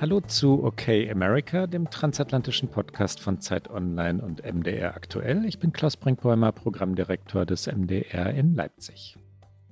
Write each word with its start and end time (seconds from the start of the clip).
Hallo 0.00 0.22
zu 0.22 0.64
Okay 0.64 1.10
America, 1.10 1.66
dem 1.66 1.90
transatlantischen 1.90 2.70
Podcast 2.70 3.20
von 3.20 3.38
Zeit 3.38 3.68
Online 3.68 4.22
und 4.22 4.42
MDR 4.42 4.96
aktuell. 4.96 5.44
Ich 5.44 5.58
bin 5.58 5.74
Klaus 5.74 5.98
Brinkbäumer, 5.98 6.52
Programmdirektor 6.52 7.44
des 7.44 7.66
MDR 7.66 8.32
in 8.32 8.54
Leipzig. 8.54 9.18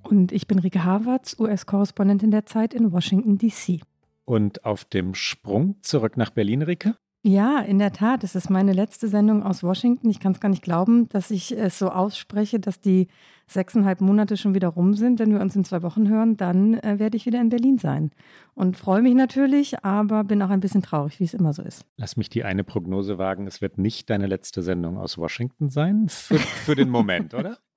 Und 0.03 0.31
ich 0.33 0.47
bin 0.47 0.59
Rike 0.59 0.85
Havertz, 0.85 1.35
US-Korrespondentin 1.39 2.31
der 2.31 2.45
Zeit 2.45 2.75
in 2.75 2.93
Washington, 2.93 3.39
D.C. 3.39 3.81
Und 4.27 4.67
auf 4.67 4.85
dem 4.85 5.15
Sprung 5.15 5.77
zurück 5.81 6.19
nach 6.19 6.29
Berlin, 6.29 6.61
Rike? 6.61 6.95
Ja, 7.25 7.59
in 7.61 7.79
der 7.79 7.93
Tat. 7.93 8.23
Es 8.23 8.35
ist 8.37 8.49
meine 8.49 8.73
letzte 8.73 9.09
Sendung 9.09 9.43
aus 9.43 9.63
Washington. 9.63 10.09
Ich 10.09 10.21
kann 10.21 10.33
es 10.33 10.41
gar 10.41 10.49
nicht 10.49 10.63
glauben, 10.63 11.09
dass 11.09 11.31
ich 11.31 11.51
es 11.51 11.79
so 11.79 11.91
ausspreche, 11.91 12.61
dass 12.61 12.81
die 12.81 13.09
sechseinhalb 13.47 14.01
Monate 14.01 14.37
schon 14.37 14.55
wieder 14.55 14.69
rum 14.69 14.95
sind. 14.95 15.19
Wenn 15.19 15.33
wir 15.33 15.41
uns 15.41 15.57
in 15.57 15.65
zwei 15.65 15.83
Wochen 15.83 16.09
hören, 16.09 16.37
dann 16.37 16.75
äh, 16.75 16.99
werde 16.99 17.17
ich 17.17 17.27
wieder 17.27 17.41
in 17.41 17.49
Berlin 17.49 17.79
sein. 17.79 18.13
Und 18.55 18.77
freue 18.77 19.03
mich 19.03 19.15
natürlich, 19.15 19.85
aber 19.85 20.23
bin 20.23 20.43
auch 20.43 20.51
ein 20.51 20.61
bisschen 20.61 20.83
traurig, 20.83 21.19
wie 21.19 21.25
es 21.25 21.35
immer 21.35 21.53
so 21.53 21.63
ist. 21.63 21.85
Lass 21.97 22.17
mich 22.17 22.29
die 22.31 22.45
eine 22.45 22.63
Prognose 22.63 23.19
wagen. 23.19 23.47
Es 23.47 23.61
wird 23.61 23.79
nicht 23.79 24.11
deine 24.11 24.27
letzte 24.27 24.63
Sendung 24.63 24.97
aus 24.97 25.19
Washington 25.19 25.71
sein. 25.71 26.09
Für, 26.09 26.39
für 26.39 26.77
den 26.77 26.89
Moment, 26.89 27.35
oder? 27.35 27.59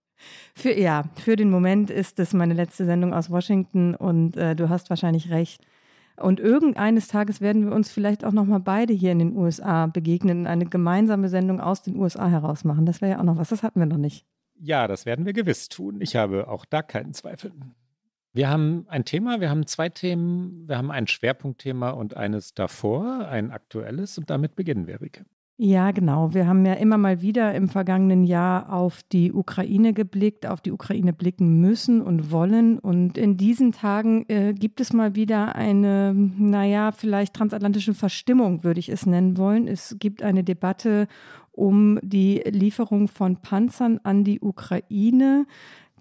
Für, 0.53 0.77
ja, 0.77 1.05
für 1.15 1.35
den 1.35 1.49
Moment 1.49 1.89
ist 1.89 2.19
es 2.19 2.33
meine 2.33 2.53
letzte 2.53 2.85
Sendung 2.85 3.11
aus 3.11 3.31
Washington 3.31 3.95
und 3.95 4.37
äh, 4.37 4.55
du 4.55 4.69
hast 4.69 4.91
wahrscheinlich 4.91 5.31
recht. 5.31 5.65
Und 6.21 6.39
irgendeines 6.39 7.07
Tages 7.07 7.41
werden 7.41 7.65
wir 7.65 7.73
uns 7.73 7.91
vielleicht 7.91 8.23
auch 8.23 8.31
noch 8.31 8.45
mal 8.45 8.59
beide 8.59 8.93
hier 8.93 9.11
in 9.11 9.19
den 9.19 9.35
USA 9.35 9.87
begegnen 9.87 10.41
und 10.41 10.47
eine 10.47 10.65
gemeinsame 10.65 11.29
Sendung 11.29 11.59
aus 11.59 11.81
den 11.81 11.95
USA 11.95 12.27
heraus 12.27 12.63
machen. 12.63 12.85
Das 12.85 13.01
wäre 13.01 13.13
ja 13.13 13.19
auch 13.19 13.23
noch 13.23 13.37
was. 13.37 13.49
Das 13.49 13.63
hatten 13.63 13.79
wir 13.79 13.87
noch 13.87 13.97
nicht. 13.97 14.25
Ja, 14.59 14.87
das 14.87 15.05
werden 15.05 15.25
wir 15.25 15.33
gewiss 15.33 15.69
tun. 15.69 15.99
Ich 16.01 16.15
habe 16.15 16.47
auch 16.47 16.65
da 16.65 16.81
keinen 16.83 17.13
Zweifel. 17.13 17.51
Wir 18.33 18.49
haben 18.49 18.85
ein 18.87 19.03
Thema, 19.03 19.41
wir 19.41 19.49
haben 19.49 19.65
zwei 19.65 19.89
Themen, 19.89 20.67
wir 20.67 20.77
haben 20.77 20.91
ein 20.91 21.07
Schwerpunktthema 21.07 21.89
und 21.89 22.15
eines 22.15 22.53
davor, 22.53 23.27
ein 23.27 23.51
aktuelles 23.51 24.17
und 24.17 24.29
damit 24.29 24.55
beginnen 24.55 24.87
wir, 24.87 25.01
Rike. 25.01 25.25
Ja, 25.63 25.91
genau. 25.91 26.34
Wir 26.34 26.48
haben 26.48 26.65
ja 26.65 26.73
immer 26.73 26.98
mal 26.98 27.21
wieder 27.21 27.54
im 27.54 27.70
vergangenen 27.70 28.23
Jahr 28.23 28.73
auf 28.73 29.04
die 29.12 29.31
Ukraine 29.31 29.93
geblickt, 29.93 30.48
auf 30.48 30.59
die 30.59 30.71
Ukraine 30.71 31.13
blicken 31.13 31.62
müssen 31.62 32.01
und 32.01 32.31
wollen. 32.31 32.79
Und 32.79 33.15
in 33.15 33.37
diesen 33.37 33.71
Tagen 33.71 34.26
äh, 34.27 34.55
gibt 34.55 34.82
es 34.82 34.91
mal 34.91 35.13
wieder 35.13 35.54
eine, 35.54 36.15
naja, 36.15 36.91
vielleicht 36.91 37.35
transatlantische 37.35 37.93
Verstimmung, 37.93 38.63
würde 38.63 38.79
ich 38.79 38.89
es 38.89 39.05
nennen 39.05 39.37
wollen. 39.37 39.67
Es 39.67 39.98
gibt 39.99 40.23
eine 40.23 40.43
Debatte 40.43 41.07
um 41.51 41.99
die 42.01 42.41
Lieferung 42.43 43.07
von 43.07 43.35
Panzern 43.35 43.99
an 44.01 44.23
die 44.23 44.39
Ukraine. 44.39 45.45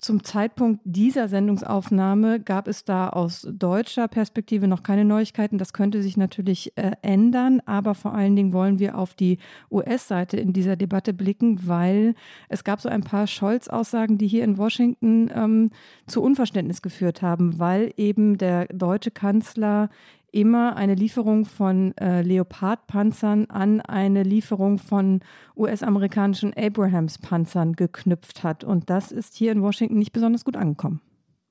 Zum 0.01 0.25
Zeitpunkt 0.25 0.81
dieser 0.85 1.29
Sendungsaufnahme 1.29 2.41
gab 2.41 2.69
es 2.69 2.85
da 2.85 3.11
aus 3.11 3.47
deutscher 3.51 4.09
Perspektive 4.09 4.67
noch 4.67 4.83
keine 4.83 5.05
Neuigkeiten. 5.05 5.59
Das 5.59 5.75
könnte 5.75 6.03
sich 6.03 6.17
natürlich 6.17 6.73
äh, 6.77 6.93
ändern, 7.03 7.61
aber 7.67 7.95
vor 7.95 8.15
allen 8.15 8.35
Dingen 8.35 8.55
wollen 8.55 8.79
wir 8.79 8.97
auf 8.97 9.13
die 9.13 9.37
US-Seite 9.71 10.39
in 10.39 10.55
dieser 10.55 10.77
Debatte 10.77 11.13
blicken, 11.13 11.69
weil 11.69 12.15
es 12.49 12.65
gab 12.65 12.81
so 12.81 12.89
ein 12.89 13.03
paar 13.03 13.27
Scholz-Aussagen, 13.27 14.17
die 14.17 14.27
hier 14.27 14.45
in 14.45 14.57
Washington 14.57 15.31
ähm, 15.35 15.71
zu 16.07 16.23
Unverständnis 16.23 16.81
geführt 16.81 17.21
haben, 17.21 17.59
weil 17.59 17.93
eben 17.99 18.39
der 18.39 18.69
deutsche 18.69 19.11
Kanzler 19.11 19.91
immer 20.33 20.77
eine 20.77 20.95
Lieferung 20.95 21.45
von 21.45 21.97
äh, 21.97 22.23
Leopard-Panzern 22.23 23.47
an 23.47 23.81
eine 23.81 24.23
Lieferung 24.23 24.79
von 24.79 25.21
US-amerikanischen 25.57 26.55
Abrams-Panzern 26.55 27.75
geknüpft 27.75 28.43
hat. 28.43 28.65
Und 28.65 28.91
das 28.91 29.13
ist 29.13 29.35
hier 29.35 29.53
in 29.53 29.63
Washington 29.63 29.99
nicht 29.99 30.13
besonders 30.13 30.45
gut 30.45 30.57
angekommen. 30.57 31.01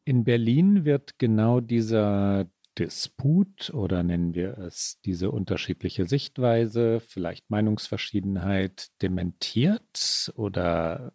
In 0.05 0.23
Berlin 0.23 0.85
wird 0.85 1.19
genau 1.19 1.59
dieser 1.59 2.47
Disput 2.79 3.71
oder 3.73 4.03
nennen 4.03 4.33
wir 4.33 4.57
es 4.57 4.99
diese 5.03 5.31
unterschiedliche 5.31 6.05
Sichtweise, 6.05 7.01
vielleicht 7.01 7.49
Meinungsverschiedenheit 7.49 8.87
dementiert 9.01 10.31
oder 10.35 11.11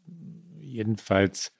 jedenfalls 0.61 1.53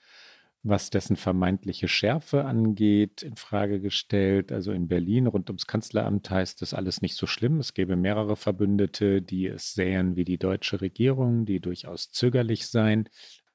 was 0.65 0.89
dessen 0.89 1.17
vermeintliche 1.17 1.89
Schärfe 1.89 2.47
angeht, 2.47 3.23
in 3.23 3.37
Frage 3.37 3.81
gestellt. 3.81 4.51
Also 4.51 4.73
in 4.73 4.89
Berlin 4.89 5.27
rund 5.27 5.51
ums 5.51 5.67
Kanzleramt 5.67 6.31
heißt 6.31 6.63
es 6.63 6.73
alles 6.73 7.03
nicht 7.03 7.17
so 7.17 7.27
schlimm. 7.27 7.61
Es 7.61 7.75
gäbe 7.75 7.97
mehrere 7.97 8.35
Verbündete, 8.35 9.21
die 9.21 9.47
es 9.47 9.75
sähen 9.75 10.17
wie 10.17 10.25
die 10.25 10.39
deutsche 10.39 10.81
Regierung, 10.81 11.45
die 11.45 11.61
durchaus 11.61 12.11
zögerlich 12.11 12.67
seien, 12.67 13.11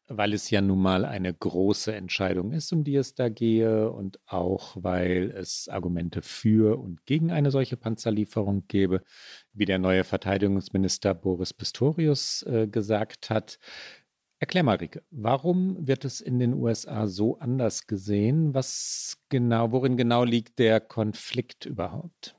weil 0.07 0.33
es 0.33 0.51
ja 0.51 0.61
nun 0.61 0.81
mal 0.81 1.03
eine 1.03 1.33
große 1.33 1.93
Entscheidung 1.93 2.51
ist, 2.51 2.71
um 2.73 2.83
die 2.83 2.95
es 2.95 3.15
da 3.15 3.29
gehe 3.29 3.91
und 3.91 4.19
auch 4.25 4.75
weil 4.79 5.31
es 5.31 5.67
Argumente 5.67 6.21
für 6.21 6.79
und 6.79 7.05
gegen 7.05 7.31
eine 7.31 7.51
solche 7.51 7.77
Panzerlieferung 7.77 8.65
gäbe, 8.67 9.03
wie 9.53 9.65
der 9.65 9.79
neue 9.79 10.03
Verteidigungsminister 10.03 11.13
Boris 11.13 11.53
Pistorius 11.53 12.43
äh, 12.43 12.67
gesagt 12.67 13.29
hat. 13.29 13.59
Erklär 14.41 14.63
mal, 14.63 14.77
Rike, 14.77 15.03
warum 15.11 15.85
wird 15.85 16.05
es 16.05 16.21
in 16.21 16.39
den 16.39 16.53
USA 16.53 17.07
so 17.07 17.37
anders 17.39 17.87
gesehen? 17.87 18.53
Was 18.53 19.17
genau, 19.27 19.73
worin 19.73 19.97
genau 19.97 20.23
liegt 20.23 20.59
der 20.59 20.79
Konflikt 20.79 21.65
überhaupt? 21.65 22.37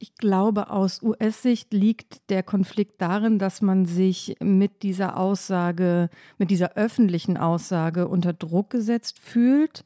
Ich 0.00 0.14
glaube, 0.14 0.70
aus 0.70 1.02
US-Sicht 1.02 1.72
liegt 1.72 2.30
der 2.30 2.42
Konflikt 2.42 3.00
darin, 3.00 3.38
dass 3.38 3.62
man 3.62 3.86
sich 3.86 4.36
mit 4.40 4.82
dieser 4.82 5.16
Aussage, 5.16 6.10
mit 6.36 6.50
dieser 6.50 6.76
öffentlichen 6.76 7.38
Aussage 7.38 8.06
unter 8.06 8.34
Druck 8.34 8.68
gesetzt 8.68 9.18
fühlt. 9.18 9.84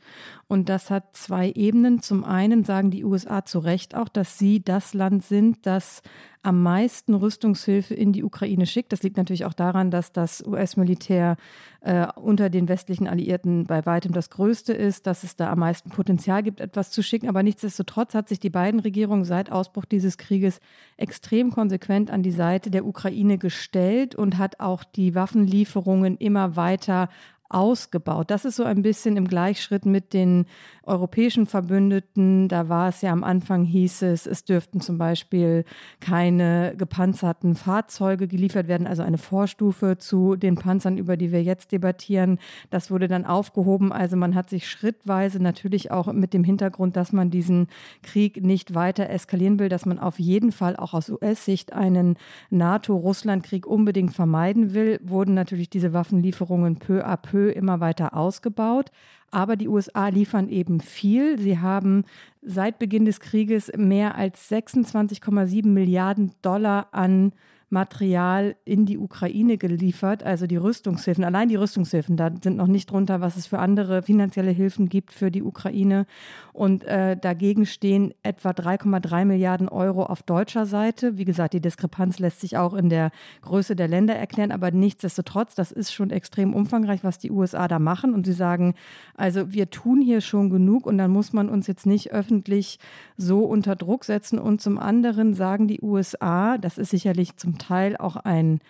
Und 0.53 0.69
das 0.69 0.91
hat 0.91 1.17
zwei 1.17 1.51
Ebenen. 1.51 2.03
Zum 2.03 2.25
einen 2.25 2.63
sagen 2.63 2.91
die 2.91 3.05
USA 3.05 3.43
zu 3.43 3.59
Recht 3.59 3.95
auch, 3.95 4.11
dass 4.11 4.39
sie 4.39 4.63
das 4.63 4.93
Land 4.93 5.25
sind, 5.25 5.65
das 5.65 6.03
am 6.43 6.63
meisten 6.63 7.15
Rüstungshilfe 7.15 7.95
in 7.95 8.13
die 8.13 8.25
Ukraine 8.25 8.67
schickt. 8.67 8.93
Das 8.93 9.03
liegt 9.03 9.17
natürlich 9.17 9.45
auch 9.45 9.55
daran, 9.55 9.91
dass 9.91 10.13
das 10.13 10.45
US-Militär 10.47 11.37
äh, 11.81 12.07
unter 12.17 12.51
den 12.51 12.69
westlichen 12.69 13.07
Alliierten 13.07 13.65
bei 13.65 13.87
weitem 13.87 14.13
das 14.13 14.29
größte 14.29 14.73
ist, 14.73 15.07
dass 15.07 15.23
es 15.23 15.37
da 15.37 15.51
am 15.51 15.61
meisten 15.61 15.91
Potenzial 15.91 16.43
gibt, 16.43 16.61
etwas 16.61 16.91
zu 16.91 17.03
schicken. 17.03 17.29
Aber 17.29 17.43
nichtsdestotrotz 17.43 18.15
hat 18.15 18.29
sich 18.29 18.41
die 18.41 18.51
beiden 18.51 18.81
Regierungen 18.81 19.25
seit 19.25 19.53
Ausbruch 19.53 19.85
dieses 19.85 20.19
Krieges 20.19 20.61
extrem 20.97 21.53
konsequent 21.53 22.11
an 22.11 22.23
die 22.23 22.33
Seite 22.33 22.71
der 22.71 22.85
Ukraine 22.85 23.39
gestellt 23.39 24.17
und 24.17 24.37
hat 24.37 24.59
auch 24.59 24.83
die 24.85 25.15
Waffenlieferungen 25.15 26.17
immer 26.19 26.57
weiter 26.57 27.09
ausgebaut. 27.53 28.31
Das 28.31 28.45
ist 28.45 28.57
so 28.57 28.65
ein 28.65 28.83
bisschen 28.83 29.17
im 29.17 29.29
Gleichschritt 29.29 29.87
mit 29.87 30.13
den 30.13 30.47
europäischen 30.85 31.47
Verbündeten. 31.47 32.49
Da 32.49 32.69
war 32.69 32.89
es 32.89 33.03
ja 33.03 33.13
am 33.13 33.25
Anfang, 33.25 33.65
hieß 33.65 34.03
es, 34.03 34.27
es 34.27 34.45
dürften 34.45 34.81
zum 34.81 34.99
Beispiel 34.99 35.65
keine 36.01 36.75
gepanzerten 36.77 37.55
Fahrzeuge 37.55 38.29
geliefert 38.29 38.69
werden, 38.69 38.87
also 38.87 39.03
eine 39.03 39.19
Vorstufe 39.19 39.99
zu 39.99 40.37
den 40.37 40.57
Panzern, 40.57 40.99
über 40.99 41.17
die 41.17 41.33
wir 41.33 41.43
jetzt 41.43 41.73
debattieren. 41.73 42.39
Das 42.71 42.91
wurde 42.91 43.09
dann 43.09 43.25
aufgehoben. 43.25 43.93
Also 43.93 44.17
man 44.17 44.35
hat 44.35 44.51
sich 44.51 44.69
schrittweise 44.69 45.43
natürlich 45.43 45.91
auch 45.91 46.13
mit 46.13 46.35
dem 46.35 46.45
Hintergrund, 46.45 46.97
dass 46.97 47.13
man 47.13 47.31
diesen 47.31 47.69
Krieg 48.03 48.43
nicht 48.43 48.75
weiter 48.75 49.09
eskalieren 49.09 49.59
will, 49.59 49.69
dass 49.69 49.87
man 49.87 49.99
auf 49.99 50.19
jeden 50.19 50.53
Fall 50.53 50.77
auch 50.77 50.95
aus 50.95 51.09
US-Sicht 51.09 51.73
einen 51.73 52.17
NATO-Russland-Krieg 52.51 53.67
unbedingt 53.67 54.15
vermeiden 54.15 54.75
will, 54.75 55.01
wurden 55.03 55.35
natürlich 55.35 55.71
diese 55.71 55.93
Waffenlieferungen 55.93 56.77
peu 56.77 57.05
à 57.05 57.17
peu 57.17 57.51
immer 57.51 57.81
weiter 57.81 58.17
ausgebaut. 58.17 58.91
Aber 59.33 59.57
die 59.57 59.67
USA 59.67 60.09
liefern 60.09 60.49
eben 60.49 60.81
viel. 60.81 61.39
Sie 61.39 61.59
haben 61.59 62.05
seit 62.43 62.79
Beginn 62.79 63.07
des 63.07 63.19
Krieges 63.19 63.73
mehr 63.77 64.15
als 64.15 64.51
26,7 64.51 65.67
Milliarden 65.67 66.33
Dollar 66.43 66.89
an 66.93 67.33
Material 67.73 68.55
in 68.67 68.85
die 68.85 68.99
Ukraine 68.99 69.57
geliefert, 69.57 70.23
also 70.23 70.47
die 70.47 70.59
Rüstungshilfen, 70.59 71.25
allein 71.25 71.49
die 71.49 71.57
Rüstungshilfen, 71.57 72.19
da 72.19 72.31
sind 72.43 72.59
noch 72.59 72.67
nicht 72.67 72.91
drunter, 72.91 73.23
was 73.23 73.39
es 73.39 73.47
für 73.47 73.59
andere 73.59 74.03
finanzielle 74.03 74.51
Hilfen 74.51 74.91
gibt 74.91 75.11
für 75.11 75.31
die 75.31 75.43
Ukraine. 75.43 76.07
Und 76.53 76.85
äh, 76.85 77.17
dagegen 77.17 77.65
stehen 77.65 78.13
etwa 78.23 78.51
3,3 78.51 79.25
Milliarden 79.25 79.69
Euro 79.71 80.05
auf 80.05 80.23
deutscher 80.23 80.67
Seite. 80.67 81.17
Wie 81.17 81.25
gesagt, 81.25 81.55
die 81.55 81.63
Diskrepanz 81.63 82.19
lässt 82.19 82.41
sich 82.41 82.59
auch 82.59 82.75
in 82.75 82.91
der 82.91 83.11
Größe 83.41 83.75
der 83.75 83.89
Länder 83.89 84.15
erklären, 84.15 84.53
aber 84.53 84.71
nichtsdestotrotz, 84.71 85.55
das 85.55 85.73
ist 85.73 85.95
schon 85.95 86.11
extrem 86.11 86.53
umfangreich, 86.53 87.05
was 87.05 87.19
die 87.19 87.31
USA 87.31 87.69
da 87.69 87.79
machen. 87.79 88.13
Und 88.13 88.27
sie 88.27 88.35
sagen, 88.35 88.75
also 89.15 89.53
wir 89.53 89.71
tun 89.71 90.03
hier 90.03 90.21
schon 90.21 90.51
genug 90.51 90.87
und 90.87 90.99
dann 90.99 91.11
muss 91.11 91.33
man 91.33 91.49
uns 91.49 91.67
jetzt 91.67 91.87
nicht 91.87 92.13
öffentlich 92.13 92.79
so 93.17 93.45
unter 93.45 93.75
Druck 93.75 94.05
setzen. 94.05 94.39
Und 94.39 94.61
zum 94.61 94.79
anderen 94.79 95.33
sagen 95.33 95.69
die 95.69 95.81
USA, 95.81 96.59
das 96.59 96.77
ist 96.77 96.91
sicherlich 96.91 97.37
zum 97.37 97.57
Teil 97.57 97.97
auch 97.97 98.17
ein 98.17 98.61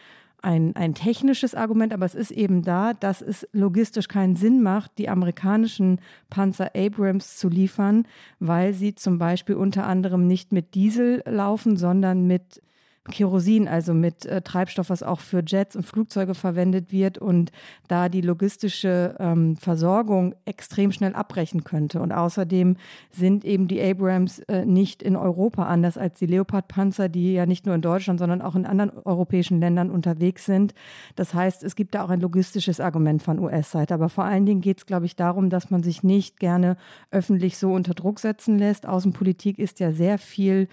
ein, 0.42 0.76
ein 0.76 0.94
technisches 0.94 1.54
Argument, 1.54 1.92
aber 1.92 2.04
es 2.04 2.14
ist 2.14 2.30
eben 2.30 2.62
da, 2.62 2.94
dass 2.94 3.22
es 3.22 3.48
logistisch 3.52 4.08
keinen 4.08 4.36
Sinn 4.36 4.62
macht, 4.62 4.98
die 4.98 5.08
amerikanischen 5.08 6.00
Panzer 6.30 6.72
Abrams 6.74 7.36
zu 7.36 7.48
liefern, 7.48 8.06
weil 8.40 8.74
sie 8.74 8.94
zum 8.94 9.18
Beispiel 9.18 9.54
unter 9.54 9.86
anderem 9.86 10.26
nicht 10.26 10.52
mit 10.52 10.74
Diesel 10.74 11.22
laufen, 11.26 11.76
sondern 11.76 12.26
mit 12.26 12.60
Kerosin, 13.10 13.66
also 13.66 13.94
mit 13.94 14.26
äh, 14.26 14.42
Treibstoff, 14.42 14.88
was 14.88 15.02
auch 15.02 15.18
für 15.18 15.42
Jets 15.44 15.74
und 15.74 15.82
Flugzeuge 15.82 16.34
verwendet 16.34 16.92
wird 16.92 17.18
und 17.18 17.50
da 17.88 18.08
die 18.08 18.20
logistische 18.20 19.16
ähm, 19.18 19.56
Versorgung 19.56 20.36
extrem 20.44 20.92
schnell 20.92 21.12
abbrechen 21.14 21.64
könnte. 21.64 22.00
Und 22.00 22.12
außerdem 22.12 22.76
sind 23.10 23.44
eben 23.44 23.66
die 23.66 23.82
Abrams 23.82 24.38
äh, 24.40 24.64
nicht 24.64 25.02
in 25.02 25.16
Europa 25.16 25.64
anders 25.64 25.98
als 25.98 26.20
die 26.20 26.26
Leopard-Panzer, 26.26 27.08
die 27.08 27.32
ja 27.32 27.44
nicht 27.44 27.66
nur 27.66 27.74
in 27.74 27.82
Deutschland, 27.82 28.20
sondern 28.20 28.40
auch 28.40 28.54
in 28.54 28.66
anderen 28.66 28.92
europäischen 29.04 29.58
Ländern 29.58 29.90
unterwegs 29.90 30.46
sind. 30.46 30.72
Das 31.16 31.34
heißt, 31.34 31.64
es 31.64 31.74
gibt 31.74 31.96
da 31.96 32.04
auch 32.04 32.10
ein 32.10 32.20
logistisches 32.20 32.78
Argument 32.78 33.20
von 33.20 33.40
US-Seite. 33.40 33.94
Aber 33.94 34.10
vor 34.10 34.24
allen 34.24 34.46
Dingen 34.46 34.60
geht 34.60 34.78
es, 34.78 34.86
glaube 34.86 35.06
ich, 35.06 35.16
darum, 35.16 35.50
dass 35.50 35.70
man 35.70 35.82
sich 35.82 36.04
nicht 36.04 36.38
gerne 36.38 36.76
öffentlich 37.10 37.58
so 37.58 37.72
unter 37.72 37.94
Druck 37.94 38.20
setzen 38.20 38.58
lässt. 38.58 38.86
Außenpolitik 38.86 39.58
ist 39.58 39.80
ja 39.80 39.90
sehr 39.90 40.18
viel 40.18 40.68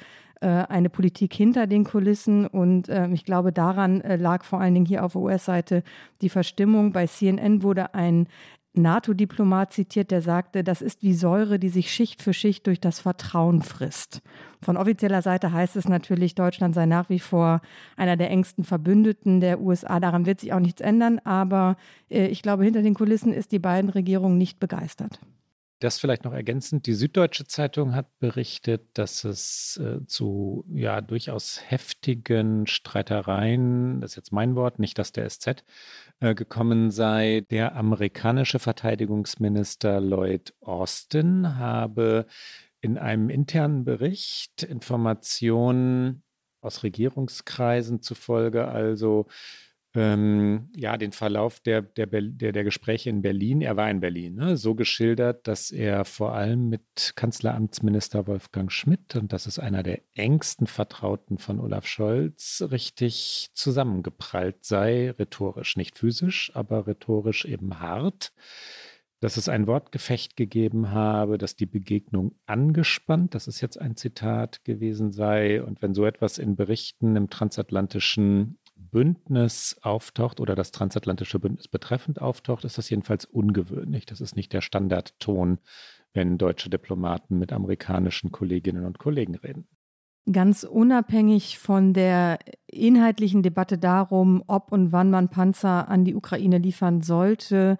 eine 0.47 0.89
Politik 0.89 1.33
hinter 1.33 1.67
den 1.67 1.83
Kulissen. 1.83 2.47
Und 2.47 2.89
äh, 2.89 3.07
ich 3.09 3.25
glaube, 3.25 3.51
daran 3.51 4.01
äh, 4.01 4.15
lag 4.15 4.43
vor 4.43 4.61
allen 4.61 4.73
Dingen 4.73 4.85
hier 4.85 5.03
auf 5.03 5.15
US-Seite 5.15 5.83
die 6.21 6.29
Verstimmung. 6.29 6.91
Bei 6.91 7.07
CNN 7.07 7.63
wurde 7.63 7.93
ein 7.93 8.27
NATO-Diplomat 8.73 9.73
zitiert, 9.73 10.11
der 10.11 10.21
sagte, 10.21 10.63
das 10.63 10.81
ist 10.81 11.01
wie 11.01 11.13
Säure, 11.13 11.59
die 11.59 11.69
sich 11.69 11.91
Schicht 11.91 12.21
für 12.21 12.33
Schicht 12.33 12.67
durch 12.67 12.79
das 12.79 12.99
Vertrauen 12.99 13.61
frisst. 13.61 14.21
Von 14.61 14.77
offizieller 14.77 15.21
Seite 15.21 15.51
heißt 15.51 15.75
es 15.75 15.89
natürlich, 15.89 16.35
Deutschland 16.35 16.75
sei 16.75 16.85
nach 16.85 17.09
wie 17.09 17.19
vor 17.19 17.61
einer 17.97 18.15
der 18.15 18.29
engsten 18.29 18.63
Verbündeten 18.63 19.39
der 19.39 19.59
USA. 19.59 19.99
Daran 19.99 20.25
wird 20.25 20.39
sich 20.41 20.53
auch 20.53 20.59
nichts 20.59 20.81
ändern. 20.81 21.19
Aber 21.23 21.77
äh, 22.09 22.27
ich 22.27 22.41
glaube, 22.41 22.63
hinter 22.63 22.81
den 22.81 22.93
Kulissen 22.93 23.33
ist 23.33 23.51
die 23.51 23.59
beiden 23.59 23.89
Regierungen 23.89 24.37
nicht 24.37 24.59
begeistert. 24.59 25.19
Das 25.79 25.97
vielleicht 25.97 26.25
noch 26.25 26.33
ergänzend. 26.33 26.87
Die 26.87 26.93
Süddeutsche 26.93 27.47
Zeitung 27.47 27.95
hat 27.95 28.19
berichtet, 28.19 28.89
dass 28.95 29.23
es 29.23 29.77
äh, 29.77 30.05
zu 30.05 30.65
ja 30.73 30.99
durchaus 30.99 31.61
heftigen 31.65 32.67
Streitereien, 32.67 34.01
das 34.01 34.11
ist 34.11 34.15
jetzt 34.17 34.31
mein 34.33 34.55
Wort, 34.55 34.77
nicht 34.79 34.97
das 34.99 35.13
der 35.13 35.29
SZ, 35.29 35.63
äh, 36.19 36.35
gekommen 36.35 36.91
sei. 36.91 37.45
Der 37.49 37.77
amerikanische 37.77 38.59
Verteidigungsminister 38.59 40.01
Lloyd 40.01 40.53
Austin 40.59 41.57
habe 41.57 42.25
in 42.81 42.97
einem 42.97 43.29
internen 43.29 43.85
Bericht 43.85 44.63
Informationen 44.63 46.23
aus 46.59 46.83
Regierungskreisen 46.83 48.01
zufolge 48.01 48.67
also 48.67 49.27
ähm, 49.95 50.69
ja, 50.75 50.97
den 50.97 51.11
Verlauf 51.11 51.59
der, 51.61 51.81
der, 51.81 52.05
der, 52.05 52.51
der, 52.51 52.63
Gespräche 52.63 53.09
in 53.09 53.23
Berlin, 53.23 53.61
er 53.61 53.75
war 53.75 53.89
in 53.89 53.99
Berlin, 53.99 54.35
ne, 54.35 54.55
so 54.55 54.75
geschildert, 54.75 55.47
dass 55.47 55.71
er 55.71 56.05
vor 56.05 56.35
allem 56.35 56.69
mit 56.69 57.13
Kanzleramtsminister 57.15 58.27
Wolfgang 58.27 58.71
Schmidt, 58.71 59.15
und 59.15 59.33
das 59.33 59.47
ist 59.47 59.57
einer 59.57 59.81
der 59.81 60.01
engsten 60.13 60.67
Vertrauten 60.67 61.39
von 61.39 61.59
Olaf 61.59 61.87
Scholz, 61.87 62.63
richtig 62.69 63.49
zusammengeprallt 63.53 64.63
sei, 64.63 65.11
rhetorisch, 65.11 65.75
nicht 65.75 65.97
physisch, 65.97 66.51
aber 66.53 66.85
rhetorisch 66.85 67.45
eben 67.45 67.79
hart. 67.79 68.31
Dass 69.21 69.35
es 69.35 69.49
ein 69.49 69.67
Wortgefecht 69.67 70.37
gegeben 70.37 70.91
habe, 70.91 71.37
dass 71.37 71.57
die 71.57 71.65
Begegnung 71.65 72.35
angespannt, 72.45 73.35
das 73.35 73.49
ist 73.49 73.59
jetzt 73.59 73.77
ein 73.77 73.97
Zitat 73.97 74.63
gewesen 74.63 75.11
sei. 75.11 75.61
Und 75.61 75.81
wenn 75.81 75.93
so 75.93 76.05
etwas 76.05 76.37
in 76.37 76.55
Berichten 76.55 77.17
im 77.17 77.29
transatlantischen 77.29 78.59
Bündnis 78.91 79.77
auftaucht 79.81 80.39
oder 80.39 80.55
das 80.55 80.71
transatlantische 80.71 81.39
Bündnis 81.39 81.67
betreffend 81.67 82.21
auftaucht, 82.21 82.65
ist 82.65 82.77
das 82.77 82.89
jedenfalls 82.89 83.25
ungewöhnlich. 83.25 84.05
Das 84.05 84.21
ist 84.21 84.35
nicht 84.35 84.53
der 84.53 84.61
Standardton, 84.61 85.59
wenn 86.13 86.37
deutsche 86.37 86.69
Diplomaten 86.69 87.37
mit 87.37 87.53
amerikanischen 87.53 88.31
Kolleginnen 88.31 88.85
und 88.85 88.99
Kollegen 88.99 89.35
reden. 89.35 89.67
Ganz 90.31 90.63
unabhängig 90.63 91.57
von 91.57 91.93
der 91.93 92.39
inhaltlichen 92.67 93.41
Debatte 93.41 93.77
darum, 93.77 94.43
ob 94.47 94.71
und 94.71 94.91
wann 94.91 95.09
man 95.09 95.29
Panzer 95.29 95.87
an 95.87 96.05
die 96.05 96.13
Ukraine 96.13 96.59
liefern 96.59 97.01
sollte, 97.01 97.77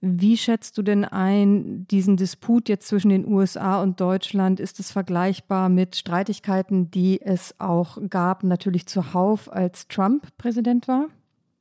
wie 0.00 0.36
schätzt 0.36 0.78
du 0.78 0.82
denn 0.82 1.04
ein, 1.04 1.86
diesen 1.88 2.16
Disput 2.16 2.68
jetzt 2.68 2.88
zwischen 2.88 3.08
den 3.08 3.26
USA 3.26 3.82
und 3.82 4.00
Deutschland? 4.00 4.60
Ist 4.60 4.80
es 4.80 4.90
vergleichbar 4.90 5.68
mit 5.68 5.96
Streitigkeiten, 5.96 6.90
die 6.90 7.20
es 7.20 7.54
auch 7.58 7.98
gab, 8.08 8.44
natürlich 8.44 8.86
zuhauf, 8.86 9.52
als 9.52 9.88
Trump 9.88 10.36
Präsident 10.38 10.88
war? 10.88 11.08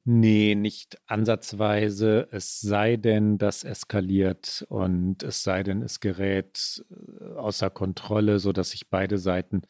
Nee, 0.07 0.53
nicht 0.53 0.99
ansatzweise. 1.07 2.27
Es 2.31 2.61
sei 2.61 2.95
denn, 2.95 3.39
das 3.39 3.63
eskaliert 3.63 4.63
und 4.69 5.23
es 5.23 5.41
sei 5.41 5.63
denn, 5.63 5.81
es 5.81 5.99
gerät 5.99 6.85
äh, 6.91 7.33
außer 7.37 7.71
Kontrolle, 7.71 8.37
sodass 8.37 8.69
sich 8.69 8.89
beide 8.91 9.17
Seiten 9.17 9.63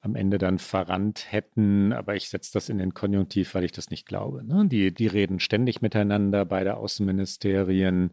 am 0.00 0.14
Ende 0.14 0.38
dann 0.38 0.58
verrannt 0.58 1.30
hätten. 1.30 1.92
Aber 1.92 2.14
ich 2.14 2.28
setze 2.28 2.52
das 2.54 2.68
in 2.68 2.78
den 2.78 2.94
Konjunktiv, 2.94 3.54
weil 3.54 3.64
ich 3.64 3.72
das 3.72 3.90
nicht 3.90 4.06
glaube. 4.06 4.44
Ne? 4.44 4.66
Die, 4.66 4.92
die 4.92 5.06
reden 5.06 5.40
ständig 5.40 5.82
miteinander, 5.82 6.44
beide 6.44 6.76
Außenministerien. 6.76 8.12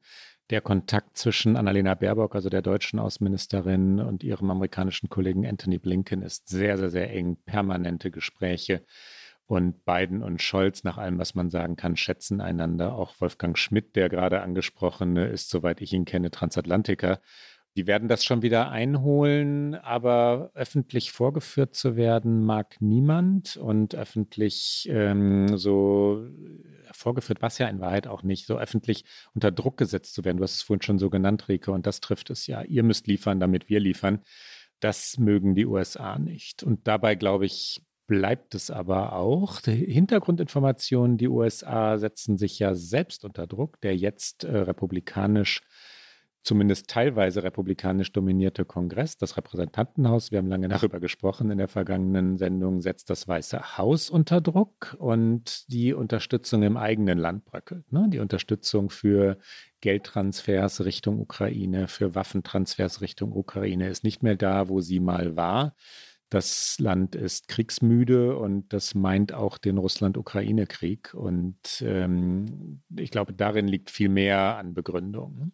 Der 0.49 0.61
Kontakt 0.61 1.17
zwischen 1.17 1.57
Annalena 1.57 1.93
Baerbock, 1.93 2.33
also 2.35 2.49
der 2.49 2.61
deutschen 2.61 2.99
Außenministerin, 2.99 3.99
und 3.99 4.23
ihrem 4.23 4.49
amerikanischen 4.49 5.09
Kollegen 5.09 5.45
Anthony 5.45 5.77
Blinken 5.77 6.21
ist 6.21 6.47
sehr, 6.47 6.77
sehr, 6.77 6.89
sehr 6.89 7.13
eng. 7.13 7.37
Permanente 7.45 8.11
Gespräche. 8.11 8.85
Und 9.45 9.85
Biden 9.85 10.23
und 10.23 10.41
Scholz, 10.41 10.83
nach 10.83 10.97
allem, 10.97 11.19
was 11.19 11.35
man 11.35 11.49
sagen 11.49 11.77
kann, 11.77 11.95
schätzen 11.95 12.41
einander. 12.41 12.95
Auch 12.95 13.13
Wolfgang 13.19 13.57
Schmidt, 13.57 13.95
der 13.95 14.09
gerade 14.09 14.41
angesprochene, 14.41 15.27
ist, 15.27 15.49
soweit 15.49 15.81
ich 15.81 15.93
ihn 15.93 16.03
kenne, 16.03 16.31
Transatlantiker. 16.31 17.21
Die 17.77 17.85
werden 17.85 18.07
das 18.07 18.25
schon 18.25 18.41
wieder 18.41 18.71
einholen, 18.71 19.75
aber 19.75 20.49
öffentlich 20.55 21.11
vorgeführt 21.11 21.75
zu 21.75 21.95
werden 21.95 22.43
mag 22.43 22.77
niemand 22.79 23.55
und 23.55 23.93
öffentlich 23.93 24.89
ähm, 24.91 25.59
so 25.59 26.25
vorgeführt, 26.91 27.43
was 27.43 27.59
ja 27.59 27.67
in 27.67 27.79
Wahrheit 27.79 28.07
auch 28.07 28.23
nicht, 28.23 28.47
so 28.47 28.57
öffentlich 28.57 29.05
unter 29.35 29.51
Druck 29.51 29.77
gesetzt 29.77 30.15
zu 30.15 30.25
werden. 30.25 30.37
Du 30.37 30.43
hast 30.43 30.55
es 30.55 30.63
vorhin 30.63 30.81
schon 30.81 30.97
so 30.97 31.11
genannt, 31.11 31.47
Rike, 31.49 31.71
und 31.71 31.85
das 31.85 32.01
trifft 32.01 32.31
es 32.31 32.47
ja. 32.47 32.63
Ihr 32.63 32.81
müsst 32.81 33.05
liefern, 33.05 33.39
damit 33.39 33.69
wir 33.69 33.79
liefern. 33.79 34.23
Das 34.79 35.19
mögen 35.19 35.53
die 35.53 35.67
USA 35.67 36.17
nicht. 36.17 36.63
Und 36.63 36.87
dabei, 36.87 37.13
glaube 37.13 37.45
ich, 37.45 37.83
bleibt 38.07 38.55
es 38.55 38.71
aber 38.71 39.13
auch. 39.13 39.59
Hintergrundinformationen, 39.61 41.17
die 41.17 41.27
USA 41.27 41.99
setzen 41.99 42.37
sich 42.37 42.57
ja 42.57 42.73
selbst 42.73 43.23
unter 43.23 43.45
Druck, 43.45 43.79
der 43.81 43.95
jetzt 43.95 44.45
äh, 44.45 44.57
republikanisch 44.57 45.61
zumindest 46.47 46.87
teilweise 46.87 47.43
republikanisch 47.43 48.13
dominierte 48.13 48.63
Kongress, 48.63 49.17
das 49.17 49.35
Repräsentantenhaus, 49.35 50.31
wir 50.31 50.39
haben 50.39 50.47
lange 50.47 50.69
darüber 50.69 51.01
gesprochen 51.01 51.51
in 51.51 51.57
der 51.57 51.67
vergangenen 51.67 52.37
Sendung, 52.37 52.81
setzt 52.81 53.09
das 53.09 53.27
Weiße 53.27 53.77
Haus 53.77 54.09
unter 54.09 54.39
Druck 54.39 54.95
und 54.97 55.69
die 55.71 55.93
Unterstützung 55.93 56.63
im 56.63 56.77
eigenen 56.77 57.17
Land 57.17 57.43
bröckelt. 57.43 57.91
Ne? 57.91 58.07
Die 58.09 58.19
Unterstützung 58.19 58.89
für 58.89 59.37
Geldtransfers 59.81 60.85
Richtung 60.85 61.19
Ukraine, 61.19 61.89
für 61.89 62.15
Waffentransfers 62.15 63.01
Richtung 63.01 63.33
Ukraine 63.33 63.89
ist 63.89 64.05
nicht 64.05 64.23
mehr 64.23 64.37
da, 64.37 64.69
wo 64.69 64.79
sie 64.79 65.01
mal 65.01 65.35
war. 65.35 65.75
Das 66.29 66.79
Land 66.79 67.15
ist 67.15 67.49
kriegsmüde 67.49 68.37
und 68.37 68.71
das 68.71 68.95
meint 68.95 69.33
auch 69.33 69.57
den 69.57 69.77
Russland-Ukraine-Krieg. 69.77 71.13
Und 71.13 71.81
ähm, 71.81 72.81
ich 72.95 73.11
glaube, 73.11 73.33
darin 73.33 73.67
liegt 73.67 73.89
viel 73.89 74.09
mehr 74.09 74.57
an 74.57 74.73
Begründung. 74.73 75.51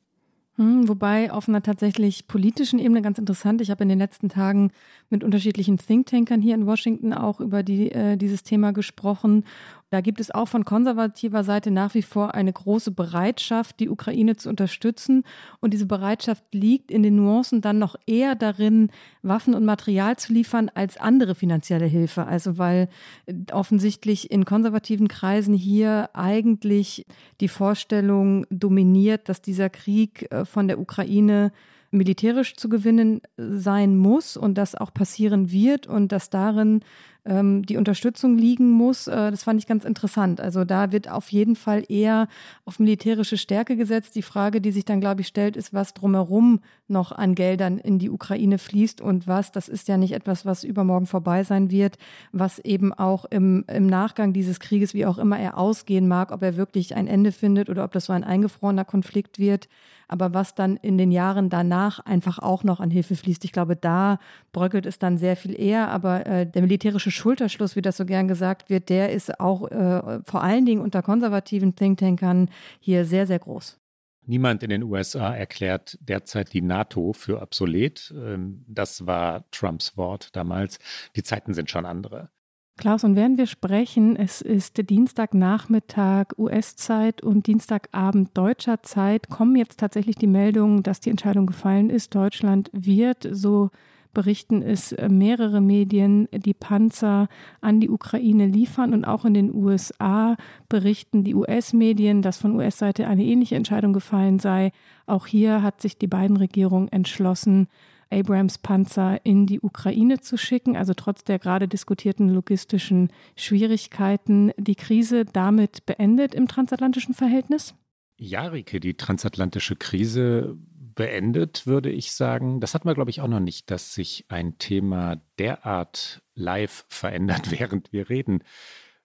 Hm, 0.57 0.87
wobei 0.87 1.31
auf 1.31 1.49
einer 1.49 1.63
tatsächlich 1.63 2.27
politischen 2.27 2.77
Ebene 2.77 3.01
ganz 3.01 3.17
interessant. 3.17 3.59
Ich 3.61 3.71
habe 3.71 3.81
in 3.81 3.89
den 3.89 3.97
letzten 3.97 4.29
Tagen 4.29 4.71
mit 5.09 5.23
unterschiedlichen 5.23 5.77
Thinktankern 5.77 6.41
hier 6.41 6.53
in 6.53 6.67
Washington 6.67 7.11
auch 7.11 7.39
über 7.39 7.63
die, 7.63 7.91
äh, 7.91 8.17
dieses 8.17 8.43
Thema 8.43 8.71
gesprochen. 8.71 9.45
Da 9.93 10.01
gibt 10.01 10.19
es 10.19 10.31
auch 10.31 10.47
von 10.47 10.65
konservativer 10.65 11.43
Seite 11.43 11.69
nach 11.69 11.93
wie 11.93 12.01
vor 12.01 12.33
eine 12.33 12.51
große 12.51 12.89
Bereitschaft, 12.89 13.79
die 13.79 13.89
Ukraine 13.89 14.35
zu 14.35 14.49
unterstützen. 14.49 15.23
Und 15.59 15.71
diese 15.71 15.85
Bereitschaft 15.85 16.43
liegt 16.51 16.89
in 16.89 17.03
den 17.03 17.15
Nuancen 17.15 17.61
dann 17.61 17.77
noch 17.77 17.95
eher 18.07 18.33
darin, 18.33 18.89
Waffen 19.21 19.53
und 19.53 19.65
Material 19.65 20.17
zu 20.17 20.33
liefern 20.33 20.71
als 20.73 20.97
andere 20.97 21.35
finanzielle 21.35 21.85
Hilfe. 21.85 22.25
Also 22.25 22.57
weil 22.57 22.89
äh, 23.27 23.35
offensichtlich 23.51 24.31
in 24.31 24.45
konservativen 24.45 25.07
Kreisen 25.07 25.53
hier 25.53 26.09
eigentlich 26.13 27.05
die 27.39 27.47
Vorstellung 27.47 28.47
dominiert, 28.49 29.29
dass 29.29 29.43
dieser 29.43 29.69
Krieg 29.69 30.25
äh, 30.31 30.43
von 30.43 30.67
der 30.67 30.79
Ukraine 30.79 31.51
militärisch 31.93 32.55
zu 32.55 32.67
gewinnen 32.67 33.21
sein 33.37 33.95
muss 33.95 34.35
und 34.35 34.57
das 34.57 34.73
auch 34.73 34.91
passieren 34.91 35.51
wird 35.51 35.85
und 35.85 36.11
dass 36.11 36.31
darin 36.31 36.83
ähm, 37.25 37.65
die 37.65 37.77
Unterstützung 37.77 38.37
liegen 38.37 38.69
muss. 38.69 39.07
Äh, 39.07 39.31
das 39.31 39.43
fand 39.43 39.59
ich 39.59 39.67
ganz 39.67 39.85
interessant. 39.85 40.41
Also 40.41 40.65
da 40.65 40.91
wird 40.91 41.09
auf 41.09 41.31
jeden 41.31 41.55
Fall 41.55 41.83
eher 41.87 42.27
auf 42.65 42.79
militärische 42.79 43.37
Stärke 43.37 43.75
gesetzt. 43.75 44.15
Die 44.15 44.21
Frage, 44.21 44.61
die 44.61 44.71
sich 44.71 44.85
dann, 44.85 44.99
glaube 44.99 45.21
ich, 45.21 45.27
stellt, 45.27 45.55
ist, 45.55 45.73
was 45.73 45.93
drumherum 45.93 46.59
noch 46.87 47.11
an 47.11 47.35
Geldern 47.35 47.77
in 47.77 47.99
die 47.99 48.09
Ukraine 48.09 48.57
fließt 48.57 49.01
und 49.01 49.27
was, 49.27 49.51
das 49.51 49.69
ist 49.69 49.87
ja 49.87 49.97
nicht 49.97 50.13
etwas, 50.13 50.45
was 50.45 50.63
übermorgen 50.63 51.07
vorbei 51.07 51.43
sein 51.43 51.71
wird, 51.71 51.97
was 52.31 52.59
eben 52.59 52.93
auch 52.93 53.25
im, 53.25 53.63
im 53.67 53.87
Nachgang 53.87 54.33
dieses 54.33 54.59
Krieges, 54.59 54.93
wie 54.93 55.05
auch 55.05 55.17
immer 55.17 55.39
er 55.39 55.57
ausgehen 55.57 56.07
mag, 56.07 56.31
ob 56.31 56.41
er 56.41 56.57
wirklich 56.57 56.95
ein 56.95 57.07
Ende 57.07 57.31
findet 57.31 57.69
oder 57.69 57.83
ob 57.83 57.91
das 57.91 58.05
so 58.05 58.13
ein 58.13 58.23
eingefrorener 58.23 58.85
Konflikt 58.85 59.39
wird, 59.39 59.69
aber 60.07 60.33
was 60.33 60.55
dann 60.55 60.77
in 60.77 60.97
den 60.97 61.11
Jahren 61.11 61.49
danach 61.49 61.99
einfach 61.99 62.39
auch 62.39 62.63
noch 62.63 62.79
an 62.79 62.91
Hilfe 62.91 63.15
fließt. 63.15 63.45
Ich 63.45 63.51
glaube, 63.51 63.75
da 63.75 64.19
bröckelt 64.51 64.85
es 64.85 64.99
dann 64.99 65.17
sehr 65.17 65.35
viel 65.35 65.59
eher, 65.59 65.89
aber 65.89 66.25
äh, 66.25 66.45
der 66.45 66.61
militärische 66.61 67.11
Schulterschluss, 67.13 67.75
wie 67.75 67.81
das 67.81 67.97
so 67.97 68.05
gern 68.05 68.27
gesagt 68.27 68.69
wird, 68.69 68.89
der 68.89 69.11
ist 69.11 69.39
auch 69.39 69.69
äh, 69.71 70.19
vor 70.25 70.43
allen 70.43 70.65
Dingen 70.65 70.81
unter 70.81 71.01
konservativen 71.01 71.75
Thinktankern 71.75 72.49
hier 72.79 73.05
sehr, 73.05 73.27
sehr 73.27 73.39
groß. 73.39 73.79
Niemand 74.25 74.63
in 74.63 74.69
den 74.69 74.83
USA 74.83 75.35
erklärt 75.35 75.97
derzeit 76.01 76.53
die 76.53 76.61
NATO 76.61 77.13
für 77.13 77.41
obsolet. 77.41 78.13
Ähm, 78.15 78.63
das 78.67 79.05
war 79.05 79.49
Trumps 79.51 79.97
Wort 79.97 80.35
damals. 80.35 80.79
Die 81.15 81.23
Zeiten 81.23 81.53
sind 81.53 81.69
schon 81.69 81.85
andere. 81.85 82.29
Klaus, 82.77 83.03
und 83.03 83.15
während 83.15 83.37
wir 83.37 83.45
sprechen, 83.45 84.15
es 84.15 84.41
ist 84.41 84.89
Dienstagnachmittag 84.89 86.29
US-Zeit 86.37 87.21
und 87.21 87.45
Dienstagabend 87.45 88.35
deutscher 88.35 88.81
Zeit, 88.81 89.29
kommen 89.29 89.55
jetzt 89.55 89.79
tatsächlich 89.79 90.15
die 90.15 90.27
Meldungen, 90.27 90.81
dass 90.81 90.99
die 90.99 91.11
Entscheidung 91.11 91.45
gefallen 91.45 91.91
ist. 91.91 92.15
Deutschland 92.15 92.71
wird, 92.73 93.27
so 93.29 93.69
berichten 94.13 94.61
es 94.61 94.95
mehrere 95.09 95.61
Medien, 95.61 96.27
die 96.31 96.53
Panzer 96.53 97.27
an 97.61 97.79
die 97.79 97.89
Ukraine 97.89 98.45
liefern. 98.45 98.93
Und 98.93 99.05
auch 99.05 99.25
in 99.25 99.33
den 99.33 99.53
USA 99.53 100.37
berichten 100.69 101.23
die 101.23 101.35
US-Medien, 101.35 102.21
dass 102.21 102.37
von 102.37 102.55
US-Seite 102.55 103.07
eine 103.07 103.25
ähnliche 103.25 103.55
Entscheidung 103.55 103.93
gefallen 103.93 104.39
sei. 104.39 104.71
Auch 105.05 105.27
hier 105.27 105.61
hat 105.61 105.81
sich 105.81 105.97
die 105.97 106.07
beiden 106.07 106.37
Regierungen 106.37 106.87
entschlossen, 106.89 107.67
Abrams-Panzer 108.11 109.25
in 109.25 109.47
die 109.47 109.59
Ukraine 109.59 110.19
zu 110.19 110.37
schicken, 110.37 110.77
also 110.77 110.93
trotz 110.93 111.23
der 111.23 111.39
gerade 111.39 111.67
diskutierten 111.67 112.29
logistischen 112.29 113.09
Schwierigkeiten, 113.35 114.51
die 114.57 114.75
Krise 114.75 115.25
damit 115.25 115.85
beendet 115.85 116.35
im 116.35 116.47
transatlantischen 116.47 117.15
Verhältnis? 117.15 117.73
Ja, 118.17 118.45
Rike, 118.45 118.79
die 118.79 118.93
transatlantische 118.93 119.75
Krise 119.75 120.55
beendet, 120.95 121.67
würde 121.67 121.89
ich 121.89 122.11
sagen. 122.11 122.59
Das 122.59 122.73
hatten 122.73 122.87
wir, 122.87 122.95
glaube 122.95 123.09
ich, 123.09 123.21
auch 123.21 123.27
noch 123.27 123.39
nicht, 123.39 123.71
dass 123.71 123.93
sich 123.93 124.25
ein 124.29 124.57
Thema 124.57 125.21
derart 125.39 126.21
live 126.35 126.85
verändert, 126.89 127.51
während 127.51 127.93
wir 127.93 128.09
reden. 128.09 128.43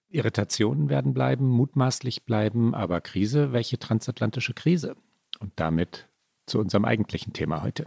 Irritationen 0.09 0.89
werden 0.89 1.13
bleiben, 1.13 1.47
mutmaßlich 1.49 2.25
bleiben, 2.25 2.75
aber 2.75 3.01
Krise, 3.01 3.53
welche 3.53 3.79
transatlantische 3.79 4.55
Krise? 4.55 4.97
Und 5.39 5.53
damit 5.57 6.09
zu 6.47 6.59
unserem 6.59 6.85
eigentlichen 6.87 7.33
Thema 7.35 7.63
heute 7.63 7.87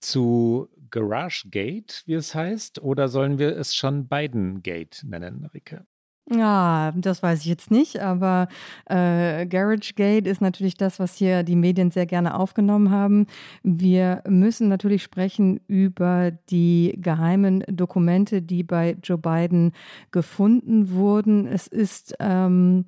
zu 0.00 0.68
Garage 0.90 1.48
Gate, 1.50 2.02
wie 2.06 2.14
es 2.14 2.34
heißt, 2.34 2.80
oder 2.80 3.08
sollen 3.08 3.38
wir 3.38 3.56
es 3.56 3.74
schon 3.74 4.08
Biden 4.08 4.62
Gate 4.62 5.02
nennen, 5.04 5.44
Rike? 5.52 5.86
Ja, 6.30 6.92
das 6.94 7.22
weiß 7.22 7.40
ich 7.40 7.46
jetzt 7.46 7.70
nicht, 7.70 8.00
aber 8.00 8.48
äh, 8.84 9.46
Garage 9.46 9.94
Gate 9.94 10.26
ist 10.26 10.42
natürlich 10.42 10.76
das, 10.76 10.98
was 10.98 11.14
hier 11.14 11.42
die 11.42 11.56
Medien 11.56 11.90
sehr 11.90 12.04
gerne 12.04 12.34
aufgenommen 12.34 12.90
haben. 12.90 13.26
Wir 13.62 14.22
müssen 14.28 14.68
natürlich 14.68 15.02
sprechen 15.02 15.60
über 15.68 16.32
die 16.50 16.98
geheimen 17.00 17.64
Dokumente, 17.66 18.42
die 18.42 18.62
bei 18.62 18.96
Joe 19.02 19.16
Biden 19.16 19.72
gefunden 20.10 20.90
wurden. 20.90 21.46
Es 21.46 21.66
ist 21.66 22.14
ähm, 22.20 22.84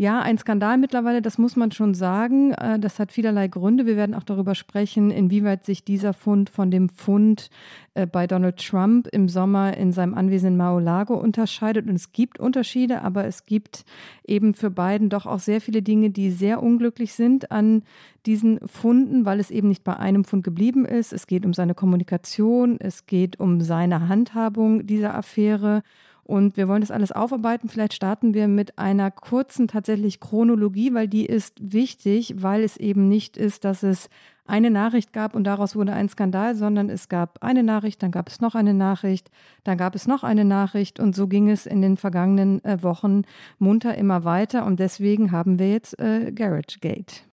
ja, 0.00 0.18
ein 0.20 0.38
Skandal 0.38 0.78
mittlerweile, 0.78 1.20
das 1.20 1.36
muss 1.36 1.56
man 1.56 1.72
schon 1.72 1.92
sagen. 1.92 2.52
Äh, 2.52 2.78
das 2.78 2.98
hat 2.98 3.12
vielerlei 3.12 3.48
Gründe. 3.48 3.84
Wir 3.84 3.96
werden 3.96 4.14
auch 4.14 4.22
darüber 4.22 4.54
sprechen, 4.54 5.10
inwieweit 5.10 5.66
sich 5.66 5.84
dieser 5.84 6.14
Fund 6.14 6.48
von 6.48 6.70
dem 6.70 6.88
Fund 6.88 7.50
äh, 7.92 8.06
bei 8.06 8.26
Donald 8.26 8.66
Trump 8.66 9.08
im 9.08 9.28
Sommer 9.28 9.76
in 9.76 9.92
seinem 9.92 10.14
Anwesen 10.14 10.52
in 10.52 10.56
Mar-a-Lago 10.56 11.16
unterscheidet. 11.16 11.86
Und 11.86 11.96
es 11.96 12.12
gibt 12.12 12.40
Unterschiede, 12.40 13.02
aber 13.02 13.26
es 13.26 13.44
gibt 13.44 13.84
eben 14.26 14.54
für 14.54 14.70
Biden 14.70 15.10
doch 15.10 15.26
auch 15.26 15.38
sehr 15.38 15.60
viele 15.60 15.82
Dinge, 15.82 16.08
die 16.08 16.30
sehr 16.30 16.62
unglücklich 16.62 17.12
sind 17.12 17.50
an 17.50 17.82
diesen 18.24 18.66
Funden, 18.66 19.26
weil 19.26 19.38
es 19.38 19.50
eben 19.50 19.68
nicht 19.68 19.84
bei 19.84 19.98
einem 19.98 20.24
Fund 20.24 20.44
geblieben 20.44 20.86
ist. 20.86 21.12
Es 21.12 21.26
geht 21.26 21.44
um 21.44 21.52
seine 21.52 21.74
Kommunikation, 21.74 22.80
es 22.80 23.04
geht 23.04 23.38
um 23.38 23.60
seine 23.60 24.08
Handhabung 24.08 24.86
dieser 24.86 25.14
Affäre. 25.14 25.82
Und 26.30 26.56
wir 26.56 26.68
wollen 26.68 26.80
das 26.80 26.92
alles 26.92 27.10
aufarbeiten. 27.10 27.68
Vielleicht 27.68 27.92
starten 27.92 28.34
wir 28.34 28.46
mit 28.46 28.78
einer 28.78 29.10
kurzen 29.10 29.66
tatsächlich 29.66 30.20
Chronologie, 30.20 30.94
weil 30.94 31.08
die 31.08 31.26
ist 31.26 31.56
wichtig, 31.60 32.36
weil 32.38 32.62
es 32.62 32.76
eben 32.76 33.08
nicht 33.08 33.36
ist, 33.36 33.64
dass 33.64 33.82
es 33.82 34.08
eine 34.46 34.70
Nachricht 34.70 35.12
gab 35.12 35.34
und 35.34 35.42
daraus 35.42 35.74
wurde 35.74 35.92
ein 35.92 36.08
Skandal, 36.08 36.54
sondern 36.54 36.88
es 36.88 37.08
gab 37.08 37.42
eine 37.42 37.64
Nachricht, 37.64 38.00
dann 38.04 38.12
gab 38.12 38.28
es 38.28 38.40
noch 38.40 38.54
eine 38.54 38.74
Nachricht, 38.74 39.28
dann 39.64 39.76
gab 39.76 39.96
es 39.96 40.06
noch 40.06 40.22
eine 40.22 40.44
Nachricht 40.44 41.00
und 41.00 41.16
so 41.16 41.26
ging 41.26 41.50
es 41.50 41.66
in 41.66 41.82
den 41.82 41.96
vergangenen 41.96 42.64
äh, 42.64 42.80
Wochen 42.80 43.22
munter 43.58 43.98
immer 43.98 44.22
weiter 44.22 44.66
und 44.66 44.78
deswegen 44.78 45.32
haben 45.32 45.58
wir 45.58 45.72
jetzt 45.72 45.98
äh, 45.98 46.30
Garage 46.30 46.78
Gate. 46.80 47.29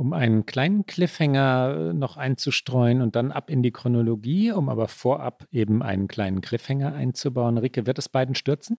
Um 0.00 0.14
einen 0.14 0.46
kleinen 0.46 0.86
Cliffhanger 0.86 1.90
äh, 1.90 1.92
noch 1.92 2.16
einzustreuen 2.16 3.02
und 3.02 3.16
dann 3.16 3.32
ab 3.32 3.50
in 3.50 3.62
die 3.62 3.70
Chronologie, 3.70 4.50
um 4.50 4.70
aber 4.70 4.88
vorab 4.88 5.46
eben 5.52 5.82
einen 5.82 6.08
kleinen 6.08 6.40
Cliffhanger 6.40 6.94
einzubauen. 6.94 7.58
Rike, 7.58 7.84
wird 7.84 7.98
es 7.98 8.08
beiden 8.08 8.34
stürzen? 8.34 8.78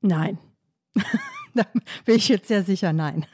Nein. 0.00 0.38
da 1.54 1.62
bin 2.04 2.16
ich 2.16 2.26
jetzt 2.26 2.48
sehr 2.48 2.64
sicher, 2.64 2.92
nein. 2.92 3.26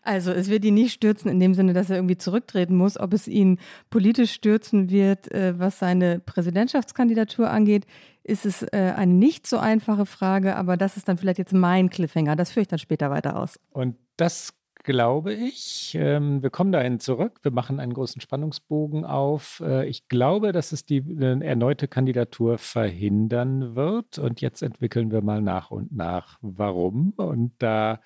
Also 0.00 0.32
es 0.32 0.48
wird 0.48 0.64
ihn 0.64 0.72
nicht 0.72 0.94
stürzen 0.94 1.30
in 1.30 1.38
dem 1.40 1.52
Sinne, 1.52 1.74
dass 1.74 1.90
er 1.90 1.96
irgendwie 1.96 2.16
zurücktreten 2.16 2.74
muss. 2.74 2.98
Ob 2.98 3.12
es 3.12 3.28
ihn 3.28 3.58
politisch 3.90 4.32
stürzen 4.32 4.88
wird, 4.88 5.30
äh, 5.30 5.58
was 5.58 5.78
seine 5.78 6.20
Präsidentschaftskandidatur 6.20 7.50
angeht, 7.50 7.84
ist 8.24 8.46
es 8.46 8.62
äh, 8.62 8.94
eine 8.96 9.12
nicht 9.12 9.46
so 9.46 9.58
einfache 9.58 10.06
Frage, 10.06 10.56
aber 10.56 10.78
das 10.78 10.96
ist 10.96 11.08
dann 11.08 11.18
vielleicht 11.18 11.38
jetzt 11.38 11.52
mein 11.52 11.90
Cliffhanger. 11.90 12.34
Das 12.34 12.50
führe 12.50 12.62
ich 12.62 12.68
dann 12.68 12.78
später 12.78 13.10
weiter 13.10 13.36
aus. 13.36 13.60
Und 13.72 13.96
das 14.16 14.54
glaube 14.82 15.34
ich. 15.34 15.96
Ähm, 15.98 16.42
wir 16.42 16.50
kommen 16.50 16.72
dahin 16.72 17.00
zurück. 17.00 17.40
Wir 17.42 17.50
machen 17.50 17.80
einen 17.80 17.94
großen 17.94 18.20
Spannungsbogen 18.20 19.04
auf. 19.04 19.62
Äh, 19.64 19.86
ich 19.88 20.08
glaube, 20.08 20.52
dass 20.52 20.72
es 20.72 20.84
die 20.84 20.98
äh, 20.98 21.40
erneute 21.40 21.88
Kandidatur 21.88 22.58
verhindern 22.58 23.74
wird. 23.74 24.18
Und 24.18 24.40
jetzt 24.40 24.62
entwickeln 24.62 25.10
wir 25.10 25.22
mal 25.22 25.40
nach 25.40 25.70
und 25.70 25.92
nach, 25.92 26.38
warum. 26.42 27.12
Und 27.16 27.54
da 27.58 28.00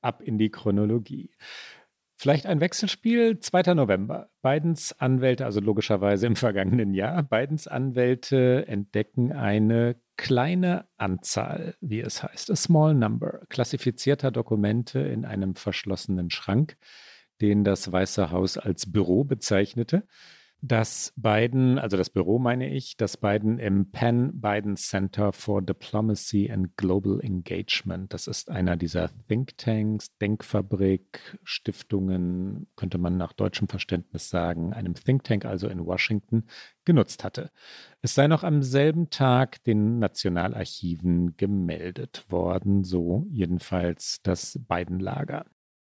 ab 0.00 0.22
in 0.22 0.38
die 0.38 0.50
Chronologie. 0.50 1.30
Vielleicht 2.18 2.46
ein 2.46 2.60
Wechselspiel, 2.60 3.40
2. 3.40 3.74
November. 3.74 4.30
Bidens 4.40 4.98
Anwälte, 4.98 5.44
also 5.44 5.60
logischerweise 5.60 6.26
im 6.26 6.36
vergangenen 6.36 6.94
Jahr, 6.94 7.22
Bidens 7.22 7.68
Anwälte 7.68 8.66
entdecken 8.66 9.32
eine 9.32 9.96
kleine 10.16 10.86
Anzahl, 10.96 11.74
wie 11.80 12.00
es 12.00 12.22
heißt, 12.22 12.50
a 12.50 12.56
small 12.56 12.94
number, 12.94 13.40
klassifizierter 13.50 14.30
Dokumente 14.30 15.00
in 15.00 15.26
einem 15.26 15.56
verschlossenen 15.56 16.30
Schrank, 16.30 16.78
den 17.42 17.64
das 17.64 17.92
Weiße 17.92 18.30
Haus 18.30 18.56
als 18.56 18.90
Büro 18.90 19.24
bezeichnete 19.24 20.06
dass 20.66 21.12
Biden, 21.16 21.78
also 21.78 21.96
das 21.96 22.10
Büro 22.10 22.38
meine 22.38 22.68
ich, 22.70 22.96
dass 22.96 23.16
Biden 23.16 23.58
im 23.58 23.90
Penn 23.90 24.40
Biden 24.40 24.76
Center 24.76 25.32
for 25.32 25.62
Diplomacy 25.62 26.50
and 26.50 26.76
Global 26.76 27.20
Engagement, 27.20 28.12
das 28.12 28.26
ist 28.26 28.50
einer 28.50 28.76
dieser 28.76 29.10
Thinktanks, 29.28 30.16
Denkfabrik, 30.18 31.38
Stiftungen, 31.44 32.66
könnte 32.76 32.98
man 32.98 33.16
nach 33.16 33.32
deutschem 33.32 33.68
Verständnis 33.68 34.28
sagen, 34.28 34.72
einem 34.72 34.94
Think 34.94 35.24
Tank 35.24 35.44
also 35.44 35.68
in 35.68 35.86
Washington, 35.86 36.44
genutzt 36.84 37.24
hatte. 37.24 37.50
Es 38.02 38.14
sei 38.14 38.28
noch 38.28 38.44
am 38.44 38.62
selben 38.62 39.10
Tag 39.10 39.62
den 39.64 39.98
Nationalarchiven 39.98 41.36
gemeldet 41.36 42.24
worden, 42.28 42.84
so 42.84 43.26
jedenfalls 43.28 44.20
das 44.22 44.58
Biden-Lager. 44.68 45.46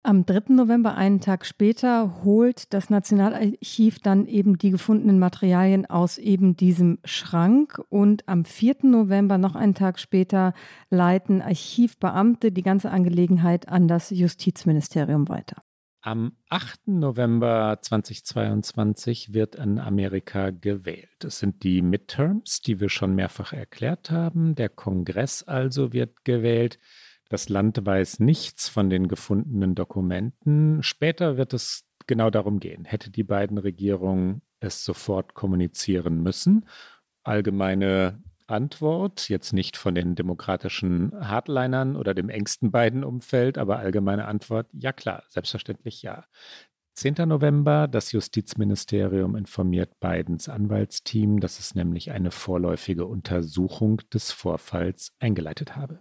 Am 0.07 0.25
3. 0.25 0.55
November, 0.55 0.95
einen 0.95 1.21
Tag 1.21 1.45
später, 1.45 2.23
holt 2.23 2.73
das 2.73 2.91
Nationalarchiv 2.91 3.99
dann 3.99 4.27
eben 4.27 4.57
die 4.57 4.71
gefundenen 4.71 5.19
Materialien 5.19 5.85
aus 5.85 6.17
eben 6.19 6.57
diesem 6.57 7.01
Schrank. 7.03 7.83
Und 7.89 8.23
am 8.29 8.45
4. 8.45 8.77
November, 8.83 9.37
noch 9.37 9.57
einen 9.57 9.75
Tag 9.75 9.99
später, 9.99 10.55
leiten 10.91 11.43
Archivbeamte 11.43 12.53
die 12.53 12.63
ganze 12.63 12.93
Angelegenheit 12.93 13.69
an 13.69 13.89
das 13.89 14.11
Justizministerium 14.11 15.29
weiter. 15.29 15.65
Am 16.03 16.37
8. 16.51 16.87
November 16.87 17.81
2022 17.83 19.35
wird 19.35 19.57
in 19.57 19.81
Amerika 19.81 20.51
gewählt. 20.51 21.25
Es 21.25 21.41
sind 21.41 21.65
die 21.65 21.83
Midterms, 21.83 22.61
die 22.61 22.79
wir 22.79 22.91
schon 22.91 23.17
mehrfach 23.17 23.53
erklärt 23.53 24.13
haben. 24.13 24.55
Der 24.55 24.69
Kongress 24.69 25.43
also 25.43 25.93
wird 25.93 26.25
gewählt. 26.25 26.79
Das 27.29 27.49
Land 27.49 27.85
weiß 27.85 28.21
nichts 28.21 28.69
von 28.69 28.89
den 28.89 29.09
gefundenen 29.09 29.75
Dokumenten. 29.75 30.83
Später 30.83 31.37
wird 31.37 31.53
es 31.55 31.85
genau 32.07 32.31
darum 32.31 32.61
gehen. 32.61 32.85
Hätte 32.85 33.11
die 33.11 33.25
beiden 33.25 33.59
Regierungen 33.59 34.43
es 34.61 34.85
sofort 34.85 35.35
kommunizieren 35.35 36.23
müssen? 36.23 36.67
Allgemeine 37.25 38.23
Antwort, 38.47 39.29
jetzt 39.29 39.53
nicht 39.53 39.77
von 39.77 39.95
den 39.95 40.15
demokratischen 40.15 41.13
Hardlinern 41.15 41.97
oder 41.97 42.15
dem 42.15 42.29
engsten 42.29 42.71
beiden 42.71 43.03
Umfeld, 43.03 43.59
aber 43.59 43.79
allgemeine 43.79 44.27
Antwort, 44.27 44.69
ja 44.73 44.93
klar, 44.93 45.25
selbstverständlich 45.29 46.03
ja. 46.03 46.25
10. 46.95 47.29
November, 47.29 47.89
das 47.89 48.13
Justizministerium 48.13 49.37
informiert 49.37 50.01
Bidens 50.01 50.49
Anwaltsteam, 50.49 51.41
dass 51.41 51.59
es 51.59 51.75
nämlich 51.75 52.11
eine 52.11 52.31
vorläufige 52.31 53.05
Untersuchung 53.05 54.01
des 54.15 54.33
Vorfalls 54.33 55.13
eingeleitet 55.19 55.77
habe. 55.77 56.01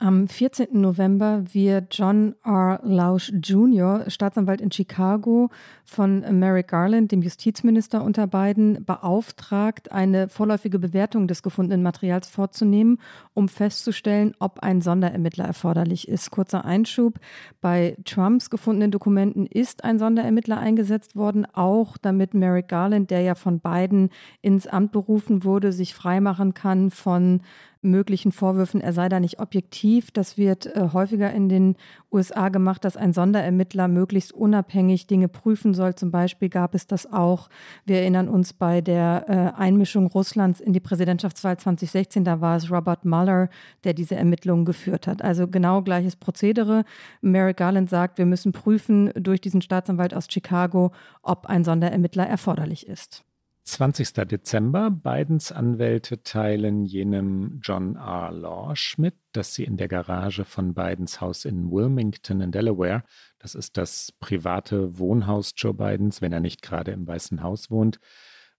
Am 0.00 0.26
14. 0.26 0.68
November 0.72 1.44
wird 1.52 1.96
John 1.96 2.34
R. 2.44 2.80
Lausch 2.82 3.32
Jr., 3.40 4.10
Staatsanwalt 4.10 4.60
in 4.60 4.72
Chicago, 4.72 5.50
von 5.84 6.20
Merrick 6.36 6.66
Garland, 6.68 7.12
dem 7.12 7.22
Justizminister 7.22 8.02
unter 8.02 8.26
Biden, 8.26 8.84
beauftragt, 8.84 9.92
eine 9.92 10.28
vorläufige 10.28 10.80
Bewertung 10.80 11.28
des 11.28 11.44
gefundenen 11.44 11.84
Materials 11.84 12.28
vorzunehmen, 12.28 12.98
um 13.34 13.48
festzustellen, 13.48 14.34
ob 14.40 14.58
ein 14.60 14.80
Sonderermittler 14.80 15.44
erforderlich 15.44 16.08
ist. 16.08 16.32
Kurzer 16.32 16.64
Einschub. 16.64 17.20
Bei 17.60 17.96
Trumps 18.04 18.50
gefundenen 18.50 18.90
Dokumenten 18.90 19.46
ist 19.46 19.84
ein 19.84 20.00
Sonderermittler 20.00 20.58
eingesetzt 20.58 21.14
worden, 21.14 21.46
auch 21.52 21.96
damit 21.98 22.34
Merrick 22.34 22.66
Garland, 22.66 23.10
der 23.10 23.20
ja 23.20 23.36
von 23.36 23.60
Biden 23.60 24.10
ins 24.42 24.66
Amt 24.66 24.90
berufen 24.90 25.44
wurde, 25.44 25.70
sich 25.70 25.94
freimachen 25.94 26.52
kann 26.52 26.90
von 26.90 27.42
möglichen 27.84 28.32
Vorwürfen, 28.32 28.80
er 28.80 28.92
sei 28.92 29.08
da 29.08 29.20
nicht 29.20 29.38
objektiv. 29.38 30.10
Das 30.10 30.36
wird 30.38 30.66
äh, 30.66 30.88
häufiger 30.92 31.32
in 31.32 31.48
den 31.48 31.76
USA 32.10 32.48
gemacht, 32.48 32.84
dass 32.84 32.96
ein 32.96 33.12
Sonderermittler 33.12 33.88
möglichst 33.88 34.32
unabhängig 34.32 35.06
Dinge 35.06 35.28
prüfen 35.28 35.74
soll. 35.74 35.94
Zum 35.94 36.10
Beispiel 36.10 36.48
gab 36.48 36.74
es 36.74 36.86
das 36.86 37.12
auch, 37.12 37.48
wir 37.84 37.98
erinnern 37.98 38.28
uns 38.28 38.52
bei 38.52 38.80
der 38.80 39.24
äh, 39.28 39.60
Einmischung 39.60 40.06
Russlands 40.06 40.60
in 40.60 40.72
die 40.72 40.80
Präsidentschaftswahl 40.80 41.58
2016, 41.58 42.24
da 42.24 42.40
war 42.40 42.56
es 42.56 42.70
Robert 42.70 43.04
Mueller, 43.04 43.48
der 43.84 43.94
diese 43.94 44.16
Ermittlungen 44.16 44.64
geführt 44.64 45.06
hat. 45.06 45.22
Also 45.22 45.46
genau 45.46 45.82
gleiches 45.82 46.16
Prozedere. 46.16 46.84
Merrick 47.20 47.58
Garland 47.58 47.90
sagt, 47.90 48.18
wir 48.18 48.26
müssen 48.26 48.52
prüfen 48.52 49.10
durch 49.14 49.40
diesen 49.40 49.60
Staatsanwalt 49.60 50.14
aus 50.14 50.26
Chicago, 50.30 50.92
ob 51.22 51.46
ein 51.46 51.64
Sonderermittler 51.64 52.26
erforderlich 52.26 52.88
ist. 52.88 53.24
20. 53.64 54.12
Dezember. 54.28 54.90
Bidens 54.90 55.50
Anwälte 55.50 56.22
teilen 56.22 56.84
jenem 56.84 57.60
John 57.62 57.96
R. 57.96 58.30
Lorsch 58.30 58.98
mit, 58.98 59.14
dass 59.32 59.54
sie 59.54 59.64
in 59.64 59.78
der 59.78 59.88
Garage 59.88 60.44
von 60.44 60.74
Bidens 60.74 61.20
Haus 61.20 61.44
in 61.46 61.70
Wilmington 61.70 62.42
in 62.42 62.52
Delaware, 62.52 63.04
das 63.38 63.54
ist 63.54 63.76
das 63.78 64.12
private 64.20 64.98
Wohnhaus 64.98 65.54
Joe 65.56 65.72
Bidens, 65.72 66.20
wenn 66.20 66.32
er 66.32 66.40
nicht 66.40 66.60
gerade 66.62 66.92
im 66.92 67.06
Weißen 67.06 67.42
Haus 67.42 67.70
wohnt, 67.70 68.00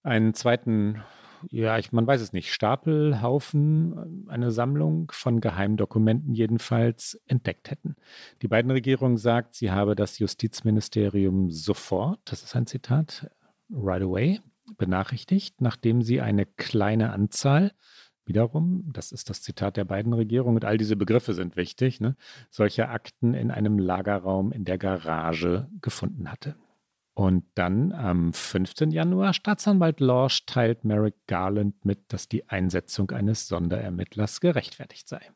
einen 0.01 0.33
zweiten, 0.33 1.03
ja, 1.51 1.77
ich, 1.77 1.91
man 1.91 2.07
weiß 2.07 2.21
es 2.21 2.33
nicht, 2.33 2.51
Stapelhaufen, 2.51 4.27
eine 4.27 4.49
Sammlung 4.49 5.11
von 5.13 5.39
Geheimdokumenten 5.39 6.33
jedenfalls 6.33 7.21
entdeckt 7.27 7.69
hätten. 7.69 7.95
Die 8.41 8.47
beiden 8.47 8.71
Regierungen 8.71 9.17
sagt, 9.17 9.53
sie 9.53 9.71
habe 9.71 9.95
das 9.95 10.17
Justizministerium 10.17 11.51
sofort, 11.51 12.19
das 12.25 12.41
ist 12.41 12.55
ein 12.55 12.65
Zitat, 12.65 13.29
right 13.69 14.01
away, 14.01 14.39
benachrichtigt, 14.77 15.61
nachdem 15.61 16.01
sie 16.01 16.21
eine 16.21 16.45
kleine 16.45 17.11
Anzahl, 17.11 17.71
wiederum, 18.25 18.91
das 18.91 19.11
ist 19.11 19.29
das 19.29 19.41
Zitat 19.41 19.77
der 19.77 19.85
beiden 19.85 20.13
Regierungen, 20.13 20.57
und 20.57 20.65
all 20.65 20.77
diese 20.77 20.95
Begriffe 20.95 21.33
sind 21.33 21.55
wichtig, 21.55 22.01
ne, 22.01 22.15
solche 22.49 22.89
Akten 22.89 23.33
in 23.33 23.51
einem 23.51 23.77
Lagerraum 23.77 24.51
in 24.51 24.65
der 24.65 24.77
Garage 24.77 25.69
gefunden 25.81 26.31
hatte. 26.31 26.55
Und 27.13 27.45
dann 27.55 27.93
am 27.93 28.33
15. 28.33 28.91
Januar, 28.91 29.33
Staatsanwalt 29.33 30.01
Lorsch 30.01 30.45
teilt 30.45 30.83
Merrick 30.83 31.15
Garland 31.27 31.85
mit, 31.85 32.11
dass 32.11 32.27
die 32.27 32.49
Einsetzung 32.49 33.11
eines 33.11 33.47
Sonderermittlers 33.47 34.41
gerechtfertigt 34.41 35.07
sei. 35.07 35.31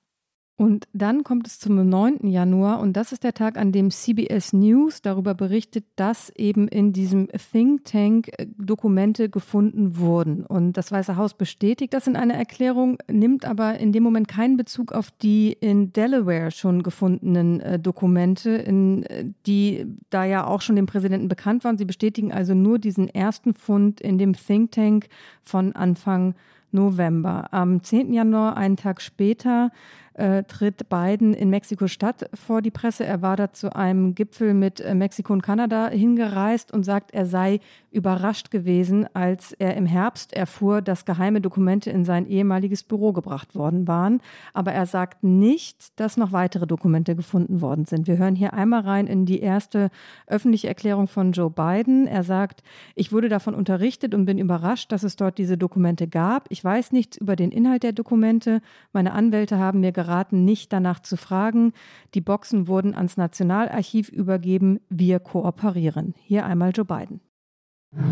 Und 0.59 0.89
dann 0.91 1.23
kommt 1.23 1.47
es 1.47 1.57
zum 1.57 1.87
9. 1.87 2.27
Januar 2.27 2.81
und 2.81 2.97
das 2.97 3.13
ist 3.13 3.23
der 3.23 3.33
Tag, 3.33 3.57
an 3.57 3.71
dem 3.71 3.91
CBS 3.91 4.51
News 4.51 5.01
darüber 5.01 5.33
berichtet, 5.33 5.85
dass 5.95 6.31
eben 6.35 6.67
in 6.67 6.91
diesem 6.91 7.29
Think 7.29 7.85
Tank 7.85 8.27
äh, 8.37 8.45
Dokumente 8.57 9.29
gefunden 9.29 9.97
wurden. 9.97 10.45
Und 10.45 10.73
das 10.73 10.91
Weiße 10.91 11.15
Haus 11.15 11.33
bestätigt 11.33 11.93
das 11.93 12.07
in 12.07 12.17
einer 12.17 12.33
Erklärung, 12.33 12.97
nimmt 13.09 13.45
aber 13.45 13.79
in 13.79 13.93
dem 13.93 14.03
Moment 14.03 14.27
keinen 14.27 14.57
Bezug 14.57 14.91
auf 14.91 15.11
die 15.11 15.53
in 15.53 15.93
Delaware 15.93 16.51
schon 16.51 16.83
gefundenen 16.83 17.61
äh, 17.61 17.79
Dokumente, 17.79 18.49
in, 18.49 19.03
äh, 19.03 19.27
die 19.45 19.85
da 20.09 20.25
ja 20.25 20.45
auch 20.45 20.59
schon 20.59 20.75
dem 20.75 20.87
Präsidenten 20.87 21.29
bekannt 21.29 21.63
waren. 21.63 21.77
Sie 21.77 21.85
bestätigen 21.85 22.33
also 22.33 22.53
nur 22.53 22.79
diesen 22.79 23.07
ersten 23.07 23.53
Fund 23.53 24.01
in 24.01 24.17
dem 24.17 24.33
Think 24.33 24.73
Tank 24.73 25.07
von 25.41 25.73
Anfang 25.73 26.35
November. 26.71 27.47
Am 27.51 27.81
10. 27.81 28.13
Januar, 28.13 28.57
einen 28.57 28.75
Tag 28.75 29.01
später, 29.01 29.71
äh, 30.19 30.43
tritt 30.43 30.89
Biden 30.89 31.33
in 31.33 31.49
Mexiko-Stadt 31.49 32.29
vor 32.33 32.61
die 32.61 32.71
Presse. 32.71 33.05
Er 33.05 33.21
war 33.21 33.37
da 33.37 33.53
zu 33.53 33.75
einem 33.75 34.15
Gipfel 34.15 34.53
mit 34.53 34.81
äh, 34.81 34.93
Mexiko 34.93 35.33
und 35.33 35.41
Kanada 35.41 35.87
hingereist 35.89 36.73
und 36.73 36.83
sagt, 36.83 37.11
er 37.13 37.25
sei 37.25 37.61
überrascht 37.91 38.51
gewesen, 38.51 39.07
als 39.15 39.53
er 39.53 39.75
im 39.75 39.85
Herbst 39.85 40.33
erfuhr, 40.33 40.81
dass 40.81 41.05
geheime 41.05 41.41
Dokumente 41.41 41.89
in 41.89 42.05
sein 42.05 42.27
ehemaliges 42.27 42.83
Büro 42.83 43.13
gebracht 43.13 43.55
worden 43.55 43.87
waren. 43.87 44.21
Aber 44.53 44.73
er 44.73 44.85
sagt 44.85 45.23
nicht, 45.23 45.99
dass 45.99 46.17
noch 46.17 46.31
weitere 46.31 46.67
Dokumente 46.67 47.15
gefunden 47.15 47.61
worden 47.61 47.85
sind. 47.85 48.07
Wir 48.07 48.17
hören 48.17 48.35
hier 48.35 48.53
einmal 48.53 48.81
rein 48.81 49.07
in 49.07 49.25
die 49.25 49.39
erste 49.39 49.89
öffentliche 50.27 50.67
Erklärung 50.67 51.07
von 51.07 51.31
Joe 51.31 51.49
Biden. 51.49 52.05
Er 52.05 52.23
sagt, 52.23 52.61
ich 52.95 53.11
wurde 53.11 53.29
davon 53.29 53.55
unterrichtet 53.55 54.13
und 54.13 54.25
bin 54.25 54.37
überrascht, 54.37 54.91
dass 54.91 55.03
es 55.03 55.15
dort 55.15 55.37
diese 55.37 55.57
Dokumente 55.57 56.07
gab. 56.07 56.45
Ich 56.49 56.63
weiß 56.63 56.91
nichts 56.91 57.17
über 57.17 57.35
den 57.35 57.51
Inhalt 57.51 57.83
der 57.83 57.93
Dokumente. 57.93 58.61
Meine 58.93 59.13
Anwälte 59.13 59.57
haben 59.57 59.79
mir 59.79 59.91
geraten, 60.09 60.43
nicht 60.43 60.73
danach 60.73 60.99
zu 60.99 61.17
fragen. 61.17 61.73
Die 62.15 62.21
Boxen 62.21 62.67
wurden 62.67 62.95
ans 62.95 63.15
Nationalarchiv 63.17 64.09
übergeben. 64.09 64.79
Wir 64.89 65.19
kooperieren. 65.19 66.15
Hier 66.23 66.45
einmal 66.45 66.71
Joe 66.73 66.85
Biden. 66.85 67.21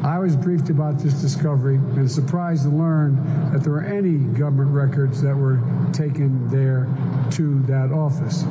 I 0.04 0.20
was 0.20 0.36
briefed 0.36 0.70
about 0.70 1.00
this 1.00 1.14
discovery 1.22 1.76
and 1.76 2.10
surprised 2.10 2.64
to 2.64 2.70
learn 2.70 3.52
that 3.52 3.62
there 3.64 3.74
were 3.74 3.84
any 3.84 4.18
government 4.18 4.72
records 4.72 5.22
that 5.22 5.36
were 5.36 5.60
taken 5.94 6.48
there 6.50 6.88
to 7.32 7.62
that 7.64 7.92
office. 7.92 8.44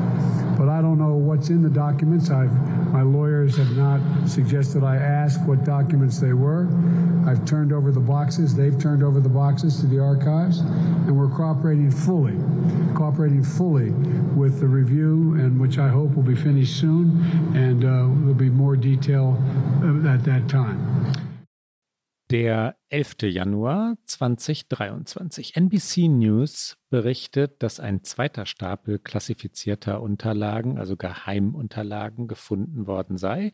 But 0.57 0.69
I 0.69 0.81
don't 0.81 0.99
know 0.99 1.15
what's 1.15 1.49
in 1.49 1.63
the 1.63 1.71
documents. 1.71 2.31
I've, 2.31 2.53
my 2.93 3.03
lawyers 3.03 3.57
have 3.57 3.77
not 3.77 4.01
suggested 4.29 4.85
I 4.85 4.97
ask 4.97 5.41
what 5.47 5.65
documents 5.65 6.21
they 6.21 6.33
were. 6.33 6.69
I've 7.27 7.45
turned 7.45 7.73
over 7.73 7.91
the 7.91 8.01
boxes. 8.01 8.55
They've 8.55 8.79
turned 8.79 9.03
over 9.03 9.19
the 9.19 9.29
boxes 9.29 9.81
to 9.81 9.87
the 9.87 9.99
archives, 9.99 10.61
and 10.61 11.19
we're 11.19 11.35
cooperating 11.35 11.91
fully, 11.91 12.37
cooperating 12.95 13.43
fully 13.43 13.91
with 14.37 14.61
the 14.61 14.69
review, 14.69 15.35
and 15.35 15.61
which 15.61 15.79
I 15.79 15.89
hope 15.89 16.15
will 16.15 16.23
be 16.23 16.37
finished 16.37 16.77
soon, 16.77 17.21
and 17.57 17.85
uh, 17.85 17.89
there'll 18.21 18.35
be 18.35 18.51
more 18.51 18.77
detail 18.77 19.43
uh, 19.83 20.09
at 20.09 20.23
that 20.25 20.49
time. 20.49 21.16
Der 22.31 22.77
11. 22.89 23.19
Januar 23.23 23.99
2023. 24.05 25.55
NBC 25.55 26.09
News 26.09 26.77
berichtet, 26.91 27.63
dass 27.63 27.79
ein 27.79 28.03
zweiter 28.03 28.47
Stapel 28.47 28.99
klassifizierter 28.99 30.03
Unterlagen, 30.03 30.77
also 30.77 30.97
Geheimunterlagen, 30.97 32.27
gefunden 32.27 32.89
worden 32.89 33.17
sei. 33.17 33.53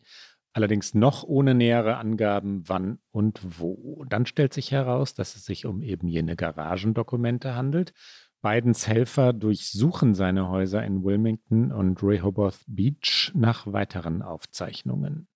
Allerdings 0.53 0.95
noch 0.95 1.23
ohne 1.23 1.53
nähere 1.53 1.97
Angaben, 1.97 2.67
wann 2.67 2.97
und 3.11 3.41
wo. 3.59 4.05
Dann 4.09 4.25
stellt 4.25 4.53
sich 4.53 4.71
heraus, 4.71 5.13
dass 5.13 5.35
es 5.35 5.45
sich 5.45 5.67
um 5.67 5.83
eben 5.83 6.07
jene 6.07 6.35
Garagendokumente 6.35 7.53
handelt. 7.53 7.93
Bidens 8.41 8.87
Helfer 8.87 9.33
durchsuchen 9.33 10.15
seine 10.15 10.49
Häuser 10.49 10.83
in 10.83 11.03
Wilmington 11.03 11.71
und 11.71 12.01
Rehoboth 12.01 12.61
Beach 12.65 13.31
nach 13.35 13.71
weiteren 13.71 14.23
Aufzeichnungen. 14.23 15.27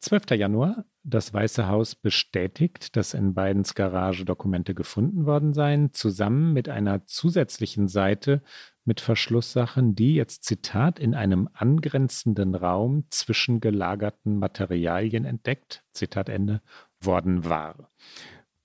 12. 0.00 0.30
Januar. 0.30 0.86
Das 1.02 1.32
Weiße 1.32 1.66
Haus 1.66 1.94
bestätigt, 1.94 2.94
dass 2.94 3.14
in 3.14 3.32
Bidens 3.32 3.74
Garage 3.74 4.26
Dokumente 4.26 4.74
gefunden 4.74 5.24
worden 5.24 5.54
seien, 5.54 5.94
zusammen 5.94 6.52
mit 6.52 6.68
einer 6.68 7.06
zusätzlichen 7.06 7.88
Seite 7.88 8.42
mit 8.84 9.00
Verschlusssachen, 9.00 9.94
die 9.94 10.14
jetzt 10.14 10.44
Zitat 10.44 10.98
in 10.98 11.14
einem 11.14 11.48
angrenzenden 11.54 12.54
Raum 12.54 13.04
zwischen 13.08 13.60
gelagerten 13.60 14.36
Materialien 14.36 15.24
entdeckt, 15.24 15.84
Zitat 15.92 16.28
Ende, 16.28 16.60
worden 17.00 17.46
war. 17.46 17.90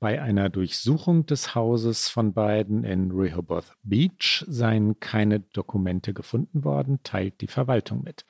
Bei 0.02 0.22
einer 0.22 0.50
Durchsuchung 0.50 1.26
des 1.26 1.56
Hauses 1.56 2.10
von 2.10 2.34
beiden 2.34 2.84
in 2.84 3.12
Rehoboth 3.12 3.78
Beach 3.82 4.44
seien 4.48 5.00
keine 5.00 5.40
Dokumente 5.40 6.14
gefunden 6.14 6.66
worden, 6.66 7.00
teilt 7.04 7.40
die 7.40 7.48
Verwaltung 7.48 8.04
mit. 8.04 8.26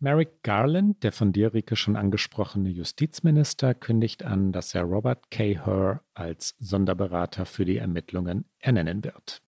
Merrick 0.00 0.42
Garland, 0.44 1.02
der 1.02 1.10
von 1.10 1.32
dir, 1.32 1.54
Rike, 1.54 1.74
schon 1.74 1.96
angesprochene 1.96 2.68
Justizminister, 2.68 3.74
kündigt 3.74 4.22
an, 4.24 4.52
dass 4.52 4.74
er 4.74 4.82
Robert 4.82 5.30
K. 5.30 5.58
Herr 5.64 6.02
als 6.14 6.54
Sonderberater 6.60 7.46
für 7.46 7.64
die 7.64 7.78
Ermittlungen 7.78 8.44
ernennen 8.60 9.02
wird. 9.02 9.42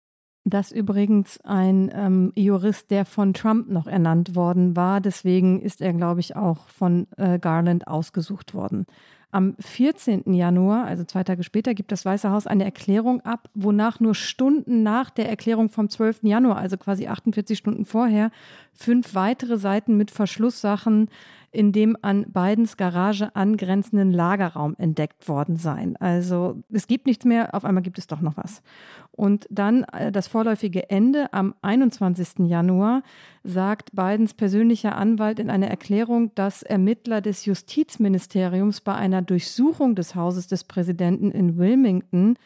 Das 0.45 0.73
übrigens 0.73 1.39
ein 1.45 1.91
ähm, 1.95 2.33
Jurist, 2.35 2.91
der 2.91 3.05
von 3.05 3.35
Trump 3.35 3.69
noch 3.69 3.87
ernannt 3.87 4.35
worden 4.35 4.75
war. 4.75 5.01
Deswegen 5.01 5.61
ist 5.61 5.81
er, 5.81 5.93
glaube 5.93 6.21
ich, 6.21 6.35
auch 6.35 6.69
von 6.69 7.07
äh, 7.17 7.39
Garland 7.39 7.87
ausgesucht 7.87 8.55
worden. 8.55 8.87
Am 9.33 9.55
14. 9.61 10.33
Januar, 10.33 10.87
also 10.87 11.05
zwei 11.05 11.23
Tage 11.23 11.45
später, 11.45 11.73
gibt 11.75 11.93
das 11.93 12.05
Weiße 12.05 12.31
Haus 12.31 12.49
eine 12.49 12.65
Erklärung 12.65 13.21
ab, 13.21 13.49
wonach 13.55 14.01
nur 14.01 14.17
Stunden 14.17 14.83
nach 14.83 15.11
der 15.11 15.29
Erklärung 15.29 15.69
vom 15.69 15.89
12. 15.89 16.21
Januar, 16.23 16.57
also 16.57 16.77
quasi 16.77 17.07
48 17.07 17.57
Stunden 17.57 17.85
vorher, 17.85 18.33
fünf 18.73 19.15
weitere 19.15 19.57
Seiten 19.57 19.97
mit 19.97 20.11
Verschlusssachen 20.11 21.09
in 21.53 21.73
dem 21.73 21.97
an 22.03 22.27
Bidens 22.31 22.77
Garage 22.77 23.35
angrenzenden 23.35 24.13
Lagerraum 24.13 24.77
entdeckt 24.79 25.29
worden 25.29 25.57
seien. 25.57 25.97
Also 25.97 26.63
es 26.71 26.87
gibt 26.87 27.07
nichts 27.07 27.25
mehr, 27.25 27.55
auf 27.55 27.65
einmal 27.65 27.83
gibt 27.83 27.99
es 27.99 28.07
doch 28.07 28.21
noch 28.21 28.37
was. 28.37 28.63
Und 29.11 29.47
dann 29.51 29.85
äh, 29.85 30.13
das 30.13 30.29
vorläufige 30.29 30.91
Ende 30.91 31.33
am 31.33 31.55
21. 31.63 32.47
Januar 32.47 33.03
sagt 33.43 33.91
Bidens 33.93 34.35
persönlicher 34.35 34.97
Anwalt 34.97 35.39
in 35.39 35.51
einer 35.51 35.69
Erklärung, 35.69 36.35
dass 36.35 36.63
Ermittler 36.63 37.21
des 37.21 37.45
Justizministeriums 37.45 38.81
bei 38.81 38.95
einer 38.95 39.23
Durchsuchung 39.23 39.95
des 39.95 40.15
Hauses 40.15 40.47
des 40.47 40.65
Präsidenten 40.65 41.31
in 41.33 41.59
Wilmington 41.59 42.37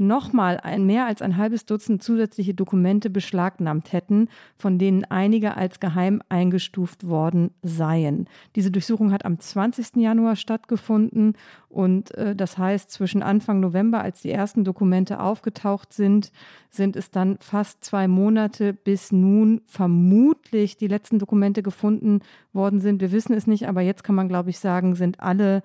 nochmal 0.00 0.58
ein, 0.58 0.86
mehr 0.86 1.06
als 1.06 1.22
ein 1.22 1.36
halbes 1.36 1.66
Dutzend 1.66 2.02
zusätzliche 2.02 2.54
Dokumente 2.54 3.10
beschlagnahmt 3.10 3.92
hätten, 3.92 4.28
von 4.56 4.78
denen 4.78 5.04
einige 5.04 5.56
als 5.56 5.78
geheim 5.78 6.22
eingestuft 6.28 7.06
worden 7.06 7.50
seien. 7.62 8.26
Diese 8.56 8.70
Durchsuchung 8.70 9.12
hat 9.12 9.24
am 9.24 9.38
20. 9.38 9.96
Januar 9.96 10.36
stattgefunden 10.36 11.34
und 11.68 12.12
äh, 12.16 12.34
das 12.34 12.58
heißt, 12.58 12.90
zwischen 12.90 13.22
Anfang 13.22 13.60
November, 13.60 14.02
als 14.02 14.22
die 14.22 14.32
ersten 14.32 14.64
Dokumente 14.64 15.20
aufgetaucht 15.20 15.92
sind, 15.92 16.32
sind 16.68 16.96
es 16.96 17.10
dann 17.10 17.38
fast 17.40 17.84
zwei 17.84 18.08
Monate, 18.08 18.72
bis 18.72 19.12
nun 19.12 19.60
vermutlich 19.66 20.76
die 20.76 20.88
letzten 20.88 21.18
Dokumente 21.18 21.62
gefunden 21.62 22.20
worden 22.52 22.80
sind. 22.80 23.00
Wir 23.00 23.12
wissen 23.12 23.34
es 23.34 23.46
nicht, 23.46 23.68
aber 23.68 23.82
jetzt 23.82 24.02
kann 24.02 24.16
man, 24.16 24.28
glaube 24.28 24.50
ich, 24.50 24.58
sagen, 24.58 24.96
sind 24.96 25.20
alle 25.20 25.62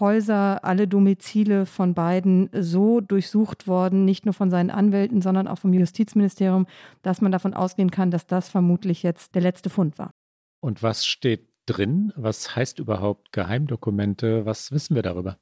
Häuser, 0.00 0.64
alle 0.64 0.88
Domizile 0.88 1.66
von 1.66 1.94
beiden 1.94 2.48
so 2.52 3.00
durchsucht 3.00 3.66
worden, 3.66 4.04
nicht 4.04 4.24
nur 4.24 4.34
von 4.34 4.50
seinen 4.50 4.70
Anwälten, 4.70 5.22
sondern 5.22 5.48
auch 5.48 5.58
vom 5.58 5.72
Justizministerium, 5.72 6.66
dass 7.02 7.20
man 7.20 7.32
davon 7.32 7.54
ausgehen 7.54 7.90
kann, 7.90 8.10
dass 8.10 8.26
das 8.26 8.48
vermutlich 8.48 9.02
jetzt 9.02 9.34
der 9.34 9.42
letzte 9.42 9.70
Fund 9.70 9.98
war. 9.98 10.10
Und 10.60 10.82
was 10.82 11.06
steht 11.06 11.48
drin? 11.66 12.12
Was 12.16 12.56
heißt 12.56 12.78
überhaupt 12.78 13.32
Geheimdokumente? 13.32 14.46
Was 14.46 14.72
wissen 14.72 14.94
wir 14.94 15.02
darüber? 15.02 15.38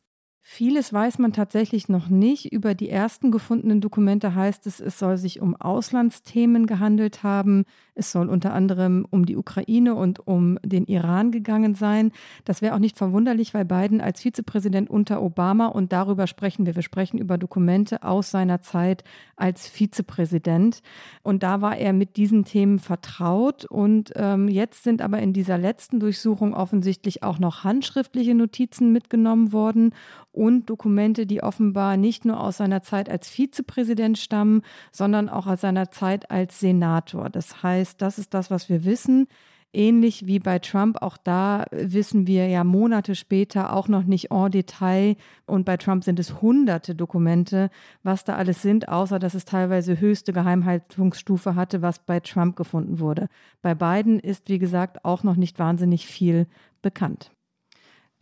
Vieles 0.48 0.92
weiß 0.92 1.18
man 1.18 1.32
tatsächlich 1.32 1.88
noch 1.88 2.08
nicht. 2.08 2.52
Über 2.52 2.76
die 2.76 2.88
ersten 2.88 3.32
gefundenen 3.32 3.80
Dokumente 3.80 4.36
heißt 4.36 4.68
es, 4.68 4.78
es 4.78 4.96
soll 4.96 5.18
sich 5.18 5.40
um 5.40 5.56
Auslandsthemen 5.56 6.66
gehandelt 6.66 7.24
haben. 7.24 7.64
Es 7.96 8.12
soll 8.12 8.28
unter 8.28 8.54
anderem 8.54 9.06
um 9.10 9.26
die 9.26 9.36
Ukraine 9.36 9.96
und 9.96 10.24
um 10.26 10.58
den 10.62 10.84
Iran 10.84 11.32
gegangen 11.32 11.74
sein. 11.74 12.12
Das 12.44 12.62
wäre 12.62 12.74
auch 12.74 12.78
nicht 12.78 12.96
verwunderlich, 12.96 13.54
weil 13.54 13.64
Biden 13.64 14.00
als 14.00 14.20
Vizepräsident 14.20 14.88
unter 14.88 15.20
Obama, 15.20 15.66
und 15.66 15.92
darüber 15.92 16.28
sprechen 16.28 16.64
wir, 16.64 16.76
wir 16.76 16.82
sprechen 16.82 17.18
über 17.18 17.38
Dokumente 17.38 18.04
aus 18.04 18.30
seiner 18.30 18.62
Zeit 18.62 19.02
als 19.34 19.66
Vizepräsident. 19.66 20.80
Und 21.22 21.42
da 21.42 21.60
war 21.60 21.76
er 21.76 21.92
mit 21.92 22.16
diesen 22.16 22.44
Themen 22.44 22.78
vertraut. 22.78 23.64
Und 23.64 24.12
ähm, 24.14 24.46
jetzt 24.46 24.84
sind 24.84 25.02
aber 25.02 25.18
in 25.18 25.32
dieser 25.32 25.58
letzten 25.58 25.98
Durchsuchung 25.98 26.54
offensichtlich 26.54 27.24
auch 27.24 27.40
noch 27.40 27.64
handschriftliche 27.64 28.34
Notizen 28.36 28.92
mitgenommen 28.92 29.52
worden 29.52 29.92
und 30.36 30.68
Dokumente, 30.68 31.26
die 31.26 31.42
offenbar 31.42 31.96
nicht 31.96 32.24
nur 32.24 32.38
aus 32.40 32.58
seiner 32.58 32.82
Zeit 32.82 33.08
als 33.08 33.28
Vizepräsident 33.28 34.18
stammen, 34.18 34.62
sondern 34.92 35.28
auch 35.28 35.46
aus 35.46 35.62
seiner 35.62 35.90
Zeit 35.90 36.30
als 36.30 36.60
Senator. 36.60 37.30
Das 37.30 37.62
heißt, 37.62 38.02
das 38.02 38.18
ist 38.18 38.34
das, 38.34 38.50
was 38.50 38.68
wir 38.68 38.84
wissen. 38.84 39.26
Ähnlich 39.72 40.26
wie 40.26 40.38
bei 40.38 40.58
Trump, 40.58 41.02
auch 41.02 41.16
da 41.18 41.64
wissen 41.70 42.26
wir 42.26 42.48
ja 42.48 42.64
Monate 42.64 43.14
später 43.14 43.74
auch 43.74 43.88
noch 43.88 44.04
nicht 44.04 44.30
en 44.30 44.50
Detail. 44.50 45.16
Und 45.44 45.64
bei 45.64 45.76
Trump 45.76 46.04
sind 46.04 46.18
es 46.18 46.40
hunderte 46.40 46.94
Dokumente, 46.94 47.70
was 48.02 48.24
da 48.24 48.36
alles 48.36 48.62
sind, 48.62 48.88
außer 48.88 49.18
dass 49.18 49.34
es 49.34 49.44
teilweise 49.44 50.00
höchste 50.00 50.32
Geheimhaltungsstufe 50.32 51.56
hatte, 51.56 51.82
was 51.82 51.98
bei 51.98 52.20
Trump 52.20 52.56
gefunden 52.56 53.00
wurde. 53.00 53.28
Bei 53.60 53.74
Biden 53.74 54.18
ist, 54.18 54.48
wie 54.48 54.58
gesagt, 54.58 55.04
auch 55.04 55.22
noch 55.22 55.36
nicht 55.36 55.58
wahnsinnig 55.58 56.06
viel 56.06 56.46
bekannt. 56.80 57.35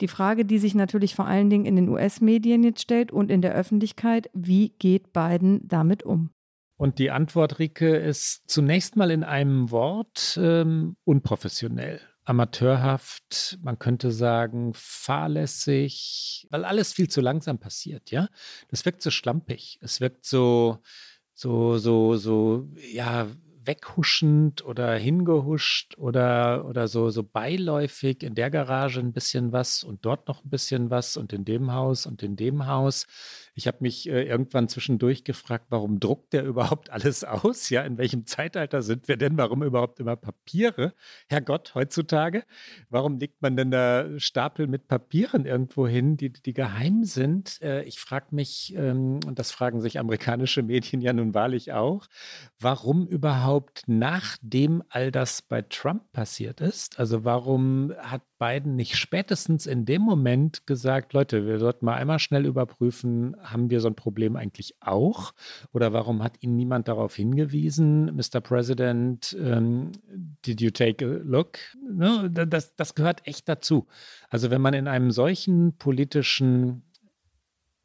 Die 0.01 0.07
Frage, 0.07 0.45
die 0.45 0.57
sich 0.57 0.75
natürlich 0.75 1.15
vor 1.15 1.25
allen 1.25 1.49
Dingen 1.49 1.65
in 1.65 1.75
den 1.75 1.89
US-Medien 1.89 2.63
jetzt 2.63 2.81
stellt 2.81 3.11
und 3.11 3.31
in 3.31 3.41
der 3.41 3.53
Öffentlichkeit, 3.53 4.29
wie 4.33 4.69
geht 4.69 5.13
Biden 5.13 5.65
damit 5.67 6.03
um? 6.03 6.31
Und 6.77 6.99
die 6.99 7.11
Antwort, 7.11 7.59
Rike, 7.59 7.95
ist 7.95 8.49
zunächst 8.49 8.97
mal 8.97 9.09
in 9.09 9.23
einem 9.23 9.71
Wort 9.71 10.37
ähm, 10.41 10.97
unprofessionell, 11.05 12.01
amateurhaft, 12.25 13.57
man 13.61 13.79
könnte 13.79 14.11
sagen 14.11 14.73
fahrlässig, 14.73 16.47
weil 16.49 16.65
alles 16.65 16.91
viel 16.91 17.07
zu 17.07 17.21
langsam 17.21 17.59
passiert, 17.59 18.11
ja. 18.11 18.27
Das 18.67 18.83
wirkt 18.83 19.01
so 19.01 19.11
schlampig, 19.11 19.79
es 19.81 20.01
wirkt 20.01 20.25
so, 20.25 20.79
so, 21.33 21.77
so, 21.77 22.17
so, 22.17 22.67
ja, 22.91 23.27
weghuschend 23.65 24.65
oder 24.65 24.95
hingehuscht 24.95 25.97
oder, 25.97 26.65
oder 26.65 26.87
so, 26.87 27.09
so 27.09 27.23
beiläufig 27.23 28.23
in 28.23 28.35
der 28.35 28.49
Garage 28.49 28.99
ein 28.99 29.13
bisschen 29.13 29.51
was 29.51 29.83
und 29.83 30.05
dort 30.05 30.27
noch 30.27 30.43
ein 30.43 30.49
bisschen 30.49 30.89
was 30.89 31.17
und 31.17 31.33
in 31.33 31.45
dem 31.45 31.73
Haus 31.73 32.05
und 32.05 32.23
in 32.23 32.35
dem 32.35 32.67
Haus. 32.67 33.07
Ich 33.57 33.67
habe 33.67 33.77
mich 33.79 34.09
äh, 34.09 34.23
irgendwann 34.23 34.67
zwischendurch 34.67 35.23
gefragt, 35.23 35.67
warum 35.69 36.01
druckt 36.01 36.33
der 36.33 36.43
überhaupt 36.45 36.89
alles 36.89 37.23
aus? 37.23 37.69
Ja, 37.69 37.83
in 37.83 37.97
welchem 37.97 38.25
Zeitalter 38.25 38.81
sind 38.81 39.07
wir 39.07 39.15
denn? 39.15 39.37
Warum 39.37 39.63
überhaupt 39.63 40.01
immer 40.01 40.17
Papiere? 40.17 40.93
Herrgott, 41.29 41.73
heutzutage. 41.73 42.43
Warum 42.89 43.17
legt 43.17 43.41
man 43.41 43.55
denn 43.55 43.71
da 43.71 44.19
Stapel 44.19 44.67
mit 44.67 44.89
Papieren 44.89 45.45
irgendwo 45.45 45.87
hin, 45.87 46.17
die, 46.17 46.33
die 46.33 46.53
geheim 46.53 47.05
sind? 47.05 47.61
Äh, 47.61 47.83
ich 47.83 47.99
frage 47.99 48.27
mich, 48.35 48.75
ähm, 48.75 49.21
und 49.25 49.39
das 49.39 49.51
fragen 49.51 49.79
sich 49.79 49.99
amerikanische 49.99 50.61
Medien 50.61 51.01
ja 51.01 51.13
nun 51.13 51.33
wahrlich 51.33 51.71
auch, 51.71 52.07
warum 52.59 53.07
überhaupt 53.07 53.83
nachdem 53.87 54.83
all 54.89 55.11
das 55.11 55.41
bei 55.41 55.61
Trump 55.61 56.11
passiert 56.11 56.59
ist? 56.59 56.99
Also 56.99 57.23
warum 57.23 57.93
hat 57.99 58.21
Biden 58.37 58.75
nicht 58.75 58.97
spätestens 58.97 59.65
in 59.65 59.85
dem 59.85 60.01
Moment 60.01 60.67
gesagt, 60.67 61.13
Leute, 61.13 61.45
wir 61.45 61.59
sollten 61.59 61.85
mal 61.85 61.95
einmal 61.95 62.19
schnell 62.19 62.45
überprüfen, 62.45 63.35
haben 63.51 63.69
wir 63.69 63.79
so 63.79 63.87
ein 63.87 63.95
Problem 63.95 64.35
eigentlich 64.35 64.75
auch? 64.79 65.33
Oder 65.73 65.93
warum 65.93 66.23
hat 66.23 66.41
Ihnen 66.41 66.55
niemand 66.55 66.87
darauf 66.87 67.15
hingewiesen, 67.15 68.15
Mr. 68.15 68.41
President, 68.41 69.35
um, 69.39 69.91
did 70.45 70.61
you 70.61 70.71
take 70.71 71.05
a 71.05 71.19
look? 71.23 71.57
No, 71.81 72.27
das, 72.27 72.75
das 72.75 72.95
gehört 72.95 73.25
echt 73.27 73.47
dazu. 73.49 73.87
Also 74.29 74.51
wenn 74.51 74.61
man 74.61 74.73
in 74.73 74.87
einem 74.87 75.11
solchen 75.11 75.77
politischen 75.77 76.83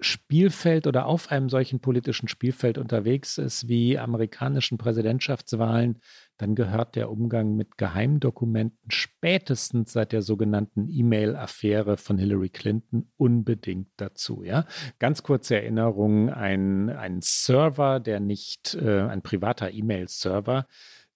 Spielfeld 0.01 0.87
oder 0.87 1.07
auf 1.07 1.31
einem 1.31 1.49
solchen 1.49 1.81
politischen 1.81 2.29
Spielfeld 2.29 2.79
unterwegs 2.79 3.39
ist 3.39 3.69
wie 3.69 3.99
amerikanischen 3.99 4.79
Präsidentschaftswahlen, 4.79 5.99
dann 6.39 6.55
gehört 6.55 6.97
der 6.97 7.11
Umgang 7.11 7.55
mit 7.55 7.77
Geheimdokumenten 7.77 8.91
spätestens 8.91 9.93
seit 9.93 10.13
der 10.13 10.23
sogenannten 10.23 10.89
E-Mail-Affäre 10.89 11.99
von 11.99 12.17
Hillary 12.17 12.49
Clinton 12.49 13.11
unbedingt 13.19 13.89
dazu. 13.99 14.43
Ja? 14.43 14.65
Ganz 14.99 15.23
kurze 15.23 15.57
Erinnerung, 15.57 16.31
ein, 16.31 16.89
ein 16.89 17.21
Server, 17.21 18.01
der 18.01 18.21
nicht, 18.21 18.75
äh, 18.75 19.03
ein 19.03 19.21
privater 19.21 19.71
E-Mail-Server, 19.71 20.67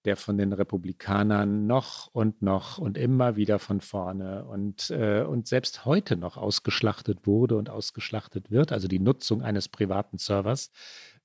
der 0.05 0.15
von 0.15 0.37
den 0.37 0.53
Republikanern 0.53 1.67
noch 1.67 2.07
und 2.13 2.41
noch 2.41 2.77
und 2.77 2.97
immer 2.97 3.35
wieder 3.35 3.59
von 3.59 3.81
vorne 3.81 4.45
und, 4.45 4.89
äh, 4.91 5.23
und 5.23 5.47
selbst 5.47 5.85
heute 5.85 6.15
noch 6.15 6.37
ausgeschlachtet 6.37 7.25
wurde 7.25 7.57
und 7.57 7.69
ausgeschlachtet 7.69 8.51
wird, 8.51 8.71
also 8.71 8.87
die 8.87 8.99
Nutzung 8.99 9.41
eines 9.41 9.67
privaten 9.67 10.17
Servers. 10.17 10.71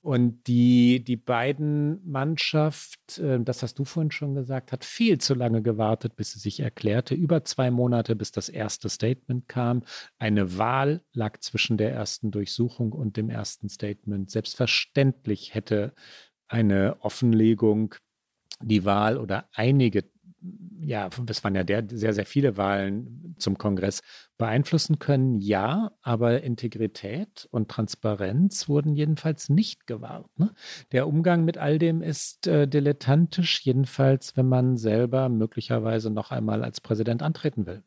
Und 0.03 0.47
die, 0.47 1.05
die 1.05 1.17
beiden 1.17 2.01
Mannschaft, 2.11 3.19
äh, 3.19 3.39
das 3.41 3.63
hast 3.63 3.79
du 3.79 3.85
vorhin 3.85 4.11
schon 4.11 4.35
gesagt, 4.35 4.73
hat 4.73 4.83
viel 4.85 5.19
zu 5.19 5.35
lange 5.35 5.61
gewartet, 5.61 6.17
bis 6.17 6.33
sie 6.33 6.39
sich 6.39 6.61
erklärte. 6.61 7.15
Über 7.15 7.45
zwei 7.45 7.71
Monate, 7.71 8.17
bis 8.17 8.33
das 8.33 8.49
erste 8.49 8.89
Statement 8.89 9.47
kam. 9.47 9.83
Eine 10.19 10.57
Wahl 10.57 11.03
lag 11.13 11.39
zwischen 11.41 11.77
der 11.77 11.93
ersten 11.93 12.31
Durchsuchung 12.31 12.93
und 12.93 13.19
dem 13.19 13.29
ersten 13.29 13.69
Statement. 13.69 14.31
Selbstverständlich 14.31 15.53
hätte 15.55 15.93
eine 16.49 16.97
Offenlegung 17.01 17.95
die 18.63 18.85
Wahl 18.85 19.19
oder 19.19 19.49
einige, 19.55 20.05
ja, 20.81 21.09
es 21.29 21.45
waren 21.45 21.55
ja 21.55 21.65
der, 21.65 21.85
sehr, 21.89 22.15
sehr 22.15 22.25
viele 22.25 22.57
Wahlen 22.57 23.35
zum 23.39 23.59
Kongress 23.59 24.01
beeinflussen 24.39 24.99
können, 24.99 25.39
ja, 25.39 25.93
aber 26.03 26.43
Integrität 26.43 27.49
und 27.51 27.69
Transparenz 27.69 28.69
wurden 28.69 28.95
jedenfalls 28.95 29.49
nicht 29.49 29.87
gewahrt. 29.87 30.27
Ne? 30.39 30.53
Der 30.93 31.07
Umgang 31.07 31.45
mit 31.45 31.59
all 31.59 31.79
dem 31.79 32.03
ist 32.03 32.47
äh, 32.47 32.67
dilettantisch, 32.67 33.61
jedenfalls, 33.65 34.37
wenn 34.37 34.49
man 34.49 34.77
selber 34.77 35.29
möglicherweise 35.29 36.11
noch 36.11 36.31
einmal 36.31 36.65
als 36.65 36.81
Präsident 36.81 37.23
antreten 37.23 37.67
will. 37.67 37.83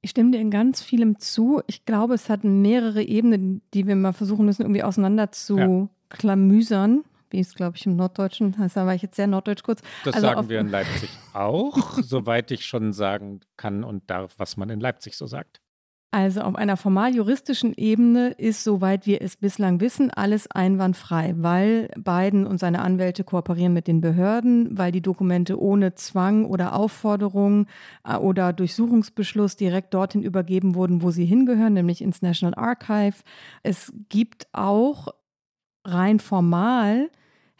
Ich 0.00 0.10
stimme 0.10 0.32
dir 0.32 0.40
in 0.40 0.50
ganz 0.50 0.82
vielem 0.82 1.18
zu. 1.18 1.62
Ich 1.66 1.86
glaube, 1.86 2.12
es 2.14 2.28
hat 2.28 2.44
mehrere 2.44 3.02
Ebenen, 3.02 3.62
die 3.72 3.86
wir 3.86 3.96
mal 3.96 4.12
versuchen 4.12 4.44
müssen, 4.44 4.62
irgendwie 4.62 4.82
auseinander 4.82 5.32
zu 5.32 5.58
ja. 5.58 5.88
klamüsern 6.10 7.04
wie 7.34 7.40
es, 7.40 7.54
glaube 7.54 7.76
ich, 7.76 7.84
im 7.84 7.96
Norddeutschen 7.96 8.56
heißt. 8.56 8.76
Da 8.76 8.86
war 8.86 8.94
ich 8.94 9.02
jetzt 9.02 9.16
sehr 9.16 9.26
norddeutsch 9.26 9.64
kurz. 9.64 9.82
Das 10.04 10.14
also 10.14 10.28
sagen 10.28 10.48
wir 10.48 10.60
in 10.60 10.68
Leipzig 10.68 11.10
auch, 11.32 11.98
soweit 12.02 12.50
ich 12.52 12.64
schon 12.64 12.92
sagen 12.92 13.40
kann 13.56 13.82
und 13.82 14.08
darf, 14.08 14.34
was 14.38 14.56
man 14.56 14.70
in 14.70 14.80
Leipzig 14.80 15.16
so 15.16 15.26
sagt. 15.26 15.60
Also 16.12 16.42
auf 16.42 16.54
einer 16.54 16.76
formal-juristischen 16.76 17.74
Ebene 17.76 18.28
ist, 18.28 18.62
soweit 18.62 19.04
wir 19.04 19.20
es 19.20 19.36
bislang 19.36 19.80
wissen, 19.80 20.12
alles 20.12 20.48
einwandfrei, 20.48 21.34
weil 21.36 21.88
Biden 21.96 22.46
und 22.46 22.58
seine 22.58 22.82
Anwälte 22.82 23.24
kooperieren 23.24 23.72
mit 23.72 23.88
den 23.88 24.00
Behörden, 24.00 24.78
weil 24.78 24.92
die 24.92 25.00
Dokumente 25.00 25.60
ohne 25.60 25.96
Zwang 25.96 26.44
oder 26.44 26.76
Aufforderung 26.76 27.66
äh, 28.04 28.14
oder 28.14 28.52
Durchsuchungsbeschluss 28.52 29.56
direkt 29.56 29.92
dorthin 29.92 30.22
übergeben 30.22 30.76
wurden, 30.76 31.02
wo 31.02 31.10
sie 31.10 31.24
hingehören, 31.24 31.72
nämlich 31.72 32.00
ins 32.00 32.22
National 32.22 32.54
Archive. 32.54 33.16
Es 33.64 33.92
gibt 34.08 34.46
auch 34.52 35.08
rein 35.84 36.20
formal 36.20 37.10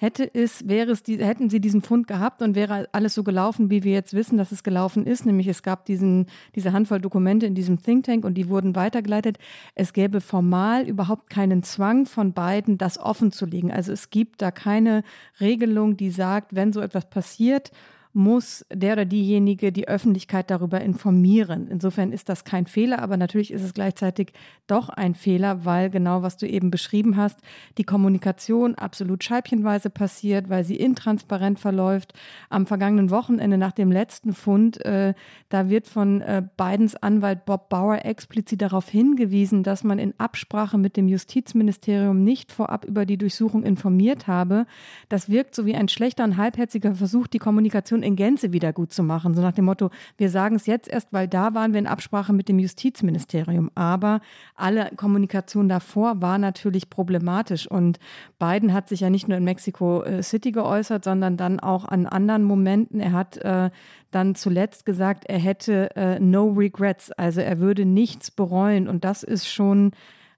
hätte 0.04 0.32
es, 0.32 0.68
wäre 0.68 0.92
es, 0.92 1.02
die, 1.02 1.18
hätten 1.18 1.50
sie 1.50 1.60
diesen 1.60 1.82
Fund 1.82 2.06
gehabt 2.06 2.42
und 2.42 2.54
wäre 2.54 2.88
alles 2.92 3.14
so 3.14 3.24
gelaufen, 3.24 3.70
wie 3.70 3.82
wir 3.82 3.92
jetzt 3.92 4.14
wissen, 4.14 4.38
dass 4.38 4.52
es 4.52 4.62
gelaufen 4.62 5.06
ist, 5.06 5.26
nämlich 5.26 5.48
es 5.48 5.62
gab 5.62 5.86
diesen, 5.86 6.26
diese 6.54 6.72
Handvoll 6.72 7.00
Dokumente 7.00 7.46
in 7.46 7.54
diesem 7.54 7.82
Think 7.82 8.04
Tank 8.04 8.24
und 8.24 8.34
die 8.34 8.48
wurden 8.48 8.76
weitergeleitet. 8.76 9.38
Es 9.74 9.92
gäbe 9.92 10.20
formal 10.20 10.86
überhaupt 10.86 11.30
keinen 11.30 11.62
Zwang 11.62 12.06
von 12.06 12.32
beiden, 12.32 12.78
das 12.78 12.98
offen 12.98 13.32
zu 13.32 13.46
legen. 13.46 13.72
Also 13.72 13.92
es 13.92 14.10
gibt 14.10 14.42
da 14.42 14.50
keine 14.50 15.02
Regelung, 15.40 15.96
die 15.96 16.10
sagt, 16.10 16.54
wenn 16.54 16.72
so 16.72 16.80
etwas 16.80 17.08
passiert 17.08 17.72
muss 18.14 18.64
der 18.72 18.92
oder 18.92 19.04
diejenige 19.04 19.72
die 19.72 19.88
Öffentlichkeit 19.88 20.48
darüber 20.48 20.80
informieren. 20.80 21.66
Insofern 21.68 22.12
ist 22.12 22.28
das 22.28 22.44
kein 22.44 22.66
Fehler, 22.66 23.02
aber 23.02 23.16
natürlich 23.16 23.52
ist 23.52 23.62
es 23.62 23.74
gleichzeitig 23.74 24.32
doch 24.68 24.88
ein 24.88 25.16
Fehler, 25.16 25.64
weil 25.64 25.90
genau 25.90 26.22
was 26.22 26.36
du 26.36 26.46
eben 26.46 26.70
beschrieben 26.70 27.16
hast, 27.16 27.40
die 27.76 27.82
Kommunikation 27.82 28.76
absolut 28.76 29.24
scheibchenweise 29.24 29.90
passiert, 29.90 30.48
weil 30.48 30.64
sie 30.64 30.76
intransparent 30.76 31.58
verläuft. 31.58 32.12
Am 32.50 32.66
vergangenen 32.66 33.10
Wochenende 33.10 33.58
nach 33.58 33.72
dem 33.72 33.90
letzten 33.90 34.32
Fund, 34.32 34.84
äh, 34.84 35.14
da 35.48 35.68
wird 35.68 35.88
von 35.88 36.20
äh, 36.20 36.42
Bidens 36.56 36.94
Anwalt 36.94 37.44
Bob 37.44 37.68
Bauer 37.68 38.04
explizit 38.04 38.62
darauf 38.62 38.88
hingewiesen, 38.88 39.64
dass 39.64 39.82
man 39.82 39.98
in 39.98 40.14
Absprache 40.18 40.78
mit 40.78 40.96
dem 40.96 41.08
Justizministerium 41.08 42.22
nicht 42.22 42.52
vorab 42.52 42.84
über 42.84 43.06
die 43.06 43.18
Durchsuchung 43.18 43.64
informiert 43.64 44.28
habe. 44.28 44.66
Das 45.08 45.28
wirkt 45.28 45.56
so 45.56 45.66
wie 45.66 45.74
ein 45.74 45.88
schlechter 45.88 46.22
und 46.22 46.36
halbherziger 46.36 46.94
Versuch, 46.94 47.26
die 47.26 47.38
Kommunikation 47.38 48.03
in 48.04 48.16
Gänze 48.16 48.52
wieder 48.52 48.72
gut 48.72 48.92
zu 48.92 49.02
machen. 49.02 49.34
So 49.34 49.42
nach 49.42 49.52
dem 49.52 49.64
Motto, 49.64 49.90
wir 50.16 50.30
sagen 50.30 50.56
es 50.56 50.66
jetzt 50.66 50.88
erst, 50.88 51.12
weil 51.12 51.26
da 51.28 51.54
waren 51.54 51.72
wir 51.72 51.80
in 51.80 51.86
Absprache 51.86 52.32
mit 52.32 52.48
dem 52.48 52.58
Justizministerium. 52.58 53.70
Aber 53.74 54.20
alle 54.54 54.90
Kommunikation 54.96 55.68
davor 55.68 56.22
war 56.22 56.38
natürlich 56.38 56.90
problematisch. 56.90 57.66
Und 57.66 57.98
Biden 58.38 58.72
hat 58.72 58.88
sich 58.88 59.00
ja 59.00 59.10
nicht 59.10 59.28
nur 59.28 59.38
in 59.38 59.44
Mexico 59.44 60.02
äh, 60.02 60.22
City 60.22 60.52
geäußert, 60.52 61.04
sondern 61.04 61.36
dann 61.36 61.60
auch 61.60 61.84
an 61.84 62.06
anderen 62.06 62.44
Momenten. 62.44 63.00
Er 63.00 63.12
hat 63.12 63.36
äh, 63.38 63.70
dann 64.10 64.34
zuletzt 64.34 64.86
gesagt, 64.86 65.24
er 65.26 65.38
hätte 65.38 65.94
äh, 65.96 66.20
no 66.20 66.50
regrets, 66.50 67.10
also 67.12 67.40
er 67.40 67.58
würde 67.58 67.84
nichts 67.84 68.30
bereuen. 68.30 68.88
Und 68.88 69.04
das 69.04 69.22
ist 69.22 69.48
schon 69.48 69.92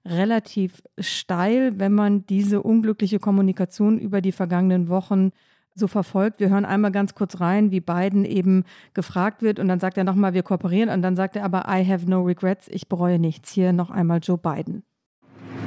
relativ 0.07 0.81
steil, 0.99 1.79
wenn 1.79 1.93
man 1.93 2.25
diese 2.25 2.61
unglückliche 2.61 3.19
Kommunikation 3.19 3.99
über 3.99 4.21
die 4.21 4.31
vergangenen 4.31 4.89
Wochen 4.89 5.31
so 5.79 5.87
verfolgt. 5.87 6.39
Wir 6.39 6.49
hören 6.49 6.65
einmal 6.65 6.91
ganz 6.91 7.15
kurz 7.15 7.39
rein, 7.39 7.71
wie 7.71 7.79
Biden 7.79 8.25
eben 8.25 8.63
gefragt 8.93 9.41
wird 9.41 9.59
und 9.59 9.67
dann 9.67 9.79
sagt 9.79 9.97
er 9.97 10.03
nochmal, 10.03 10.33
wir 10.33 10.43
kooperieren 10.43 10.89
und 10.89 11.01
dann 11.01 11.15
sagt 11.15 11.35
er 11.35 11.43
aber, 11.43 11.65
I 11.67 11.83
have 11.87 12.09
no 12.09 12.21
regrets, 12.21 12.67
ich 12.69 12.87
bereue 12.87 13.19
nichts. 13.19 13.51
Hier 13.51 13.73
noch 13.73 13.89
einmal 13.89 14.19
Joe 14.21 14.37
Biden. 14.37 14.83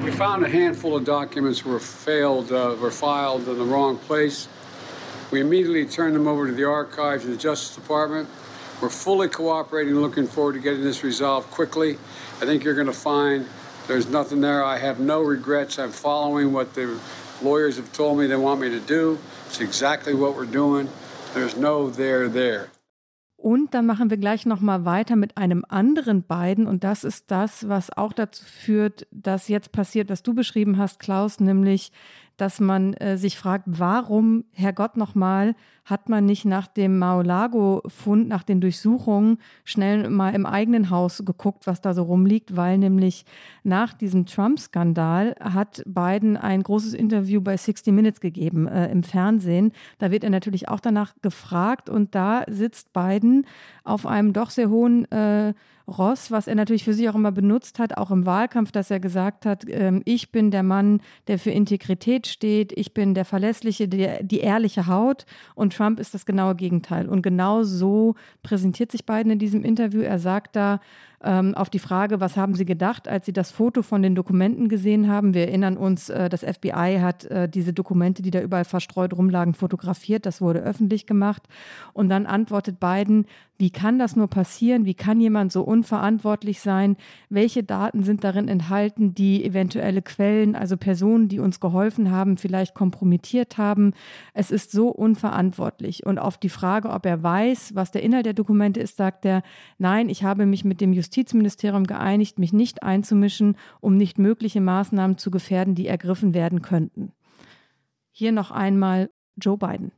We 0.02 0.10
found 0.10 0.44
a 0.44 0.48
handful 0.48 0.94
of 0.94 1.04
documents 1.04 1.64
were 1.64 1.78
failed, 1.78 2.50
uh, 2.50 2.74
were 2.80 2.90
filed 2.90 3.46
in 3.46 3.56
the 3.56 3.70
wrong 3.70 3.98
place. 3.98 4.48
We 5.30 5.40
immediately 5.40 5.86
turned 5.86 6.14
them 6.14 6.26
over 6.26 6.46
to 6.46 6.52
the 6.52 6.64
archives 6.64 7.24
and 7.24 7.32
the 7.32 7.38
Justice 7.38 7.74
Department. 7.74 8.28
We're 8.80 8.88
fully 8.88 9.28
cooperating, 9.28 9.94
looking 9.94 10.26
forward 10.26 10.54
to 10.54 10.58
getting 10.58 10.82
this 10.82 11.04
resolved 11.04 11.50
quickly. 11.50 11.98
I 12.40 12.46
think 12.46 12.64
you're 12.64 12.74
going 12.74 12.86
to 12.86 12.92
find 12.92 13.46
there's 13.86 14.08
nothing 14.08 14.40
there. 14.40 14.64
I 14.64 14.78
have 14.78 14.98
no 15.00 15.20
regrets. 15.20 15.78
I'm 15.78 15.92
following 15.92 16.52
what 16.52 16.74
the 16.74 16.98
lawyers 17.42 17.76
have 17.76 17.92
told 17.92 18.18
me 18.18 18.26
they 18.26 18.36
want 18.36 18.60
me 18.60 18.70
to 18.70 18.80
do. 18.80 19.18
It's 19.50 19.60
exactly 19.60 20.14
what 20.14 20.36
we're 20.36 20.46
doing. 20.46 20.88
There's 21.34 21.56
no 21.56 21.90
there 21.90 22.30
there. 22.30 22.68
Und 23.36 23.74
dann 23.74 23.84
machen 23.84 24.08
wir 24.08 24.16
gleich 24.16 24.46
nochmal 24.46 24.84
weiter 24.84 25.16
mit 25.16 25.36
einem 25.36 25.64
anderen 25.68 26.22
beiden. 26.22 26.68
Und 26.68 26.84
das 26.84 27.02
ist 27.02 27.32
das, 27.32 27.68
was 27.68 27.90
auch 27.96 28.12
dazu 28.12 28.44
führt, 28.44 29.08
dass 29.10 29.48
jetzt 29.48 29.72
passiert, 29.72 30.08
was 30.08 30.22
du 30.22 30.34
beschrieben 30.34 30.78
hast, 30.78 31.00
Klaus, 31.00 31.40
nämlich 31.40 31.90
dass 32.40 32.60
man 32.60 32.94
äh, 32.94 33.18
sich 33.18 33.36
fragt, 33.36 33.64
warum, 33.66 34.44
Herrgott 34.52 34.96
nochmal, 34.96 35.54
hat 35.84 36.08
man 36.08 36.24
nicht 36.24 36.44
nach 36.44 36.68
dem 36.68 36.98
Maolago-Fund, 36.98 38.28
nach 38.28 38.44
den 38.44 38.60
Durchsuchungen 38.60 39.38
schnell 39.64 40.08
mal 40.08 40.34
im 40.34 40.46
eigenen 40.46 40.90
Haus 40.90 41.22
geguckt, 41.24 41.66
was 41.66 41.80
da 41.80 41.92
so 41.92 42.04
rumliegt, 42.04 42.56
weil 42.56 42.78
nämlich 42.78 43.24
nach 43.64 43.92
diesem 43.92 44.24
Trump-Skandal 44.24 45.34
hat 45.40 45.82
Biden 45.86 46.36
ein 46.36 46.62
großes 46.62 46.94
Interview 46.94 47.40
bei 47.40 47.56
60 47.56 47.92
Minutes 47.92 48.20
gegeben 48.20 48.68
äh, 48.68 48.90
im 48.90 49.02
Fernsehen. 49.02 49.72
Da 49.98 50.10
wird 50.10 50.24
er 50.24 50.30
natürlich 50.30 50.68
auch 50.68 50.80
danach 50.80 51.14
gefragt 51.22 51.90
und 51.90 52.14
da 52.14 52.44
sitzt 52.48 52.92
Biden 52.92 53.46
auf 53.84 54.06
einem 54.06 54.32
doch 54.32 54.50
sehr 54.50 54.70
hohen 54.70 55.10
äh, 55.10 55.54
Ross, 55.90 56.30
was 56.30 56.46
er 56.46 56.54
natürlich 56.54 56.84
für 56.84 56.94
sich 56.94 57.08
auch 57.08 57.14
immer 57.14 57.32
benutzt 57.32 57.78
hat, 57.78 57.96
auch 57.96 58.10
im 58.10 58.26
Wahlkampf, 58.26 58.72
dass 58.72 58.90
er 58.90 59.00
gesagt 59.00 59.46
hat, 59.46 59.64
ähm, 59.68 60.02
ich 60.04 60.32
bin 60.32 60.50
der 60.50 60.62
Mann, 60.62 61.00
der 61.26 61.38
für 61.38 61.50
Integrität 61.50 62.26
steht, 62.26 62.72
ich 62.76 62.94
bin 62.94 63.14
der 63.14 63.24
Verlässliche, 63.24 63.88
der, 63.88 64.22
die 64.22 64.40
ehrliche 64.40 64.86
Haut 64.86 65.26
und 65.54 65.74
Trump 65.74 66.00
ist 66.00 66.14
das 66.14 66.26
genaue 66.26 66.54
Gegenteil. 66.54 67.08
Und 67.08 67.22
genau 67.22 67.62
so 67.62 68.14
präsentiert 68.42 68.92
sich 68.92 69.04
Biden 69.04 69.32
in 69.32 69.38
diesem 69.38 69.64
Interview. 69.64 70.00
Er 70.00 70.18
sagt 70.18 70.56
da, 70.56 70.80
ähm, 71.22 71.54
auf 71.54 71.68
die 71.68 71.78
Frage, 71.78 72.20
was 72.20 72.38
haben 72.38 72.54
Sie 72.54 72.64
gedacht, 72.64 73.06
als 73.06 73.26
Sie 73.26 73.32
das 73.34 73.50
Foto 73.50 73.82
von 73.82 74.00
den 74.00 74.14
Dokumenten 74.14 74.68
gesehen 74.68 75.08
haben. 75.08 75.34
Wir 75.34 75.48
erinnern 75.48 75.76
uns, 75.76 76.08
äh, 76.08 76.30
das 76.30 76.42
FBI 76.42 76.98
hat 77.00 77.26
äh, 77.26 77.46
diese 77.46 77.74
Dokumente, 77.74 78.22
die 78.22 78.30
da 78.30 78.40
überall 78.40 78.64
verstreut 78.64 79.12
rumlagen, 79.12 79.52
fotografiert. 79.52 80.24
Das 80.24 80.40
wurde 80.40 80.60
öffentlich 80.60 81.06
gemacht. 81.06 81.42
Und 81.92 82.08
dann 82.08 82.24
antwortet 82.24 82.80
Biden, 82.80 83.26
wie 83.58 83.68
kann 83.68 83.98
das 83.98 84.16
nur 84.16 84.28
passieren? 84.28 84.86
Wie 84.86 84.94
kann 84.94 85.20
jemand 85.20 85.52
so 85.52 85.60
unverantwortlich 85.62 86.60
sein? 86.60 86.96
Welche 87.28 87.62
Daten 87.62 88.02
sind 88.04 88.24
darin 88.24 88.48
enthalten, 88.48 89.14
die 89.14 89.44
eventuelle 89.44 90.00
Quellen, 90.00 90.56
also 90.56 90.78
Personen, 90.78 91.28
die 91.28 91.40
uns 91.40 91.60
geholfen 91.60 92.10
haben, 92.10 92.38
vielleicht 92.38 92.74
kompromittiert 92.74 93.58
haben? 93.58 93.92
Es 94.32 94.50
ist 94.50 94.72
so 94.72 94.88
unverantwortlich. 94.88 96.06
Und 96.06 96.18
auf 96.18 96.38
die 96.38 96.48
Frage, 96.48 96.88
ob 96.88 97.04
er 97.04 97.22
weiß, 97.22 97.74
was 97.74 97.90
der 97.90 98.02
Inhalt 98.02 98.24
der 98.24 98.32
Dokumente 98.32 98.80
ist, 98.80 98.96
sagt 98.96 99.26
er, 99.26 99.42
nein, 99.76 100.08
ich 100.08 100.24
habe 100.24 100.46
mich 100.46 100.64
mit 100.64 100.80
dem 100.80 100.94
Justiz 100.94 101.09
Justizministerium 101.10 101.84
geeinigt, 101.84 102.38
mich 102.38 102.52
nicht 102.52 102.82
einzumischen, 102.82 103.56
um 103.80 103.96
nicht 103.96 104.18
mögliche 104.18 104.60
Maßnahmen 104.60 105.18
zu 105.18 105.30
gefährden, 105.30 105.74
die 105.74 105.88
ergriffen 105.88 106.34
werden 106.34 106.62
könnten. 106.62 107.10
Hier 108.12 108.30
noch 108.32 108.50
einmal 108.50 109.10
Joe 109.36 109.56
Biden. 109.56 109.90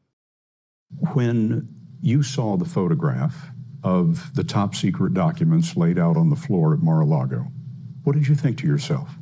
When 1.15 1.69
you 2.01 2.23
saw 2.23 2.57
the 2.59 2.69
photograph 2.69 3.53
of 3.83 4.31
the 4.35 4.45
top 4.45 4.75
secret 4.75 5.15
documents 5.15 5.77
laid 5.77 5.99
out 5.99 6.17
on 6.17 6.31
the 6.31 6.37
floor 6.37 6.73
at 6.73 6.83
Mar-a-Lago, 6.83 7.47
what 8.05 8.15
did 8.15 8.27
you 8.27 8.35
think 8.35 8.57
to 8.59 8.67
yourself 8.67 9.19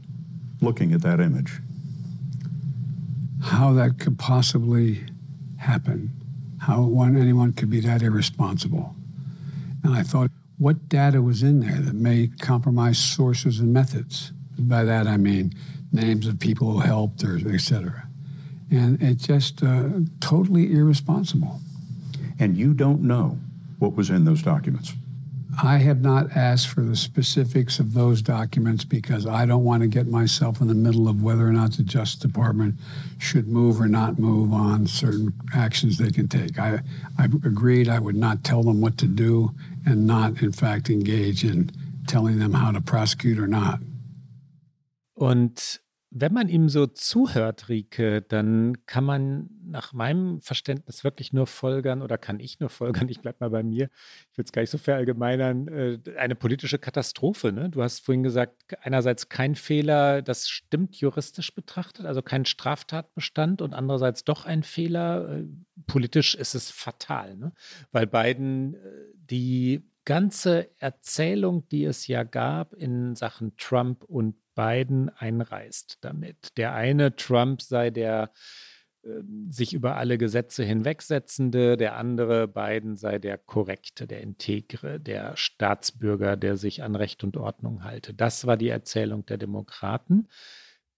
looking 0.61 0.93
at 0.93 1.03
that 1.03 1.19
image? 1.21 1.61
How 3.43 3.73
that 3.75 3.99
could 3.99 4.19
possibly 4.19 5.01
happen, 5.57 6.11
how 6.59 6.83
one, 6.83 7.17
anyone 7.17 7.53
could 7.53 7.71
be 7.71 7.81
that 7.81 8.03
irresponsible. 8.03 8.95
And 9.83 9.95
I 9.95 10.03
thought, 10.03 10.31
what 10.61 10.91
data 10.91 11.23
was 11.23 11.43
in 11.43 11.61
there 11.61 11.81
that 11.81 11.95
may 11.95 12.29
compromise 12.39 12.99
sources 12.99 13.61
and 13.61 13.73
methods. 13.73 14.31
By 14.59 14.85
that 14.85 15.07
I 15.07 15.17
mean 15.17 15.55
names 15.91 16.27
of 16.27 16.39
people 16.39 16.71
who 16.71 16.81
helped 16.81 17.25
or 17.25 17.41
et 17.49 17.61
cetera. 17.61 18.07
And 18.71 19.03
it's 19.03 19.27
just 19.27 19.63
uh, 19.63 19.89
totally 20.21 20.73
irresponsible. 20.73 21.61
And 22.39 22.59
you 22.59 22.75
don't 22.75 23.01
know 23.01 23.39
what 23.79 23.97
was 23.97 24.11
in 24.11 24.27
those 24.27 24.43
documents? 24.43 24.93
I 25.63 25.79
have 25.79 26.01
not 26.01 26.37
asked 26.37 26.69
for 26.69 26.83
the 26.83 26.95
specifics 26.95 27.81
of 27.81 27.93
those 27.93 28.23
documents 28.23 28.85
because 28.85 29.27
I 29.27 29.47
don't 29.47 29.65
want 29.65 29.83
to 29.83 29.89
get 29.89 30.07
myself 30.07 30.61
in 30.61 30.69
the 30.69 30.75
middle 30.75 31.09
of 31.09 31.23
whether 31.23 31.47
or 31.47 31.53
not 31.53 31.73
the 31.73 31.83
Justice 31.83 32.21
Department 32.21 32.77
should 33.19 33.49
move 33.49 33.81
or 33.81 33.89
not 33.89 34.19
move 34.19 34.53
on 34.53 34.87
certain 34.87 35.33
actions 35.55 35.99
they 35.99 36.11
can 36.11 36.29
take. 36.29 36.59
I, 36.59 36.81
I 37.19 37.25
agreed 37.25 37.89
I 37.89 37.99
would 37.99 38.15
not 38.15 38.45
tell 38.45 38.63
them 38.63 38.81
what 38.81 38.97
to 38.99 39.07
do 39.07 39.53
and 39.87 40.07
not, 40.07 40.43
in 40.43 40.53
fact, 40.53 40.91
engage 40.91 41.45
in 41.45 41.71
telling 42.07 42.39
them 42.39 42.55
how 42.55 42.73
to 42.73 42.81
prosecute 42.81 43.39
or 43.39 43.47
not. 43.47 43.81
Und 45.15 45.81
wenn 46.13 46.33
man 46.33 46.49
ihm 46.49 46.69
so 46.69 46.87
zuhört, 46.87 47.69
Rike, 47.69 48.21
dann 48.23 48.85
kann 48.87 49.05
man 49.05 49.49
nach 49.65 49.93
meinem 49.93 50.41
Verständnis 50.41 51.05
wirklich 51.05 51.33
nur 51.33 51.47
folgern 51.47 52.03
oder 52.03 52.19
kann 52.19 52.41
ich 52.41 52.59
nur 52.59 52.69
folgern, 52.69 53.09
ich 53.09 53.21
bleibe 53.21 53.37
mal 53.41 53.51
bei 53.51 53.63
mir, 53.63 53.91
ich 54.33 54.39
will 54.39 54.45
es 54.45 54.51
gar 54.51 54.63
nicht 54.63 54.71
so 54.71 54.79
verallgemeinern, 54.79 55.69
äh, 55.69 55.99
eine 56.17 56.35
politische 56.35 56.81
Katastrophe. 56.81 57.53
Ne? 57.53 57.71
Du 57.71 57.81
hast 57.81 58.01
vorhin 58.05 58.25
gesagt, 58.25 58.77
einerseits 58.83 59.29
kein 59.29 59.55
Fehler, 59.55 60.21
das 60.21 60.49
stimmt 60.49 60.97
juristisch 60.97 61.55
betrachtet, 61.55 62.07
also 62.07 62.23
kein 62.23 62.45
Straftatbestand 62.45 63.63
und 63.63 63.73
andererseits 63.73 64.25
doch 64.25 64.47
ein 64.47 64.65
Fehler. 64.65 65.39
Äh, 65.39 65.45
politisch 65.87 66.35
ist 66.35 66.55
es 66.55 66.71
fatal, 66.71 67.37
ne? 67.37 67.53
weil 67.93 68.09
beiden 68.09 68.75
äh, 68.75 68.79
die 69.31 69.83
ganze 70.05 70.71
Erzählung, 70.79 71.69
die 71.69 71.85
es 71.85 72.07
ja 72.07 72.23
gab 72.23 72.75
in 72.75 73.15
Sachen 73.15 73.57
Trump 73.57 74.05
und 74.05 74.37
Biden 74.55 75.09
einreißt 75.09 75.99
damit. 76.01 76.57
Der 76.57 76.75
eine 76.75 77.17
Trump 77.17 77.63
sei 77.63 77.91
der 77.91 78.33
äh, 79.03 79.09
sich 79.49 79.73
über 79.73 79.97
alle 79.97 80.19
Gesetze 80.19 80.65
hinwegsetzende, 80.65 81.77
der 81.77 81.97
andere 81.97 82.49
Biden 82.49 82.97
sei 82.97 83.19
der 83.19 83.39
korrekte, 83.39 84.07
der 84.07 84.21
integre, 84.21 85.01
der 85.01 85.37
Staatsbürger, 85.37 86.37
der 86.37 86.57
sich 86.57 86.83
an 86.83 86.97
Recht 86.97 87.25
und 87.25 87.37
Ordnung 87.37 87.85
halte. 87.85 88.13
Das 88.13 88.47
war 88.47 88.57
die 88.57 88.69
Erzählung 88.69 89.25
der 89.27 89.39
Demokraten 89.39 90.29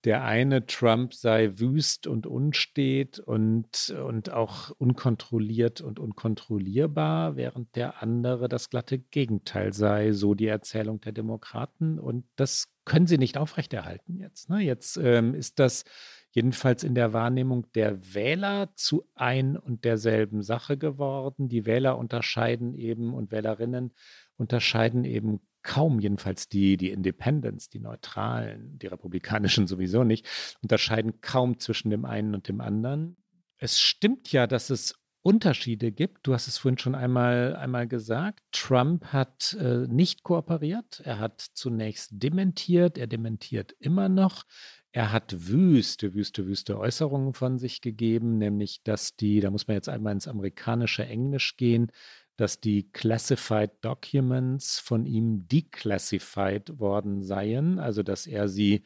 der 0.05 0.25
eine 0.25 0.67
Trump 0.67 1.15
sei 1.15 1.53
wüst 1.59 2.07
und 2.07 2.27
unstet 2.27 3.21
und, 3.21 3.91
und 3.91 4.33
auch 4.33 4.71
unkontrolliert 4.71 5.81
und 5.81 6.01
unkontrollierbar, 6.01 7.37
während 7.37 7.77
der 7.77 8.03
andere 8.03 8.49
das 8.49 8.69
glatte 8.69 8.99
Gegenteil 8.99 9.73
sei, 9.73 10.13
so 10.13 10.35
die 10.35 10.49
Erzählung 10.49 11.01
der 11.01 11.13
Demokraten. 11.13 12.01
Und 12.01 12.25
das 12.37 12.69
können 12.85 13.07
sie 13.07 13.19
nicht 13.19 13.39
aufrechterhalten 13.39 14.19
jetzt. 14.19 14.51
Ne? 14.51 14.61
Jetzt 14.61 14.97
ähm, 14.97 15.35
ist 15.35 15.61
das 15.61 15.85
jedenfalls 16.33 16.83
in 16.83 16.95
der 16.95 17.13
Wahrnehmung 17.13 17.71
der 17.75 18.15
Wähler 18.15 18.71
zu 18.75 19.05
ein 19.15 19.57
und 19.57 19.85
derselben 19.85 20.43
Sache 20.43 20.77
geworden. 20.77 21.49
Die 21.49 21.65
Wähler 21.67 21.97
unterscheiden 21.97 22.75
eben 22.75 23.15
und 23.15 23.31
Wählerinnen 23.31 23.93
unterscheiden 24.37 25.05
eben 25.05 25.41
kaum, 25.63 26.01
jedenfalls 26.01 26.49
die, 26.49 26.77
die 26.77 26.91
Independents, 26.91 27.69
die 27.69 27.81
Neutralen, 27.81 28.79
die 28.79 28.87
Republikanischen 28.87 29.67
sowieso 29.69 30.05
nicht, 30.05 30.27
unterscheiden 30.63 31.21
kaum 31.21 31.59
zwischen 31.59 31.91
dem 31.91 32.05
einen 32.05 32.35
und 32.35 32.49
dem 32.49 32.61
anderen. 32.61 33.17
Es 33.59 33.81
stimmt 33.81 34.33
ja, 34.33 34.47
dass 34.47 34.71
es 34.71 34.95
Unterschiede 35.23 35.93
gibt. 35.93 36.27
Du 36.27 36.35
hast 36.35 36.49
es 36.49 36.59
vorhin 36.59 36.79
schon 36.79 36.97
einmal, 36.97 37.55
einmal 37.55 37.87
gesagt. 37.87 38.41
Trump 38.51 39.07
hat 39.07 39.57
äh, 39.59 39.87
nicht 39.87 40.25
kooperiert. 40.25 41.01
Er 41.05 41.21
hat 41.21 41.41
zunächst 41.41 42.11
dementiert. 42.13 42.99
Er 42.99 43.07
dementiert 43.07 43.73
immer 43.79 44.09
noch. 44.09 44.45
Er 44.91 45.13
hat 45.13 45.49
wüste, 45.49 46.13
wüste, 46.15 46.47
wüste 46.47 46.79
Äußerungen 46.79 47.33
von 47.33 47.59
sich 47.59 47.81
gegeben, 47.81 48.37
nämlich, 48.37 48.83
dass 48.83 49.17
die, 49.17 49.41
da 49.41 49.51
muss 49.51 49.67
man 49.67 49.77
jetzt 49.77 49.89
einmal 49.89 50.13
ins 50.13 50.29
amerikanische 50.29 51.07
Englisch 51.07 51.57
gehen, 51.57 51.91
dass 52.37 52.61
die 52.61 52.91
Classified 52.91 53.73
Documents 53.83 54.79
von 54.79 55.07
ihm 55.07 55.47
declassified 55.49 56.79
worden 56.79 57.23
seien, 57.23 57.79
also 57.79 58.03
dass 58.03 58.27
er 58.27 58.49
sie 58.49 58.85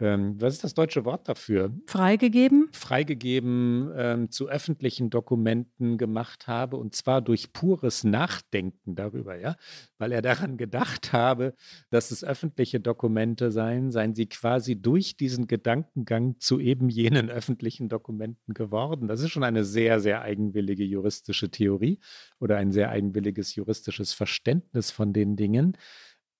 ähm, 0.00 0.40
was 0.40 0.54
ist 0.54 0.64
das 0.64 0.74
deutsche 0.74 1.04
Wort 1.04 1.28
dafür? 1.28 1.72
Freigegeben? 1.86 2.68
Freigegeben 2.72 3.90
ähm, 3.96 4.30
zu 4.30 4.48
öffentlichen 4.48 5.10
Dokumenten 5.10 5.98
gemacht 5.98 6.46
habe 6.46 6.76
und 6.76 6.94
zwar 6.94 7.20
durch 7.20 7.52
pures 7.52 8.04
Nachdenken 8.04 8.94
darüber, 8.94 9.36
ja, 9.36 9.56
weil 9.98 10.12
er 10.12 10.22
daran 10.22 10.56
gedacht 10.56 11.12
habe, 11.12 11.54
dass 11.90 12.12
es 12.12 12.22
öffentliche 12.22 12.78
Dokumente 12.78 13.50
seien, 13.50 13.90
seien 13.90 14.14
sie 14.14 14.26
quasi 14.26 14.80
durch 14.80 15.16
diesen 15.16 15.48
Gedankengang 15.48 16.36
zu 16.38 16.60
eben 16.60 16.88
jenen 16.88 17.28
öffentlichen 17.28 17.88
Dokumenten 17.88 18.54
geworden. 18.54 19.08
Das 19.08 19.20
ist 19.20 19.30
schon 19.30 19.44
eine 19.44 19.64
sehr, 19.64 19.98
sehr 19.98 20.22
eigenwillige 20.22 20.84
juristische 20.84 21.50
Theorie 21.50 21.98
oder 22.38 22.56
ein 22.56 22.70
sehr 22.70 22.90
eigenwilliges 22.90 23.54
juristisches 23.56 24.12
Verständnis 24.12 24.92
von 24.92 25.12
den 25.12 25.34
Dingen. 25.34 25.76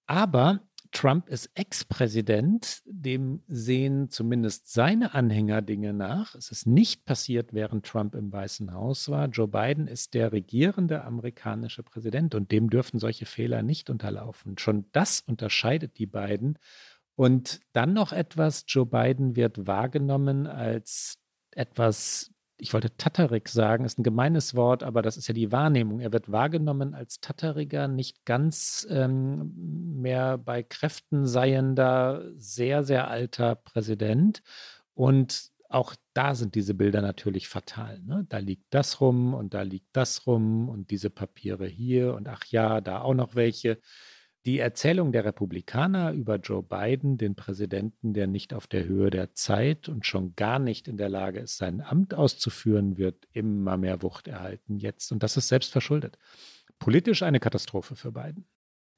Aber 0.06 0.67
Trump 0.92 1.28
ist 1.28 1.50
Ex-Präsident, 1.54 2.82
dem 2.84 3.42
sehen 3.48 4.10
zumindest 4.10 4.72
seine 4.72 5.14
Anhänger 5.14 5.62
Dinge 5.62 5.92
nach. 5.92 6.34
Es 6.34 6.50
ist 6.50 6.66
nicht 6.66 7.04
passiert, 7.04 7.52
während 7.52 7.86
Trump 7.86 8.14
im 8.14 8.32
Weißen 8.32 8.72
Haus 8.72 9.08
war. 9.08 9.28
Joe 9.28 9.48
Biden 9.48 9.86
ist 9.86 10.14
der 10.14 10.32
regierende 10.32 11.04
amerikanische 11.04 11.82
Präsident 11.82 12.34
und 12.34 12.52
dem 12.52 12.70
dürfen 12.70 12.98
solche 12.98 13.26
Fehler 13.26 13.62
nicht 13.62 13.90
unterlaufen. 13.90 14.58
Schon 14.58 14.86
das 14.92 15.20
unterscheidet 15.20 15.98
die 15.98 16.06
beiden. 16.06 16.58
Und 17.14 17.60
dann 17.72 17.92
noch 17.92 18.12
etwas, 18.12 18.64
Joe 18.68 18.86
Biden 18.86 19.34
wird 19.36 19.66
wahrgenommen 19.66 20.46
als 20.46 21.18
etwas 21.50 22.30
ich 22.58 22.74
wollte 22.74 22.96
Tatarik 22.96 23.48
sagen, 23.48 23.84
ist 23.84 23.98
ein 23.98 24.02
gemeines 24.02 24.54
Wort, 24.54 24.82
aber 24.82 25.00
das 25.00 25.16
ist 25.16 25.28
ja 25.28 25.34
die 25.34 25.52
Wahrnehmung. 25.52 26.00
Er 26.00 26.12
wird 26.12 26.30
wahrgenommen 26.30 26.92
als 26.92 27.20
Tatariger, 27.20 27.86
nicht 27.86 28.24
ganz 28.24 28.86
ähm, 28.90 29.52
mehr 30.00 30.38
bei 30.38 30.64
Kräften 30.64 31.26
seiender, 31.26 32.24
sehr, 32.36 32.82
sehr 32.82 33.08
alter 33.08 33.54
Präsident. 33.54 34.42
Und 34.94 35.52
auch 35.68 35.94
da 36.14 36.34
sind 36.34 36.54
diese 36.54 36.74
Bilder 36.74 37.00
natürlich 37.00 37.48
fatal. 37.48 38.00
Ne? 38.00 38.26
Da 38.28 38.38
liegt 38.38 38.66
das 38.70 39.00
rum 39.00 39.34
und 39.34 39.54
da 39.54 39.62
liegt 39.62 39.88
das 39.92 40.26
rum 40.26 40.68
und 40.68 40.90
diese 40.90 41.10
Papiere 41.10 41.66
hier 41.66 42.14
und 42.14 42.26
ach 42.28 42.44
ja, 42.46 42.80
da 42.80 43.02
auch 43.02 43.14
noch 43.14 43.34
welche. 43.34 43.78
Die 44.48 44.60
Erzählung 44.60 45.12
der 45.12 45.26
Republikaner 45.26 46.12
über 46.12 46.36
Joe 46.36 46.62
Biden, 46.62 47.18
den 47.18 47.34
Präsidenten, 47.34 48.14
der 48.14 48.26
nicht 48.26 48.54
auf 48.54 48.66
der 48.66 48.86
Höhe 48.86 49.10
der 49.10 49.34
Zeit 49.34 49.90
und 49.90 50.06
schon 50.06 50.36
gar 50.36 50.58
nicht 50.58 50.88
in 50.88 50.96
der 50.96 51.10
Lage 51.10 51.40
ist, 51.40 51.58
sein 51.58 51.82
Amt 51.82 52.14
auszuführen, 52.14 52.96
wird 52.96 53.28
immer 53.34 53.76
mehr 53.76 54.00
Wucht 54.00 54.26
erhalten 54.26 54.78
jetzt. 54.78 55.12
Und 55.12 55.22
das 55.22 55.36
ist 55.36 55.48
selbst 55.48 55.70
verschuldet. 55.70 56.16
Politisch 56.78 57.22
eine 57.22 57.40
Katastrophe 57.40 57.94
für 57.94 58.10
Biden. 58.10 58.46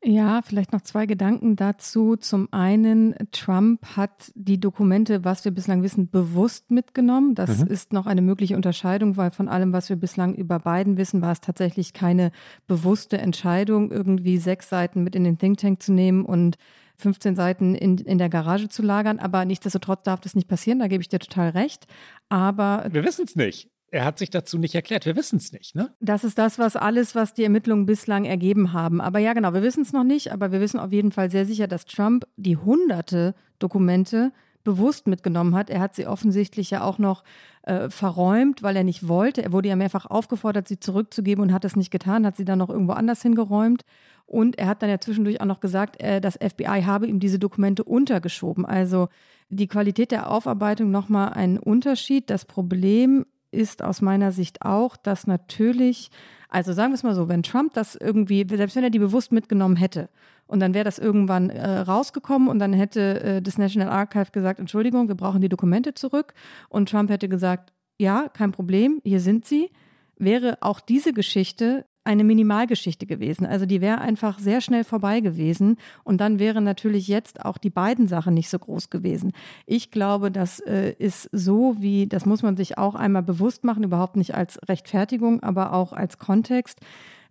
Ja, 0.03 0.41
vielleicht 0.41 0.73
noch 0.73 0.81
zwei 0.81 1.05
Gedanken 1.05 1.57
dazu. 1.57 2.17
Zum 2.17 2.49
einen, 2.53 3.15
Trump 3.33 3.85
hat 3.97 4.33
die 4.35 4.59
Dokumente, 4.59 5.25
was 5.25 5.45
wir 5.45 5.53
bislang 5.53 5.83
wissen, 5.83 6.09
bewusst 6.09 6.71
mitgenommen. 6.71 7.35
Das 7.35 7.59
mhm. 7.59 7.67
ist 7.67 7.93
noch 7.93 8.07
eine 8.07 8.23
mögliche 8.23 8.57
Unterscheidung, 8.57 9.19
weil 9.19 9.31
von 9.31 9.47
allem, 9.49 9.75
was 9.75 9.91
wir 9.91 9.97
bislang 9.97 10.35
über 10.35 10.61
Biden 10.61 10.97
wissen, 10.97 11.21
war 11.21 11.33
es 11.33 11.43
tatsächlich 11.43 11.93
keine 11.93 12.33
bewusste 12.67 13.19
Entscheidung, 13.19 13.91
irgendwie 13.91 14.39
sechs 14.39 14.71
Seiten 14.71 15.05
mit 15.05 15.15
in 15.15 15.25
den 15.25 15.37
Think 15.37 15.59
Tank 15.59 15.83
zu 15.83 15.93
nehmen 15.93 16.25
und 16.25 16.57
15 16.97 17.37
Seiten 17.37 17.75
in, 17.75 17.99
in 17.99 18.17
der 18.17 18.31
Garage 18.31 18.71
zu 18.71 18.83
lagern. 18.83 19.19
Aber 19.19 19.45
nichtsdestotrotz 19.45 20.05
darf 20.05 20.21
das 20.21 20.35
nicht 20.35 20.49
passieren, 20.49 20.79
da 20.79 20.89
gebe 20.89 21.03
ich 21.03 21.11
dir 21.11 21.19
total 21.19 21.51
recht. 21.51 21.87
Aber. 22.31 22.87
Wir 22.91 23.05
wissen 23.05 23.27
es 23.27 23.37
nicht. 23.37 23.69
Er 23.92 24.05
hat 24.05 24.18
sich 24.18 24.31
dazu 24.31 24.59
nicht 24.59 24.74
erklärt. 24.74 25.05
Wir 25.05 25.16
wissen 25.16 25.37
es 25.37 25.53
nicht, 25.53 25.74
ne? 25.74 25.92
Das 26.00 26.22
ist 26.22 26.38
das, 26.38 26.59
was 26.59 26.76
alles, 26.76 27.14
was 27.14 27.35
die 27.35 27.42
Ermittlungen 27.42 27.87
bislang 27.87 28.24
ergeben 28.24 28.72
haben. 28.72 29.00
Aber 29.00 29.18
ja, 29.18 29.33
genau, 29.33 29.53
wir 29.53 29.62
wissen 29.62 29.83
es 29.83 29.92
noch 29.92 30.05
nicht, 30.05 30.33
aber 30.33 30.53
wir 30.53 30.61
wissen 30.61 30.79
auf 30.79 30.92
jeden 30.92 31.11
Fall 31.11 31.31
sehr 31.31 31.44
sicher, 31.44 31.66
dass 31.66 31.87
Trump 31.87 32.24
die 32.37 32.57
hunderte 32.57 33.35
Dokumente 33.59 34.33
bewusst 34.62 35.07
mitgenommen 35.07 35.55
hat. 35.55 35.70
Er 35.70 35.81
hat 35.81 35.94
sie 35.94 36.07
offensichtlich 36.07 36.70
ja 36.70 36.83
auch 36.83 36.98
noch 36.98 37.24
äh, 37.62 37.88
verräumt, 37.88 38.62
weil 38.62 38.76
er 38.76 38.85
nicht 38.85 39.09
wollte. 39.09 39.42
Er 39.42 39.53
wurde 39.53 39.68
ja 39.68 39.76
mehrfach 39.76 40.07
aufgefordert, 40.07 40.68
sie 40.68 40.79
zurückzugeben 40.79 41.42
und 41.42 41.53
hat 41.53 41.64
es 41.64 41.76
nicht 41.76 41.90
getan, 41.90 42.26
hat 42.26 42.37
sie 42.37 42.44
dann 42.44 42.59
noch 42.59 42.70
irgendwo 42.70 42.92
anders 42.92 43.22
hingeräumt. 43.22 43.83
Und 44.26 44.59
er 44.59 44.68
hat 44.68 44.83
dann 44.83 44.90
ja 44.90 45.00
zwischendurch 45.00 45.40
auch 45.40 45.46
noch 45.46 45.61
gesagt, 45.61 46.00
äh, 46.00 46.20
das 46.20 46.37
FBI 46.37 46.83
habe 46.85 47.09
ihm 47.09 47.18
diese 47.18 47.38
Dokumente 47.38 47.83
untergeschoben. 47.83 48.64
Also 48.64 49.09
die 49.48 49.66
Qualität 49.66 50.12
der 50.12 50.31
Aufarbeitung 50.31 50.90
nochmal 50.92 51.33
ein 51.33 51.59
Unterschied. 51.59 52.31
Das 52.31 52.44
Problem 52.44 53.26
ist 53.51 53.83
aus 53.83 54.01
meiner 54.01 54.33
Sicht 54.33 54.63
auch, 54.63 54.97
dass 54.97 55.27
natürlich, 55.27 56.11
also 56.49 56.73
sagen 56.73 56.93
wir 56.93 56.95
es 56.95 57.03
mal 57.03 57.15
so, 57.15 57.29
wenn 57.29 57.43
Trump 57.43 57.75
das 57.75 57.97
irgendwie, 57.97 58.47
selbst 58.49 58.77
wenn 58.77 58.85
er 58.85 58.91
die 58.91 58.99
bewusst 58.99 59.33
mitgenommen 59.33 59.77
hätte 59.77 60.09
und 60.47 60.61
dann 60.61 60.75
wäre 60.75 60.85
das 60.85 60.99
irgendwann 60.99 61.51
äh, 61.51 61.79
rausgekommen 61.81 62.49
und 62.49 62.59
dann 62.59 62.73
hätte 62.73 63.21
äh, 63.23 63.43
das 63.43 63.59
National 63.59 63.89
Archive 63.89 64.33
gesagt, 64.33 64.61
Entschuldigung, 64.61 65.09
wir 65.09 65.15
brauchen 65.15 65.41
die 65.41 65.49
Dokumente 65.49 65.95
zurück 65.95 66.35
und 66.69 66.89
Trump 66.89 67.11
hätte 67.11 67.29
gesagt, 67.29 67.73
ja, 67.99 68.29
kein 68.29 68.53
Problem, 68.53 69.01
hier 69.05 69.21
sind 69.21 69.45
sie, 69.45 69.71
wäre 70.17 70.59
auch 70.61 70.81
diese 70.81 71.13
Geschichte 71.13 71.85
eine 72.05 72.25
Minimalgeschichte 72.25 73.07
gewesen. 73.07 73.47
Also 73.47 73.67
die 73.67 73.81
wäre 73.81 74.01
einfach 74.01 74.39
sehr 74.39 74.61
schnell 74.61 74.85
vorbei 74.85 75.21
gewesen 75.21 75.77
und 76.03 76.21
dann 76.21 76.39
wären 76.39 76.65
natürlich 76.65 77.09
jetzt 77.09 77.45
auch 77.45 77.59
die 77.59 77.71
beiden 77.71 78.09
Sachen 78.09 78.35
nicht 78.35 78.49
so 78.49 78.59
groß 78.59 78.91
gewesen. 78.91 79.33
Ich 79.67 79.91
glaube, 79.91 80.31
das 80.31 80.61
äh, 80.61 80.95
ist 80.99 81.29
so 81.33 81.77
wie, 81.79 82.07
das 82.07 82.25
muss 82.25 82.43
man 82.43 82.57
sich 82.57 82.79
auch 82.79 82.95
einmal 82.95 83.23
bewusst 83.23 83.65
machen, 83.65 83.85
überhaupt 83.85 84.17
nicht 84.17 84.35
als 84.35 84.59
Rechtfertigung, 84.69 85.43
aber 85.43 85.73
auch 85.73 85.93
als 85.93 86.19
Kontext. 86.19 86.81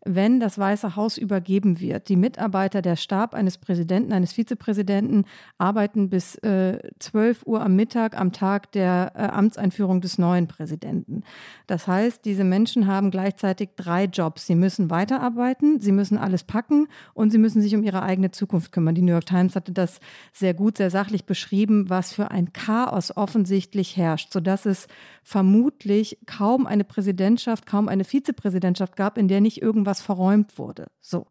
Wenn 0.06 0.40
das 0.40 0.58
Weiße 0.58 0.96
Haus 0.96 1.18
übergeben 1.18 1.80
wird. 1.80 2.10
Die 2.10 2.16
Mitarbeiter, 2.16 2.82
der 2.82 2.96
Stab 2.96 3.34
eines 3.34 3.58
Präsidenten, 3.58 4.14
eines 4.14 4.32
Vizepräsidenten 4.34 5.26
arbeiten 5.58 6.10
bis 6.10 6.36
äh, 6.36 6.80
12 7.00 7.46
Uhr 7.46 7.62
am 7.62 7.76
Mittag 7.76 8.18
am 8.20 8.32
Tag 8.32 8.72
der 8.72 9.12
äh, 9.16 9.24
Amtseinführung 9.24 10.02
des 10.02 10.18
neuen 10.18 10.48
Präsidenten. 10.48 11.24
Das 11.68 11.88
heißt, 11.88 12.24
diese 12.26 12.44
Menschen 12.44 12.88
haben 12.88 13.12
gleichzeitig 13.12 13.72
drei 13.76 14.06
Jobs. 14.06 14.48
Sie 14.48 14.56
müssen 14.56 14.90
weiterarbeiten, 14.90 15.80
sie 15.82 15.92
müssen 15.92 16.18
alles 16.18 16.44
packen 16.44 16.88
und 17.14 17.32
sie 17.32 17.38
müssen 17.38 17.62
sich 17.62 17.76
um 17.76 17.84
ihre 17.84 18.02
eigene 18.02 18.32
Zukunft 18.32 18.72
kümmern. 18.72 18.96
Die 18.96 19.02
New 19.02 19.12
York 19.12 19.26
Times 19.26 19.56
hatte 19.56 19.74
das 19.74 20.00
sehr 20.32 20.54
gut, 20.54 20.78
sehr 20.78 20.92
sachlich 20.92 21.26
beschrieben, 21.26 21.90
was 21.90 22.14
für 22.14 22.32
ein 22.32 22.54
Chaos 22.54 23.16
offensichtlich 23.16 23.98
herrscht, 23.98 24.32
sodass 24.32 24.66
es 24.66 24.88
vermutlich 25.24 26.18
kaum 26.26 26.66
eine 26.66 26.84
Präsidentschaft, 26.84 27.66
kaum 27.66 27.88
eine 27.88 28.04
Vizepräsidentschaft 28.04 28.96
gab, 28.96 29.18
in 29.18 29.28
der 29.28 29.42
nicht 29.42 29.62
irgendwas 29.62 29.88
verräumt 29.94 30.58
wurde. 30.58 30.87
So 31.02 31.25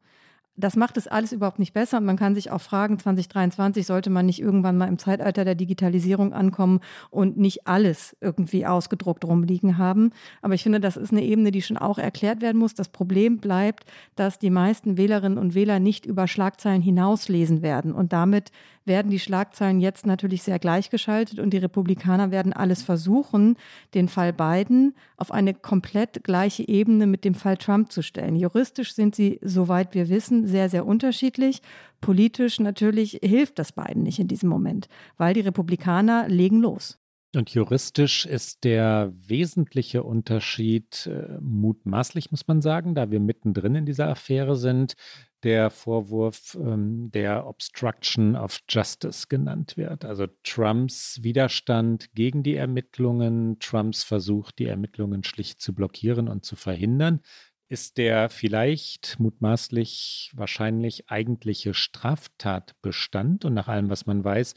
das 0.58 0.76
macht 0.76 0.96
es 0.96 1.06
alles 1.06 1.32
überhaupt 1.32 1.58
nicht 1.58 1.72
besser. 1.72 1.98
Und 1.98 2.04
man 2.04 2.16
kann 2.16 2.34
sich 2.34 2.50
auch 2.50 2.60
fragen, 2.60 2.98
2023 2.98 3.86
sollte 3.86 4.10
man 4.10 4.26
nicht 4.26 4.40
irgendwann 4.40 4.76
mal 4.76 4.88
im 4.88 4.98
Zeitalter 4.98 5.44
der 5.44 5.54
Digitalisierung 5.54 6.32
ankommen 6.32 6.80
und 7.10 7.38
nicht 7.38 7.66
alles 7.66 8.16
irgendwie 8.20 8.66
ausgedruckt 8.66 9.24
rumliegen 9.24 9.78
haben. 9.78 10.10
Aber 10.42 10.54
ich 10.54 10.64
finde, 10.64 10.80
das 10.80 10.96
ist 10.96 11.12
eine 11.12 11.22
Ebene, 11.22 11.52
die 11.52 11.62
schon 11.62 11.78
auch 11.78 11.98
erklärt 11.98 12.42
werden 12.42 12.58
muss. 12.58 12.74
Das 12.74 12.88
Problem 12.88 13.38
bleibt, 13.38 13.84
dass 14.16 14.38
die 14.38 14.50
meisten 14.50 14.96
Wählerinnen 14.96 15.38
und 15.38 15.54
Wähler 15.54 15.78
nicht 15.78 16.04
über 16.04 16.26
Schlagzeilen 16.26 16.82
hinauslesen 16.82 17.62
werden. 17.62 17.92
Und 17.92 18.12
damit 18.12 18.50
werden 18.88 19.12
die 19.12 19.20
Schlagzeilen 19.20 19.78
jetzt 19.78 20.06
natürlich 20.06 20.42
sehr 20.42 20.58
gleichgeschaltet 20.58 21.38
und 21.38 21.50
die 21.50 21.58
Republikaner 21.58 22.32
werden 22.32 22.52
alles 22.52 22.82
versuchen, 22.82 23.56
den 23.94 24.08
Fall 24.08 24.32
Biden 24.32 24.94
auf 25.16 25.30
eine 25.30 25.54
komplett 25.54 26.24
gleiche 26.24 26.66
Ebene 26.66 27.06
mit 27.06 27.24
dem 27.24 27.34
Fall 27.34 27.56
Trump 27.56 27.92
zu 27.92 28.02
stellen. 28.02 28.34
Juristisch 28.34 28.94
sind 28.94 29.14
sie, 29.14 29.38
soweit 29.42 29.94
wir 29.94 30.08
wissen, 30.08 30.47
sehr, 30.48 30.68
sehr 30.68 30.86
unterschiedlich. 30.86 31.62
Politisch 32.00 32.60
natürlich 32.60 33.18
hilft 33.22 33.58
das 33.58 33.72
Biden 33.72 34.02
nicht 34.02 34.18
in 34.18 34.28
diesem 34.28 34.48
Moment, 34.48 34.88
weil 35.16 35.34
die 35.34 35.40
Republikaner 35.40 36.28
legen 36.28 36.60
los. 36.60 36.98
Und 37.36 37.50
juristisch 37.50 38.24
ist 38.24 38.64
der 38.64 39.12
wesentliche 39.14 40.02
Unterschied 40.02 41.06
äh, 41.06 41.38
mutmaßlich, 41.40 42.30
muss 42.30 42.48
man 42.48 42.62
sagen, 42.62 42.94
da 42.94 43.10
wir 43.10 43.20
mittendrin 43.20 43.74
in 43.74 43.84
dieser 43.84 44.08
Affäre 44.08 44.56
sind, 44.56 44.94
der 45.42 45.70
Vorwurf 45.70 46.56
ähm, 46.58 47.10
der 47.12 47.46
Obstruction 47.46 48.34
of 48.34 48.60
Justice 48.68 49.26
genannt 49.28 49.76
wird. 49.76 50.06
Also 50.06 50.26
Trumps 50.42 51.20
Widerstand 51.22 52.14
gegen 52.14 52.42
die 52.42 52.56
Ermittlungen, 52.56 53.58
Trumps 53.60 54.04
Versuch, 54.04 54.50
die 54.50 54.66
Ermittlungen 54.66 55.22
schlicht 55.22 55.60
zu 55.60 55.74
blockieren 55.74 56.28
und 56.28 56.46
zu 56.46 56.56
verhindern 56.56 57.20
ist 57.68 57.98
der 57.98 58.30
vielleicht 58.30 59.20
mutmaßlich 59.20 60.32
wahrscheinlich 60.34 61.10
eigentliche 61.10 61.74
Straftatbestand. 61.74 63.44
Und 63.44 63.54
nach 63.54 63.68
allem, 63.68 63.90
was 63.90 64.06
man 64.06 64.24
weiß, 64.24 64.54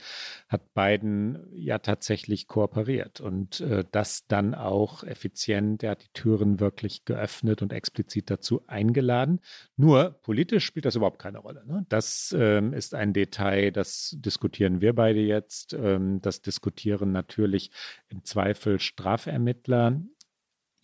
hat 0.48 0.74
Biden 0.74 1.40
ja 1.54 1.80
tatsächlich 1.80 2.48
kooperiert 2.48 3.20
und 3.20 3.60
äh, 3.60 3.84
das 3.92 4.28
dann 4.28 4.56
auch 4.56 5.04
effizient. 5.04 5.84
Er 5.84 5.92
hat 5.92 6.04
die 6.04 6.14
Türen 6.14 6.62
wirklich 6.62 7.04
geöffnet 7.04 7.62
und 7.62 7.74
explizit 7.74 8.30
dazu 8.30 8.64
eingeladen. 8.68 9.42
Nur 9.76 10.12
politisch 10.22 10.66
spielt 10.66 10.86
das 10.86 10.96
überhaupt 10.96 11.20
keine 11.20 11.40
Rolle. 11.40 11.66
Ne? 11.66 11.86
Das 11.90 12.34
ähm, 12.38 12.74
ist 12.74 12.96
ein 12.96 13.12
Detail, 13.12 13.72
das 13.72 14.16
diskutieren 14.20 14.80
wir 14.80 14.96
beide 14.96 15.20
jetzt. 15.20 15.74
Ähm, 15.74 16.22
das 16.22 16.42
diskutieren 16.42 17.12
natürlich 17.12 17.72
im 18.08 18.24
Zweifel 18.24 18.80
Strafermittler. 18.80 20.02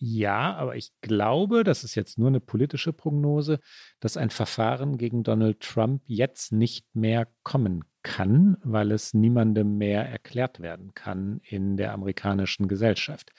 Ja, 0.00 0.54
aber 0.54 0.76
ich 0.76 0.92
glaube, 1.00 1.64
das 1.64 1.82
ist 1.82 1.96
jetzt 1.96 2.18
nur 2.18 2.28
eine 2.28 2.40
politische 2.40 2.92
Prognose, 2.92 3.58
dass 3.98 4.16
ein 4.16 4.30
Verfahren 4.30 4.96
gegen 4.96 5.24
Donald 5.24 5.60
Trump 5.60 6.02
jetzt 6.06 6.52
nicht 6.52 6.86
mehr 6.94 7.26
kommen 7.42 7.84
kann, 8.02 8.56
weil 8.62 8.92
es 8.92 9.12
niemandem 9.12 9.76
mehr 9.76 10.08
erklärt 10.08 10.60
werden 10.60 10.94
kann 10.94 11.40
in 11.42 11.76
der 11.76 11.92
amerikanischen 11.92 12.68
Gesellschaft. 12.68 13.32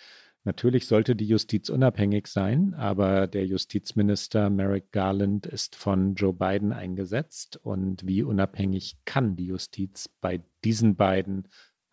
Natürlich 0.43 0.88
sollte 0.88 1.16
die 1.16 1.28
Justiz 1.28 1.70
unabhängig 1.70 2.28
sein, 2.28 2.74
aber 2.74 3.28
der 3.28 3.45
Justizminister 3.45 4.49
Merrick 4.49 4.91
Garland 4.91 5.45
ist 5.45 5.76
von 5.76 6.16
Joe 6.16 6.34
Biden 6.34 6.74
eingesetzt. 6.74 7.57
Und 7.62 8.07
wie 8.07 8.24
unabhängig 8.24 8.97
kann 9.05 9.36
die 9.36 9.47
Justiz 9.47 10.10
bei 10.22 10.41
diesen 10.64 10.95
beiden 10.95 11.47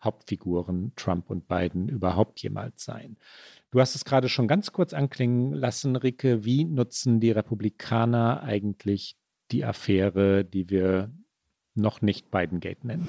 Hauptfiguren, 0.07 0.93
Trump 0.95 1.29
und 1.29 1.47
Biden, 1.47 1.89
überhaupt 1.89 2.41
jemals 2.41 2.83
sein? 2.83 3.17
Du 3.71 3.81
hast 3.81 3.93
es 3.93 4.05
gerade 4.05 4.29
schon 4.29 4.47
ganz 4.47 4.71
kurz 4.71 4.93
anklingen 4.93 5.51
lassen, 5.51 5.97
Ricke. 5.97 6.45
Wie 6.45 6.63
nutzen 6.63 7.19
die 7.19 7.31
Republikaner 7.31 8.41
eigentlich 8.41 9.17
die 9.51 9.65
Affäre, 9.65 10.45
die 10.45 10.69
wir 10.69 11.11
noch 11.75 12.01
nicht 12.01 12.31
Biden-Gate 12.31 12.85
nennen? 12.85 13.07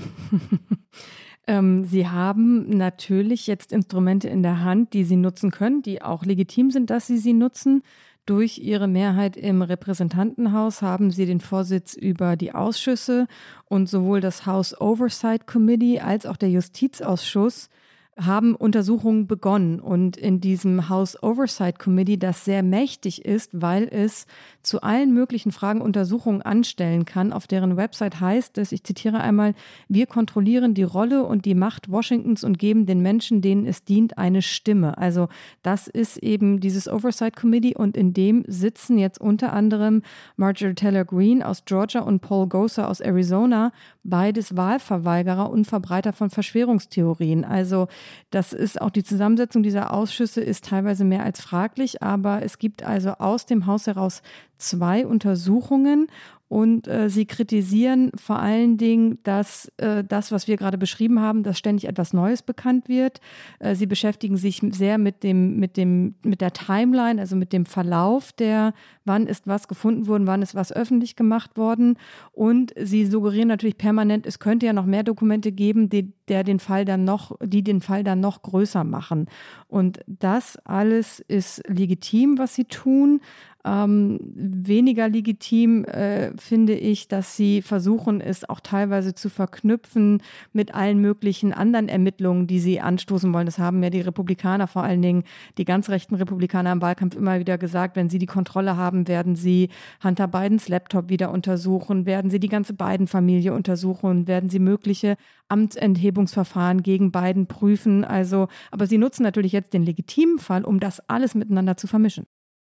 ähm, 1.47 1.85
sie 1.85 2.09
haben 2.09 2.69
natürlich 2.71 3.47
jetzt 3.47 3.73
Instrumente 3.73 4.29
in 4.29 4.43
der 4.43 4.65
Hand, 4.65 4.93
die 4.93 5.05
sie 5.05 5.17
nutzen 5.17 5.53
können, 5.53 5.83
die 5.83 6.03
auch 6.03 6.25
legitim 6.25 6.73
sind, 6.73 6.91
dass 6.91 7.07
sie 7.07 7.19
sie 7.19 7.33
nutzen. 7.33 7.83
Durch 8.29 8.59
ihre 8.59 8.89
Mehrheit 8.89 9.39
im 9.39 9.62
Repräsentantenhaus 9.62 10.83
haben 10.83 11.11
sie 11.11 11.24
den 11.24 11.41
Vorsitz 11.41 11.95
über 11.95 12.37
die 12.37 12.53
Ausschüsse 12.53 13.26
und 13.64 13.89
sowohl 13.89 14.20
das 14.20 14.45
House 14.45 14.79
Oversight 14.79 15.47
Committee 15.47 16.01
als 16.01 16.26
auch 16.26 16.37
der 16.37 16.51
Justizausschuss 16.51 17.70
haben 18.19 18.57
Untersuchungen 18.57 19.27
begonnen 19.27 19.81
und 19.81 20.16
in 20.16 20.41
diesem 20.41 20.89
House 20.89 21.23
Oversight 21.23 21.79
Committee, 21.79 22.16
das 22.16 22.45
sehr 22.45 22.62
mächtig 22.62 23.25
ist, 23.25 23.51
weil 23.53 23.89
es 23.91 24.27
zu 24.62 24.81
allen 24.83 25.14
möglichen 25.14 25.53
Fragen 25.53 25.81
Untersuchungen 25.81 26.43
anstellen 26.43 27.05
kann. 27.05 27.33
Auf 27.33 27.47
deren 27.47 27.77
Website 27.77 28.21
heißt 28.21 28.59
es, 28.59 28.73
ich 28.73 28.83
zitiere 28.83 29.21
einmal, 29.21 29.55
wir 29.89 30.07
kontrollieren 30.07 30.75
die 30.75 30.83
Rolle 30.83 31.25
und 31.25 31.45
die 31.45 31.55
Macht 31.55 31.91
Washingtons 31.91 32.43
und 32.43 32.59
geben 32.59 32.87
den 32.87 33.01
Menschen, 33.01 33.41
denen 33.41 33.66
es 33.66 33.85
dient, 33.85 34.19
eine 34.19 34.43
Stimme. 34.43 34.99
Also 34.99 35.29
das 35.62 35.87
ist 35.87 36.19
eben 36.19 36.59
dieses 36.59 36.89
Oversight 36.89 37.37
Committee 37.37 37.77
und 37.77 37.97
in 37.97 38.12
dem 38.12 38.45
sitzen 38.49 38.99
jetzt 38.99 39.21
unter 39.21 39.53
anderem 39.53 40.03
Marjorie 40.37 40.75
Taylor 40.75 41.05
Greene 41.05 41.47
aus 41.47 41.64
Georgia 41.64 42.01
und 42.01 42.21
Paul 42.21 42.49
Gosar 42.49 42.89
aus 42.89 43.01
Arizona, 43.01 43.73
beides 44.03 44.57
Wahlverweigerer 44.57 45.51
und 45.51 45.66
Verbreiter 45.66 46.12
von 46.12 46.31
Verschwörungstheorien. 46.31 47.45
Also 47.45 47.87
das 48.31 48.53
ist 48.53 48.81
auch 48.81 48.91
die 48.91 49.05
Zusammensetzung 49.05 49.63
dieser 49.63 49.93
Ausschüsse 49.93 50.41
ist 50.41 50.65
teilweise 50.65 51.05
mehr 51.05 51.23
als 51.25 51.41
fraglich, 51.41 52.03
aber 52.03 52.43
es 52.43 52.59
gibt 52.59 52.83
also 52.83 53.11
aus 53.11 53.47
dem 53.47 53.67
Haus 53.67 53.87
heraus 53.87 54.23
zwei 54.59 55.07
Untersuchungen 55.07 56.09
und 56.49 56.89
äh, 56.89 57.11
sie 57.11 57.27
kritisieren 57.27 58.11
vor 58.17 58.39
allen 58.39 58.79
Dingen, 58.79 59.19
dass 59.23 59.71
äh, 59.77 60.03
das, 60.03 60.33
was 60.33 60.49
wir 60.49 60.57
gerade 60.57 60.79
beschrieben 60.79 61.21
haben, 61.21 61.43
dass 61.43 61.59
ständig 61.59 61.87
etwas 61.87 62.15
Neues 62.15 62.43
bekannt 62.43 62.89
wird. 62.89 63.21
Äh, 63.59 63.75
sie 63.75 63.87
beschäftigen 63.87 64.39
sich 64.39 64.61
sehr 64.71 64.97
mit 64.97 65.23
dem, 65.23 65.57
mit 65.59 65.77
dem, 65.77 66.15
mit 66.23 66.41
der 66.41 66.55
Timeline, 66.55 67.21
also 67.21 67.37
mit 67.37 67.53
dem 67.53 67.67
Verlauf 67.67 68.33
der, 68.33 68.73
wann 69.05 69.27
ist 69.27 69.47
was 69.47 69.69
gefunden 69.69 70.07
worden, 70.07 70.27
wann 70.27 70.41
ist 70.41 70.55
was 70.55 70.73
öffentlich 70.73 71.17
gemacht 71.17 71.59
worden. 71.59 71.99
Und 72.33 72.73
sie 72.81 73.05
suggerieren 73.05 73.49
natürlich 73.49 73.77
permanent, 73.77 74.27
es 74.27 74.39
könnte 74.39 74.65
ja 74.65 74.73
noch 74.73 74.87
mehr 74.87 75.03
Dokumente 75.03 75.53
geben, 75.53 75.91
die, 75.91 76.13
der 76.29 76.45
den 76.45 76.61
Fall 76.61 76.87
dann 76.87 77.05
noch, 77.05 77.37
die 77.45 77.63
den 77.63 77.83
Fall 77.83 78.05
dann 78.05 78.21
noch 78.21 78.41
größer 78.41 78.85
machen. 78.85 79.27
Und 79.67 80.01
das 80.07 80.57
alles 80.65 81.21
ist 81.21 81.63
legitim, 81.69 82.39
was 82.39 82.55
sie 82.55 82.65
tun. 82.65 83.21
Ähm, 83.69 84.19
weniger 84.35 85.09
legitim 85.09 85.85
äh, 85.85 86.33
finde 86.39 86.75
ich, 86.75 87.09
dass 87.09 87.37
sie 87.37 87.61
versuchen, 87.61 88.21
es 88.21 88.49
auch 88.49 88.61
teilweise 88.61 89.14
zu 89.14 89.29
verknüpfen 89.29 90.23
mit 90.53 90.75
allen 90.75 91.01
möglichen 91.01 91.53
anderen 91.53 91.89
Ermittlungen, 91.89 92.47
die 92.47 92.61
sie 92.61 92.81
anstoßen 92.81 93.33
wollen. 93.35 93.47
Das 93.47 93.59
haben 93.59 93.83
ja 93.83 93.91
die 93.91 94.01
Republikaner, 94.01 94.69
vor 94.69 94.85
allen 94.85 95.03
Dingen 95.03 95.25
die 95.59 95.66
ganz 95.66 95.91
rechten 95.91 96.14
Republikaner 96.14 96.73
im 96.73 96.81
Wahlkampf 96.81 97.14
immer 97.16 97.41
wieder 97.41 97.59
gesagt, 97.59 97.97
wenn 97.97 98.09
sie 98.09 98.19
die 98.19 98.27
Kontrolle 98.27 98.77
haben, 98.77 99.07
werden 99.07 99.37
sie 99.37 99.69
Hunter 100.03 100.29
Bidens 100.29 100.69
Laptop 100.69 101.11
wieder 101.11 101.31
untersuchen, 101.31 102.07
werden 102.07 102.31
sie 102.31 102.41
die 102.41 102.49
ganze 102.49 102.73
Biden-Familie 102.73 103.53
untersuchen, 103.53 104.27
werden 104.27 104.49
sie 104.49 104.61
mögliche 104.61 105.16
Amtsenthebungsverfahren 105.49 106.83
gegen 106.83 107.12
Biden 107.12 107.47
prüfen. 107.47 108.05
Also, 108.05 108.49
aber 108.71 108.87
sie 108.87 108.99
nutzen 108.99 109.25
natürlich 109.25 109.53
jetzt 109.53 109.75
den 109.75 109.83
legitimen 109.83 110.39
Fall, 110.39 110.64
um 110.64 110.81
das 110.81 111.01
alles 111.09 111.35
miteinander 111.35 111.77
zu 111.77 111.87
vermischen. 111.87 112.25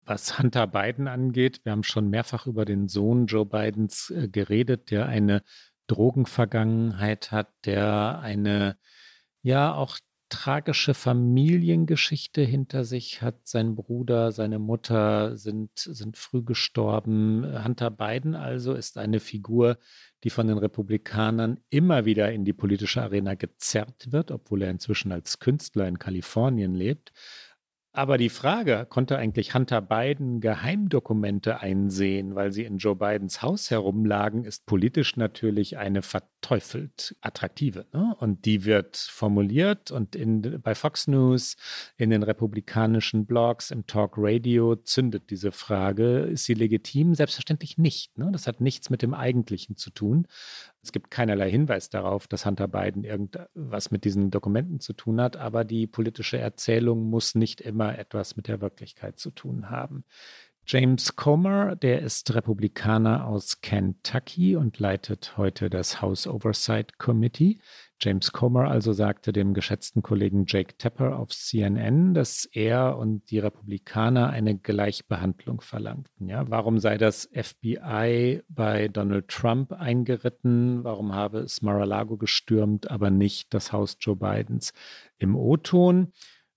Was 0.05 0.39
Hunter 0.39 0.67
Biden 0.67 1.07
angeht, 1.07 1.61
wir 1.65 1.73
haben 1.73 1.85
schon 1.85 2.11
mehrfach 2.11 2.47
über 2.47 2.65
den 2.65 2.89
Sohn 2.89 3.27
Joe 3.27 3.47
Bidens 3.47 4.11
äh, 4.11 4.29
geredet, 4.29 4.91
der 4.91 5.07
eine 5.07 5.43
Drogenvergangenheit 5.87 7.31
hat, 7.31 7.53
der 7.65 8.19
eine 8.21 8.77
ja 9.43 9.75
auch 9.75 9.99
tragische 10.29 10.95
Familiengeschichte 10.95 12.41
hinter 12.41 12.85
sich 12.85 13.21
hat. 13.21 13.47
Sein 13.47 13.75
Bruder, 13.75 14.33
seine 14.33 14.59
Mutter 14.59 15.37
sind, 15.37 15.71
sind 15.75 16.17
früh 16.17 16.43
gestorben. 16.43 17.63
Hunter 17.63 17.91
Biden 17.91 18.35
also 18.35 18.73
ist 18.73 18.97
eine 18.97 19.21
Figur, 19.21 19.79
die 20.25 20.31
von 20.31 20.47
den 20.47 20.57
Republikanern 20.57 21.61
immer 21.69 22.07
wieder 22.07 22.33
in 22.33 22.47
die 22.47 22.55
politische 22.55 23.03
Arena 23.03 23.35
gezerrt 23.35 24.11
wird, 24.11 24.31
obwohl 24.31 24.63
er 24.63 24.71
inzwischen 24.71 25.13
als 25.13 25.39
Künstler 25.39 25.87
in 25.87 25.99
Kalifornien 25.99 26.75
lebt. 26.75 27.13
Aber 27.95 28.17
die 28.17 28.31
Frage, 28.31 28.87
konnte 28.89 29.19
eigentlich 29.19 29.55
Hunter 29.55 29.83
Biden 29.83 30.41
Geheimdokumente 30.41 31.61
einsehen, 31.61 32.35
weil 32.35 32.51
sie 32.51 32.65
in 32.65 32.79
Joe 32.79 32.97
Bidens 32.97 33.43
Haus 33.43 33.71
herumlagen, 33.71 34.45
ist 34.45 34.65
politisch 34.65 35.19
natürlich 35.19 35.77
eine 35.77 36.01
verteufelt 36.01 37.15
attraktive. 37.21 37.85
Ne? 37.93 38.17
Und 38.19 38.47
die 38.47 38.65
wird 38.65 38.97
formuliert 38.97 39.91
und 39.91 40.17
in, 40.17 40.63
bei 40.63 40.75
Fox 40.75 41.07
News, 41.07 41.57
in 41.99 42.09
den 42.09 42.23
republikanischen 42.23 43.27
Blogs, 43.27 43.71
im 43.71 43.87
Talk 43.87 44.15
Radio 44.17 44.75
zündet 44.77 45.29
diese 45.29 45.53
Frage. 45.53 46.21
Ist 46.21 46.47
sie 46.47 46.55
legitim? 46.55 47.15
Selbstverständlich 47.15 47.77
nicht. 47.77 48.17
Ne? 48.17 48.31
Das 48.33 48.47
hat 48.47 48.63
nichts 48.63 48.89
mit 48.89 49.03
dem 49.03 49.13
Eigentlichen 49.13 49.77
zu 49.77 49.91
tun. 49.91 50.27
Es 50.85 50.91
gibt 50.91 51.13
keinerlei 51.13 51.49
Hinweis 51.49 51.91
darauf, 51.91 52.27
dass 52.27 52.45
Hunter 52.45 52.67
Biden 52.67 53.05
irgendwas 53.05 53.93
mit 53.93 54.05
diesen 54.05 54.31
Dokumenten 54.33 54.81
zu 54.81 54.93
tun 54.93 55.21
hat, 55.21 55.37
aber 55.37 55.65
die 55.65 55.87
politische 55.87 56.39
Erzählung 56.39 57.09
muss 57.09 57.37
nicht 57.37 57.61
immer 57.61 57.99
etwas 57.99 58.37
mit 58.37 58.49
der 58.49 58.61
Wirklichkeit 58.61 59.19
zu 59.19 59.31
tun 59.31 59.71
haben. 59.71 60.05
James 60.65 61.17
Comer, 61.17 61.75
der 61.77 62.03
ist 62.03 62.35
Republikaner 62.35 63.27
aus 63.27 63.61
Kentucky 63.61 64.55
und 64.57 64.79
leitet 64.79 65.37
heute 65.37 65.69
das 65.69 66.01
House 66.01 66.27
Oversight 66.27 66.99
Committee. 66.99 67.59
James 68.01 68.33
Comer 68.33 68.71
also 68.71 68.93
sagte 68.93 69.33
dem 69.33 69.55
geschätzten 69.55 70.03
Kollegen 70.03 70.45
Jake 70.47 70.77
Tapper 70.79 71.19
auf 71.19 71.31
CNN, 71.31 72.15
dass 72.15 72.45
er 72.47 72.97
und 72.97 73.31
die 73.31 73.41
Republikaner 73.41 74.31
eine 74.31 74.57
Gleichbehandlung 74.57 75.61
verlangten. 75.61 76.29
Ja, 76.29 76.49
warum 76.49 76.79
sei 76.79 76.97
das 76.97 77.29
FBI 77.33 78.43
bei 78.49 78.89
Donald 78.89 79.29
Trump 79.29 79.73
eingeritten? 79.73 80.85
Warum 80.85 81.13
habe 81.15 81.41
es 81.41 81.61
Mar-a-Lago 81.61 82.17
gestürmt, 82.17 82.91
aber 82.91 83.11
nicht 83.11 83.53
das 83.53 83.73
Haus 83.73 83.97
Joe 84.01 84.17
Bidens? 84.17 84.73
Im 85.19 85.37
O-Ton 85.37 86.13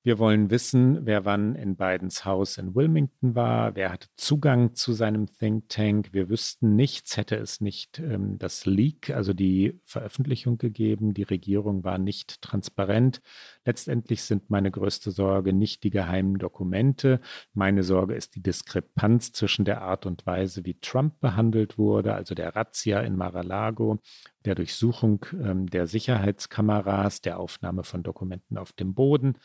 wir 0.05 0.19
wollen 0.19 0.51
wissen, 0.51 1.07
wer 1.07 1.25
wann 1.25 1.55
in 1.55 1.77
Bidens 1.77 2.25
Haus 2.25 2.59
in 2.59 2.75
Wilmington 2.75 3.33
war, 3.33 3.75
wer 3.75 3.91
hatte 3.91 4.07
Zugang 4.15 4.75
zu 4.75 4.93
seinem 4.93 5.25
Think 5.25 5.67
Tank. 5.69 6.09
Wir 6.13 6.29
wüssten 6.29 6.75
nichts, 6.75 7.17
hätte 7.17 7.37
es 7.37 7.59
nicht 7.59 7.97
ähm, 7.97 8.37
das 8.37 8.67
Leak, 8.67 9.09
also 9.09 9.33
die 9.33 9.81
Veröffentlichung 9.83 10.59
gegeben. 10.59 11.15
Die 11.15 11.23
Regierung 11.23 11.83
war 11.83 11.97
nicht 11.97 12.43
transparent. 12.43 13.19
Letztendlich 13.65 14.21
sind 14.21 14.51
meine 14.51 14.69
größte 14.69 15.09
Sorge 15.09 15.53
nicht 15.53 15.83
die 15.83 15.89
geheimen 15.89 16.37
Dokumente. 16.37 17.19
Meine 17.55 17.81
Sorge 17.81 18.13
ist 18.13 18.35
die 18.35 18.43
Diskrepanz 18.43 19.31
zwischen 19.31 19.65
der 19.65 19.81
Art 19.81 20.05
und 20.05 20.27
Weise, 20.27 20.65
wie 20.65 20.79
Trump 20.81 21.19
behandelt 21.19 21.79
wurde, 21.79 22.13
also 22.13 22.35
der 22.35 22.55
Razzia 22.55 22.99
in 23.01 23.15
Mar-a-Lago, 23.15 23.97
der 24.45 24.53
Durchsuchung 24.53 25.25
ähm, 25.33 25.65
der 25.65 25.87
Sicherheitskameras, 25.87 27.21
der 27.21 27.39
Aufnahme 27.39 27.83
von 27.83 28.03
Dokumenten 28.03 28.59
auf 28.59 28.71
dem 28.71 28.93
Boden 28.93 29.39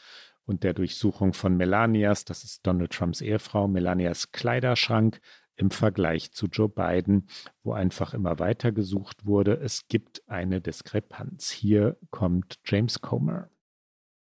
und 0.50 0.64
der 0.64 0.74
Durchsuchung 0.74 1.32
von 1.32 1.56
Melanias, 1.56 2.24
das 2.24 2.42
ist 2.42 2.66
Donald 2.66 2.90
Trumps 2.90 3.20
Ehefrau, 3.20 3.68
Melanias 3.68 4.32
Kleiderschrank 4.32 5.20
im 5.56 5.70
Vergleich 5.70 6.32
zu 6.32 6.46
Joe 6.46 6.68
Biden, 6.68 7.28
wo 7.62 7.72
einfach 7.72 8.14
immer 8.14 8.38
weiter 8.40 8.72
gesucht 8.72 9.24
wurde. 9.24 9.54
Es 9.62 9.86
gibt 9.88 10.22
eine 10.26 10.60
Diskrepanz. 10.60 11.50
Hier 11.50 11.96
kommt 12.10 12.58
James 12.64 13.00
Comer. 13.00 13.48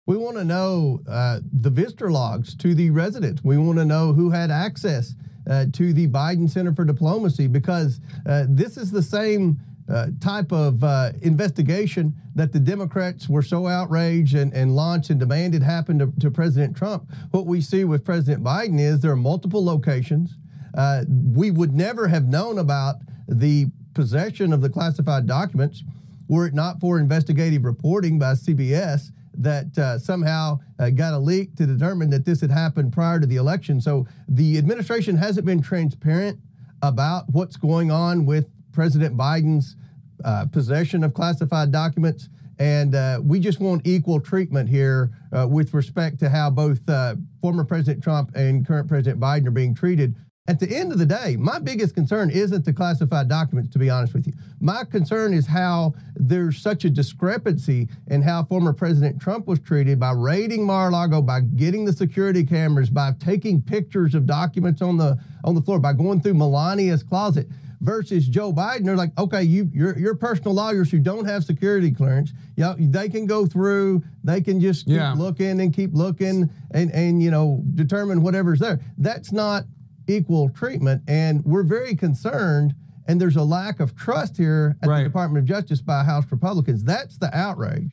We 0.06 0.16
want 0.16 0.38
to 0.38 0.44
know 0.44 1.02
uh, 1.08 1.40
the 1.52 1.70
visitor 1.74 2.10
logs 2.10 2.58
to 2.58 2.74
the 2.74 2.90
residents. 2.90 3.44
We 3.44 3.58
want 3.58 3.78
to 3.78 3.86
know 3.86 4.12
who 4.12 4.32
had 4.32 4.50
access 4.50 5.16
uh, 5.48 5.66
to 5.72 5.94
the 5.94 6.08
Biden 6.08 6.50
Center 6.50 6.74
for 6.74 6.84
Diplomacy 6.84 7.48
because 7.48 8.02
uh, 8.26 8.46
this 8.50 8.76
is 8.76 8.92
the 8.92 9.04
same 9.04 9.62
uh, 9.90 10.08
type 10.20 10.52
of 10.52 10.84
uh, 10.84 11.12
investigation 11.22 12.14
that 12.36 12.54
the 12.54 12.60
Democrats 12.60 13.28
were 13.28 13.42
so 13.42 13.68
outraged 13.68 14.36
and, 14.36 14.54
and 14.54 14.76
launched 14.76 15.10
and 15.10 15.20
demanded 15.20 15.64
happen 15.64 16.00
to, 16.00 16.12
to, 16.20 16.30
President 16.30 16.78
Trump. 16.78 17.10
What 17.32 17.46
we 17.46 17.60
see 17.60 17.84
with 17.84 18.06
President 18.06 18.44
Biden 18.44 18.80
is 18.80 19.02
there 19.02 19.12
are 19.12 19.16
multiple 19.16 19.64
locations. 19.64 20.36
Uh, 20.78 21.06
we 21.08 21.52
would 21.52 21.74
never 21.74 22.08
have 22.08 22.28
known 22.28 22.60
about 22.60 22.98
the 23.28 23.68
possession 23.94 24.54
of 24.54 24.62
the 24.62 24.70
classified 24.70 25.26
documents 25.26 25.84
were 26.28 26.46
it 26.46 26.54
not 26.54 26.80
for 26.80 27.00
investigative 27.00 27.66
reporting 27.66 28.20
by 28.20 28.34
CBS 28.34 29.10
that 29.34 29.78
uh, 29.78 29.98
somehow 29.98 30.60
uh, 30.78 30.90
got 30.90 31.14
a 31.14 31.18
leak 31.18 31.56
to 31.56 31.66
determine 31.66 32.10
that 32.12 32.26
this 32.26 32.42
had 32.42 32.52
happened 32.52 32.94
prior 32.94 33.20
to 33.20 33.26
the 33.26 33.38
election. 33.38 33.82
So 33.82 34.06
the 34.28 34.58
administration 34.58 35.18
hasn't 35.18 35.46
been 35.46 35.62
transparent 35.62 36.40
about 36.82 37.26
what's 37.32 37.56
going 37.56 37.90
on 37.90 38.26
with 38.26 38.48
President 38.72 39.18
Biden's 39.18 39.76
uh, 40.24 40.46
possession 40.52 41.04
of 41.04 41.14
classified 41.14 41.72
documents. 41.72 42.30
And 42.60 42.94
uh, 42.94 43.22
we 43.24 43.40
just 43.40 43.62
want 43.62 43.88
equal 43.88 44.20
treatment 44.20 44.68
here 44.68 45.12
uh, 45.32 45.48
with 45.48 45.74
respect 45.74 46.20
to 46.20 46.30
how 46.30 46.50
both 46.50 46.88
uh, 46.90 47.16
former 47.42 47.64
President 47.64 48.04
Trump 48.04 48.36
and 48.36 48.68
current 48.68 48.90
President 48.90 49.20
Biden 49.20 49.48
are 49.48 49.52
being 49.52 49.74
treated. 49.74 50.16
At 50.50 50.60
the 50.60 50.76
end 50.76 50.92
of 50.92 50.98
the 50.98 51.06
day, 51.06 51.36
my 51.38 51.60
biggest 51.60 51.94
concern 51.94 52.32
isn't 52.32 52.66
the 52.66 52.74
classified 52.74 53.30
documents, 53.30 53.70
to 53.74 53.80
be 53.80 53.90
honest 53.90 54.16
with 54.16 54.26
you. 54.26 54.34
My 54.60 54.84
concern 54.84 55.32
is 55.32 55.46
how 55.46 55.94
there's 56.16 56.60
such 56.60 56.86
a 56.86 56.90
discrepancy 56.90 57.88
in 58.08 58.24
how 58.24 58.44
former 58.46 58.74
President 58.74 59.22
Trump 59.22 59.46
was 59.46 59.60
treated 59.60 60.00
by 60.00 60.12
raiding 60.12 60.66
Mar-a-Lago, 60.66 61.22
by 61.22 61.42
getting 61.42 61.86
the 61.86 61.94
security 61.94 62.44
cameras, 62.44 62.90
by 62.90 63.14
taking 63.20 63.62
pictures 63.62 64.16
of 64.16 64.26
documents 64.26 64.82
on 64.82 64.98
the 64.98 65.20
on 65.44 65.54
the 65.54 65.62
floor, 65.62 65.80
by 65.80 65.94
going 65.94 66.20
through 66.20 66.34
Melania's 66.34 67.04
closet 67.04 67.48
versus 67.82 68.28
Joe 68.28 68.52
Biden. 68.52 68.86
They're 68.86 68.96
like, 68.96 69.18
okay, 69.18 69.44
you 69.44 69.70
your 69.74 69.98
your 69.98 70.16
personal 70.16 70.54
lawyers 70.54 70.92
who 70.92 71.00
don't 71.00 71.26
have 71.26 71.44
security 71.44 71.92
clearance, 71.92 72.32
you 72.56 72.64
know, 72.64 72.76
they 72.78 73.10
can 73.10 73.26
go 73.26 73.46
through, 73.46 74.04
they 74.24 74.42
can 74.42 74.60
just 74.60 74.86
keep 74.86 74.96
yeah. 74.96 75.14
looking 75.14 75.60
and 75.62 75.74
keep 75.74 75.94
looking 75.94 76.50
and 76.72 76.92
and 76.92 77.22
you 77.22 77.32
know 77.32 77.64
determine 77.76 78.22
whatever's 78.22 78.60
there. 78.60 78.80
That's 78.98 79.32
not 79.32 79.64
equal 80.08 80.50
treatment, 80.50 81.04
and 81.08 81.44
we're 81.46 81.64
very 81.64 81.96
concerned. 81.96 82.76
And 83.08 83.20
there's 83.20 83.38
a 83.38 83.44
lack 83.44 83.80
of 83.80 83.96
trust 83.96 84.38
here 84.38 84.78
at 84.84 84.88
right. 84.88 85.00
the 85.00 85.06
Department 85.06 85.44
of 85.44 85.50
Justice 85.50 85.82
by 85.82 86.04
House 86.04 86.26
Republicans. 86.30 86.84
That's 86.84 87.18
the 87.18 87.36
outrage. 87.36 87.90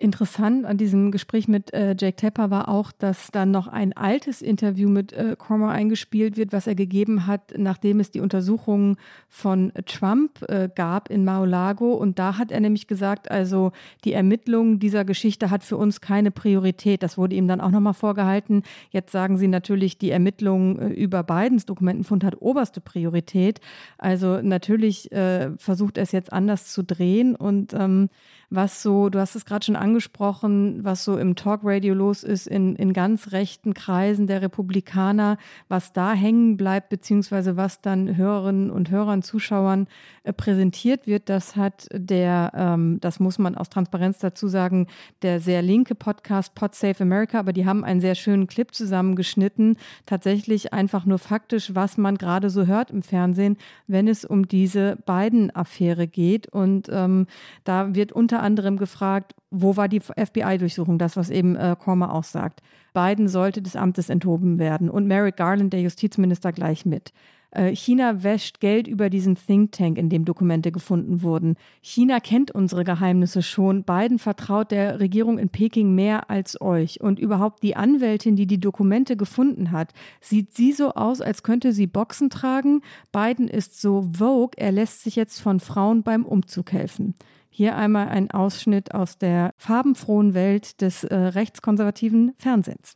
Interessant 0.00 0.64
an 0.64 0.76
diesem 0.76 1.10
Gespräch 1.10 1.48
mit 1.48 1.74
äh, 1.74 1.96
Jake 1.98 2.14
Tapper 2.14 2.50
war 2.50 2.68
auch, 2.68 2.92
dass 2.92 3.32
dann 3.32 3.50
noch 3.50 3.66
ein 3.66 3.96
altes 3.96 4.42
Interview 4.42 4.88
mit 4.88 5.12
äh, 5.12 5.34
Cromer 5.36 5.70
eingespielt 5.70 6.36
wird, 6.36 6.52
was 6.52 6.68
er 6.68 6.76
gegeben 6.76 7.26
hat, 7.26 7.54
nachdem 7.56 7.98
es 7.98 8.12
die 8.12 8.20
Untersuchungen 8.20 8.96
von 9.28 9.72
Trump 9.86 10.48
äh, 10.48 10.68
gab 10.72 11.10
in 11.10 11.24
Mar-a-Lago. 11.24 11.94
Und 11.94 12.20
da 12.20 12.38
hat 12.38 12.52
er 12.52 12.60
nämlich 12.60 12.86
gesagt, 12.86 13.28
also 13.28 13.72
die 14.04 14.12
Ermittlung 14.12 14.78
dieser 14.78 15.04
Geschichte 15.04 15.50
hat 15.50 15.64
für 15.64 15.76
uns 15.76 16.00
keine 16.00 16.30
Priorität. 16.30 17.02
Das 17.02 17.18
wurde 17.18 17.34
ihm 17.34 17.48
dann 17.48 17.60
auch 17.60 17.72
nochmal 17.72 17.94
vorgehalten. 17.94 18.62
Jetzt 18.90 19.10
sagen 19.10 19.36
sie 19.36 19.48
natürlich, 19.48 19.98
die 19.98 20.12
Ermittlung 20.12 20.78
äh, 20.78 20.88
über 20.90 21.24
Bidens 21.24 21.66
Dokumentenfund 21.66 22.22
hat 22.22 22.40
oberste 22.40 22.80
Priorität. 22.80 23.60
Also 23.98 24.42
natürlich 24.42 25.10
äh, 25.10 25.50
versucht 25.56 25.96
er 25.96 26.04
es 26.04 26.12
jetzt 26.12 26.32
anders 26.32 26.72
zu 26.72 26.84
drehen 26.84 27.34
und 27.34 27.74
ähm, 27.74 28.10
was 28.50 28.82
so, 28.82 29.10
du 29.10 29.18
hast 29.18 29.34
es 29.34 29.44
gerade 29.44 29.66
schon 29.66 29.76
angesprochen, 29.76 30.82
was 30.82 31.04
so 31.04 31.18
im 31.18 31.36
Talkradio 31.36 31.92
los 31.92 32.24
ist 32.24 32.46
in, 32.46 32.76
in 32.76 32.94
ganz 32.94 33.32
rechten 33.32 33.74
Kreisen 33.74 34.26
der 34.26 34.40
Republikaner, 34.40 35.36
was 35.68 35.92
da 35.92 36.12
hängen 36.12 36.56
bleibt, 36.56 36.88
beziehungsweise 36.88 37.56
was 37.56 37.82
dann 37.82 38.16
Hörerinnen 38.16 38.70
und 38.70 38.90
Hörern, 38.90 39.22
Zuschauern 39.22 39.86
äh, 40.22 40.32
präsentiert 40.32 41.06
wird, 41.06 41.28
das 41.28 41.56
hat 41.56 41.88
der, 41.92 42.52
ähm, 42.54 43.00
das 43.00 43.20
muss 43.20 43.38
man 43.38 43.54
aus 43.54 43.68
Transparenz 43.68 44.18
dazu 44.18 44.48
sagen, 44.48 44.86
der 45.20 45.40
sehr 45.40 45.60
linke 45.60 45.94
Podcast 45.94 46.54
Pod 46.54 46.74
Save 46.74 47.00
America, 47.00 47.38
aber 47.38 47.52
die 47.52 47.66
haben 47.66 47.84
einen 47.84 48.00
sehr 48.00 48.14
schönen 48.14 48.46
Clip 48.46 48.74
zusammengeschnitten, 48.74 49.76
tatsächlich 50.06 50.72
einfach 50.72 51.04
nur 51.04 51.18
faktisch, 51.18 51.74
was 51.74 51.98
man 51.98 52.16
gerade 52.16 52.48
so 52.48 52.66
hört 52.66 52.90
im 52.90 53.02
Fernsehen, 53.02 53.58
wenn 53.86 54.08
es 54.08 54.24
um 54.24 54.48
diese 54.48 54.96
beiden 55.04 55.54
Affäre 55.54 56.06
geht. 56.06 56.48
Und 56.48 56.88
ähm, 56.90 57.26
da 57.64 57.94
wird 57.94 58.12
unter 58.12 58.37
unter 58.38 58.46
anderem 58.46 58.76
gefragt, 58.76 59.34
wo 59.50 59.76
war 59.76 59.88
die 59.88 60.00
FBI-Durchsuchung, 60.00 60.98
das, 60.98 61.16
was 61.16 61.28
eben 61.30 61.56
äh, 61.56 61.74
Korma 61.78 62.10
auch 62.10 62.24
sagt. 62.24 62.62
Biden 62.94 63.28
sollte 63.28 63.62
des 63.62 63.74
Amtes 63.74 64.10
enthoben 64.10 64.58
werden 64.58 64.88
und 64.88 65.06
Merrick 65.06 65.36
Garland, 65.36 65.72
der 65.72 65.80
Justizminister, 65.80 66.52
gleich 66.52 66.86
mit. 66.86 67.12
Äh, 67.50 67.74
China 67.74 68.22
wäscht 68.22 68.60
Geld 68.60 68.86
über 68.86 69.10
diesen 69.10 69.34
Think 69.34 69.72
Tank, 69.72 69.98
in 69.98 70.08
dem 70.08 70.24
Dokumente 70.24 70.70
gefunden 70.70 71.22
wurden. 71.22 71.56
China 71.80 72.20
kennt 72.20 72.52
unsere 72.52 72.84
Geheimnisse 72.84 73.42
schon. 73.42 73.82
Biden 73.82 74.18
vertraut 74.18 74.70
der 74.70 75.00
Regierung 75.00 75.38
in 75.38 75.48
Peking 75.48 75.94
mehr 75.94 76.30
als 76.30 76.60
euch. 76.60 77.00
Und 77.00 77.18
überhaupt 77.18 77.62
die 77.62 77.74
Anwältin, 77.74 78.36
die 78.36 78.46
die 78.46 78.60
Dokumente 78.60 79.16
gefunden 79.16 79.72
hat, 79.72 79.92
sieht 80.20 80.54
sie 80.54 80.72
so 80.72 80.92
aus, 80.92 81.20
als 81.20 81.42
könnte 81.42 81.72
sie 81.72 81.86
Boxen 81.86 82.30
tragen. 82.30 82.82
Biden 83.10 83.48
ist 83.48 83.80
so 83.80 84.08
vogue, 84.16 84.52
er 84.56 84.70
lässt 84.70 85.02
sich 85.02 85.16
jetzt 85.16 85.40
von 85.40 85.58
Frauen 85.58 86.02
beim 86.04 86.24
Umzug 86.24 86.72
helfen. 86.72 87.14
Hier 87.58 87.74
einmal 87.74 88.08
ein 88.08 88.30
Ausschnitt 88.30 88.94
aus 88.94 89.18
der 89.18 89.52
farbenfrohen 89.56 90.32
Welt 90.32 90.80
des 90.80 91.02
äh, 91.02 91.12
rechtskonservativen 91.16 92.32
Fernsehens. 92.38 92.94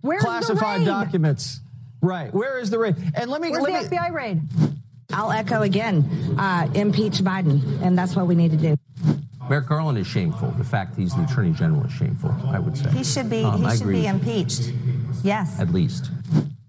Where's 0.00 0.22
Classified 0.22 0.86
documents. 0.86 1.60
Right. 2.00 2.32
Where 2.32 2.58
is 2.58 2.70
the 2.70 2.78
raid? 2.78 2.96
And 3.12 3.30
let 3.30 3.42
me. 3.42 3.50
Where's 3.50 3.64
let 3.64 3.90
the 3.90 3.90
me, 3.90 3.98
FBI 3.98 4.14
raid? 4.14 4.40
I'll 5.12 5.30
echo 5.30 5.60
again. 5.60 6.06
Uh, 6.38 6.70
impeach 6.72 7.22
Biden, 7.22 7.60
and 7.82 7.98
that's 7.98 8.16
what 8.16 8.26
we 8.26 8.34
need 8.34 8.52
to 8.52 8.56
do. 8.56 8.76
Merrick 9.46 9.68
Garland 9.68 9.98
is 9.98 10.06
shameful. 10.06 10.52
The 10.52 10.64
fact 10.64 10.96
he's 10.96 11.14
the 11.14 11.24
attorney 11.24 11.52
general 11.52 11.84
is 11.84 11.92
shameful. 11.92 12.34
I 12.46 12.58
would 12.58 12.78
say 12.78 12.88
he 12.92 13.04
should 13.04 13.28
be. 13.28 13.44
Um, 13.44 13.60
he 13.60 13.66
I 13.66 13.76
should 13.76 13.88
be 13.88 14.06
impeached. 14.06 14.72
Yes. 15.22 15.60
At 15.60 15.74
least. 15.74 16.10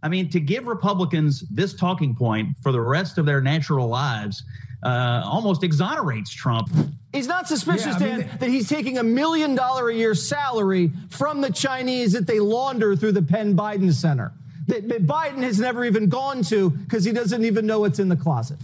I 0.04 0.10
mean, 0.10 0.30
to 0.32 0.42
give 0.42 0.68
Republicans 0.68 1.46
this 1.50 1.74
talking 1.74 2.16
point 2.16 2.58
for 2.62 2.74
the 2.74 2.82
rest 2.82 3.18
of 3.18 3.26
their 3.26 3.40
natural 3.40 3.88
lives 3.88 4.44
uh, 4.84 5.22
almost 5.26 5.64
exonerates 5.64 6.32
Trump. 6.32 6.70
He's 7.12 7.28
not 7.28 7.48
suspicious, 7.48 7.86
Yeah, 7.86 7.96
I 7.96 8.00
mean, 8.00 8.20
Dan, 8.28 8.38
that 8.40 8.50
he's 8.50 8.70
taking 8.70 8.98
a 8.98 9.04
million 9.04 9.56
dollar 9.56 9.90
a 9.90 9.94
year 9.94 10.14
salary 10.14 10.92
from 11.10 11.42
the 11.42 11.52
Chinese 11.52 12.14
that 12.14 12.28
they 12.28 12.40
launder 12.40 12.96
through 12.96 13.14
the 13.14 13.22
Penn 13.22 13.56
Biden 13.56 13.94
Center. 13.94 14.34
That, 14.68 14.88
that 14.90 15.08
Biden 15.08 15.44
has 15.44 15.60
never 15.60 15.86
even 15.86 16.10
gone 16.10 16.44
to 16.44 16.70
because 16.70 17.06
he 17.06 17.14
doesn't 17.14 17.46
even 17.46 17.66
know 17.66 17.80
what's 17.80 18.00
in 18.00 18.10
the 18.10 18.18
closet. 18.18 18.58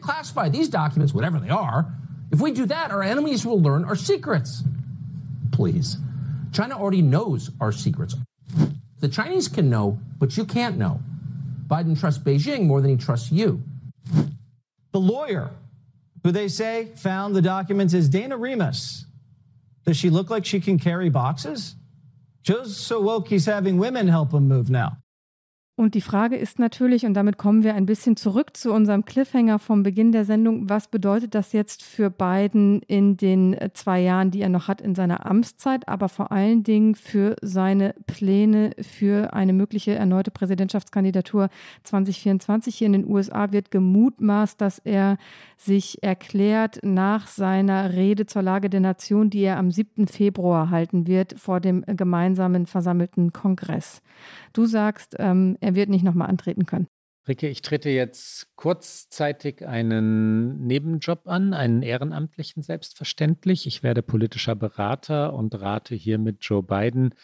classify 0.00 0.48
these 0.48 0.68
documents, 0.68 1.12
whatever 1.12 1.38
they 1.38 1.50
are. 1.50 1.86
If 2.32 2.40
we 2.40 2.52
do 2.52 2.64
that, 2.66 2.90
our 2.90 3.02
enemies 3.02 3.44
will 3.44 3.60
learn 3.60 3.84
our 3.84 3.96
secrets. 3.96 4.62
Please. 5.52 5.98
China 6.52 6.78
already 6.78 7.02
knows 7.02 7.50
our 7.60 7.72
secrets. 7.72 8.16
The 9.00 9.08
Chinese 9.08 9.48
can 9.48 9.68
know, 9.68 9.98
but 10.18 10.36
you 10.36 10.44
can't 10.44 10.78
know. 10.78 11.00
Biden 11.66 11.98
trusts 11.98 12.22
Beijing 12.22 12.66
more 12.66 12.80
than 12.80 12.90
he 12.90 12.96
trusts 12.96 13.30
you. 13.30 13.62
The 14.92 15.00
lawyer 15.00 15.50
who 16.22 16.32
they 16.32 16.48
say 16.48 16.86
found 16.96 17.34
the 17.34 17.42
documents 17.42 17.94
is 17.94 18.08
Dana 18.08 18.36
Remus. 18.36 19.06
Does 19.84 19.96
she 19.96 20.10
look 20.10 20.30
like 20.30 20.44
she 20.44 20.60
can 20.60 20.78
carry 20.78 21.08
boxes? 21.10 21.76
Joe's 22.42 22.76
so 22.76 23.00
woke 23.00 23.28
he's 23.28 23.46
having 23.46 23.78
women 23.78 24.08
help 24.08 24.32
him 24.32 24.48
move 24.48 24.70
now. 24.70 24.98
Und 25.80 25.94
die 25.94 26.02
Frage 26.02 26.36
ist 26.36 26.58
natürlich, 26.58 27.06
und 27.06 27.14
damit 27.14 27.38
kommen 27.38 27.64
wir 27.64 27.74
ein 27.74 27.86
bisschen 27.86 28.14
zurück 28.14 28.54
zu 28.54 28.70
unserem 28.70 29.06
Cliffhanger 29.06 29.58
vom 29.58 29.82
Beginn 29.82 30.12
der 30.12 30.26
Sendung, 30.26 30.68
was 30.68 30.88
bedeutet 30.88 31.34
das 31.34 31.54
jetzt 31.54 31.82
für 31.82 32.10
Biden 32.10 32.82
in 32.82 33.16
den 33.16 33.54
äh, 33.54 33.70
zwei 33.72 33.98
Jahren, 34.02 34.30
die 34.30 34.42
er 34.42 34.50
noch 34.50 34.68
hat 34.68 34.82
in 34.82 34.94
seiner 34.94 35.24
Amtszeit, 35.24 35.88
aber 35.88 36.10
vor 36.10 36.32
allen 36.32 36.64
Dingen 36.64 36.96
für 36.96 37.34
seine 37.40 37.94
Pläne 38.06 38.72
für 38.82 39.32
eine 39.32 39.54
mögliche 39.54 39.94
erneute 39.94 40.30
Präsidentschaftskandidatur 40.30 41.48
2024 41.84 42.76
hier 42.76 42.86
in 42.86 42.92
den 42.92 43.08
USA 43.08 43.50
wird 43.50 43.70
gemutmaßt, 43.70 44.60
dass 44.60 44.80
er 44.80 45.16
sich 45.60 46.02
erklärt 46.02 46.78
nach 46.82 47.26
seiner 47.26 47.92
Rede 47.92 48.24
zur 48.24 48.42
Lage 48.42 48.70
der 48.70 48.80
Nation, 48.80 49.28
die 49.28 49.42
er 49.42 49.58
am 49.58 49.70
7. 49.70 50.06
Februar 50.06 50.70
halten 50.70 51.06
wird 51.06 51.38
vor 51.38 51.60
dem 51.60 51.84
gemeinsamen 51.86 52.66
versammelten 52.66 53.32
Kongress. 53.32 54.00
Du 54.54 54.64
sagst, 54.64 55.16
ähm, 55.18 55.58
er 55.60 55.74
wird 55.74 55.90
nicht 55.90 56.04
nochmal 56.04 56.30
antreten 56.30 56.64
können. 56.64 56.86
Ricke, 57.28 57.48
ich 57.48 57.60
trete 57.60 57.90
jetzt 57.90 58.48
kurzzeitig 58.56 59.66
einen 59.66 60.66
Nebenjob 60.66 61.28
an, 61.28 61.52
einen 61.52 61.82
ehrenamtlichen 61.82 62.62
selbstverständlich. 62.62 63.66
Ich 63.66 63.82
werde 63.82 64.02
politischer 64.02 64.56
Berater 64.56 65.34
und 65.34 65.60
rate 65.60 65.94
hiermit 65.94 66.38
Joe 66.40 66.62
Biden 66.62 67.14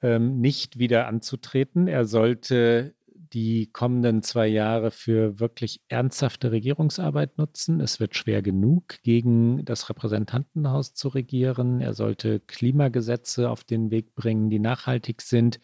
ähm, 0.00 0.40
nicht 0.40 0.78
wieder 0.78 1.06
anzutreten. 1.06 1.86
Er 1.86 2.06
sollte 2.06 2.94
die 3.34 3.70
kommenden 3.72 4.22
zwei 4.22 4.46
Jahre 4.46 4.90
für 4.90 5.40
wirklich 5.40 5.82
ernsthafte 5.88 6.52
Regierungsarbeit 6.52 7.36
nutzen. 7.36 7.80
Es 7.80 8.00
wird 8.00 8.16
schwer 8.16 8.42
genug, 8.42 9.02
gegen 9.02 9.64
das 9.64 9.90
Repräsentantenhaus 9.90 10.94
zu 10.94 11.08
regieren. 11.08 11.80
Er 11.80 11.94
sollte 11.94 12.40
Klimagesetze 12.40 13.50
auf 13.50 13.64
den 13.64 13.90
Weg 13.90 14.14
bringen, 14.14 14.50
die 14.50 14.60
nachhaltig 14.60 15.20
sind 15.20 15.60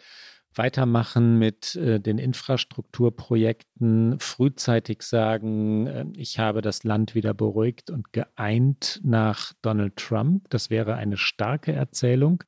weitermachen 0.55 1.39
mit 1.39 1.77
äh, 1.77 2.01
den 2.01 2.19
Infrastrukturprojekten, 2.19 4.19
frühzeitig 4.19 5.03
sagen, 5.03 5.87
äh, 5.87 6.07
ich 6.17 6.39
habe 6.39 6.61
das 6.61 6.85
Land 6.85 7.15
wieder 7.15 7.35
beruhigt 7.35 7.91
und 7.91 8.13
geeint 8.13 9.01
nach 9.05 9.53
Donald 9.63 9.97
Trump. 9.97 10.49
Das 10.51 10.71
wäre 10.71 10.95
eine 10.95 11.17
starke 11.17 11.73
Erzählung. 11.73 12.43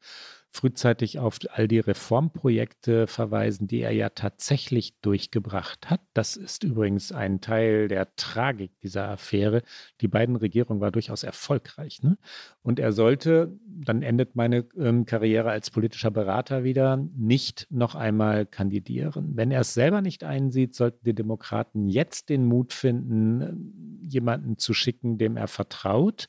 Frühzeitig 0.55 1.19
auf 1.19 1.39
all 1.51 1.67
die 1.67 1.79
Reformprojekte 1.79 3.07
verweisen, 3.07 3.69
die 3.69 3.81
er 3.81 3.93
ja 3.93 4.11
tatsächlich 4.11 5.01
durchgebracht 5.01 5.89
hat. 5.89 6.03
Das 6.13 6.37
ist 6.37 6.63
übrigens 6.63 7.11
ein 7.11 7.41
Teil 7.41 7.89
der 7.89 8.15
Tragik 8.17 8.71
dieser 8.83 9.09
Affäre. 9.09 9.63
Die 10.03 10.09
beiden 10.09 10.37
Regierungen 10.37 10.83
war 10.83 10.91
durchaus 10.91 11.23
erfolgreich. 11.23 12.03
Ne? 12.03 12.19
Und 12.63 12.79
er 12.81 12.93
sollte, 12.93 13.59
dann 13.67 14.03
endet 14.03 14.37
meine 14.37 14.67
ähm, 14.77 15.07
Karriere 15.07 15.51
als 15.51 15.71
politischer 15.71 16.11
Berater 16.11 16.65
wieder, 16.65 16.99
nicht 17.17 17.67
noch 17.71 17.95
einmal 17.95 18.45
kandidieren. 18.45 19.33
Wenn 19.35 19.53
er 19.53 19.63
es 19.63 19.73
selber 19.73 20.03
nicht 20.03 20.23
einsieht, 20.23 20.75
sollten 20.75 21.03
die 21.03 21.15
Demokraten 21.15 21.89
jetzt 21.89 22.29
den 22.29 22.45
Mut 22.45 22.75
finden, 22.75 24.03
jemanden 24.03 24.59
zu 24.59 24.75
schicken, 24.75 25.17
dem 25.17 25.39
er 25.39 25.49
vertraut. 25.49 26.29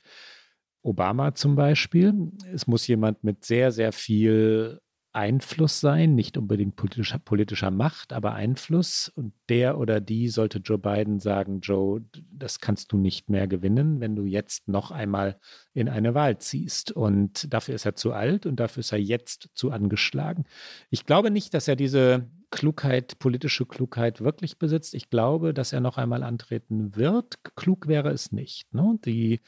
Obama 0.84 1.34
zum 1.34 1.56
Beispiel. 1.56 2.14
Es 2.54 2.68
muss 2.68 2.86
jemand 2.88 3.24
mit 3.24 3.46
sehr, 3.46 3.72
sehr 3.72 3.92
viel 3.92 4.80
Einfluss 5.14 5.80
sein, 5.80 6.16
nicht 6.16 6.38
unbedingt 6.38 6.76
politischer, 6.76 7.20
politischer 7.20 7.70
Macht, 7.70 8.14
aber 8.14 8.34
Einfluss. 8.34 9.12
Und 9.16 9.34
der 9.48 9.78
oder 9.78 10.02
die 10.02 10.28
sollte 10.28 10.58
Joe 10.58 10.80
Biden 10.80 11.20
sagen, 11.20 11.60
Joe, 11.62 12.04
das 12.32 12.60
kannst 12.60 12.92
du 12.92 12.98
nicht 12.98 13.30
mehr 13.30 13.48
gewinnen, 13.48 14.00
wenn 14.00 14.16
du 14.16 14.26
jetzt 14.26 14.68
noch 14.68 14.90
einmal 14.90 15.40
in 15.74 15.88
eine 15.88 16.16
Wahl 16.16 16.40
ziehst. 16.40 16.92
Und 16.92 17.54
dafür 17.54 17.76
ist 17.76 17.86
er 17.86 17.96
zu 17.96 18.12
alt 18.12 18.48
und 18.48 18.60
dafür 18.60 18.82
ist 18.82 18.92
er 18.92 19.00
jetzt 19.00 19.50
zu 19.54 19.72
angeschlagen. 19.72 20.46
Ich 20.90 21.06
glaube 21.06 21.30
nicht, 21.30 21.54
dass 21.54 21.68
er 21.68 21.76
diese 21.76 22.28
Klugheit, 22.50 23.20
politische 23.20 23.68
Klugheit 23.68 24.22
wirklich 24.22 24.58
besitzt. 24.58 24.96
Ich 24.96 25.12
glaube, 25.12 25.54
dass 25.54 25.74
er 25.74 25.80
noch 25.80 25.98
einmal 25.98 26.24
antreten 26.24 26.96
wird. 26.96 27.38
Klug 27.56 27.88
wäre 27.88 28.10
es 28.10 28.32
nicht. 28.32 28.74
Ne? 28.74 28.98
Die 29.06 29.42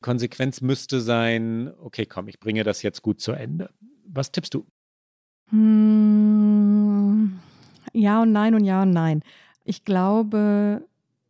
Konsequenz 0.00 0.60
müsste 0.60 1.00
sein, 1.00 1.72
okay, 1.80 2.06
komm, 2.06 2.28
ich 2.28 2.38
bringe 2.38 2.64
das 2.64 2.82
jetzt 2.82 3.02
gut 3.02 3.20
zu 3.20 3.32
Ende. 3.32 3.70
Was 4.06 4.30
tippst 4.32 4.54
du? 4.54 4.66
Hm, 5.50 7.38
ja 7.92 8.22
und 8.22 8.32
nein 8.32 8.54
und 8.54 8.64
ja 8.64 8.82
und 8.82 8.90
nein. 8.90 9.22
Ich 9.64 9.84
glaube 9.84 10.84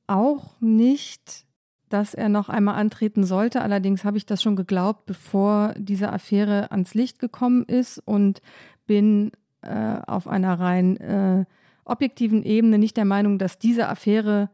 auch 0.06 0.60
nicht, 0.60 1.46
dass 1.88 2.14
er 2.14 2.28
noch 2.28 2.48
einmal 2.48 2.76
antreten 2.76 3.24
sollte. 3.24 3.62
Allerdings 3.62 4.04
habe 4.04 4.16
ich 4.16 4.26
das 4.26 4.42
schon 4.42 4.56
geglaubt, 4.56 5.06
bevor 5.06 5.74
diese 5.78 6.12
Affäre 6.12 6.70
ans 6.70 6.94
Licht 6.94 7.18
gekommen 7.18 7.64
ist 7.64 7.98
und 8.04 8.42
bin 8.86 9.32
äh, 9.62 9.98
auf 10.06 10.26
einer 10.28 10.58
rein 10.58 10.96
äh, 10.98 11.44
objektiven 11.84 12.42
Ebene 12.42 12.78
nicht 12.78 12.96
der 12.96 13.04
Meinung, 13.04 13.38
dass 13.38 13.58
diese 13.58 13.88
Affäre 13.88 14.50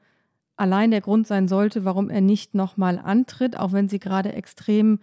allein 0.57 0.91
der 0.91 1.01
Grund 1.01 1.27
sein 1.27 1.49
sollte, 1.49 1.85
warum 1.85 2.11
er 2.11 2.21
nicht 2.21 2.55
nochmal 2.55 2.99
antritt, 2.99 3.59
auch 3.59 3.73
wenn 3.73 3.89
sie 3.89 3.99
gerade 3.99 4.33
extrem 4.33 5.01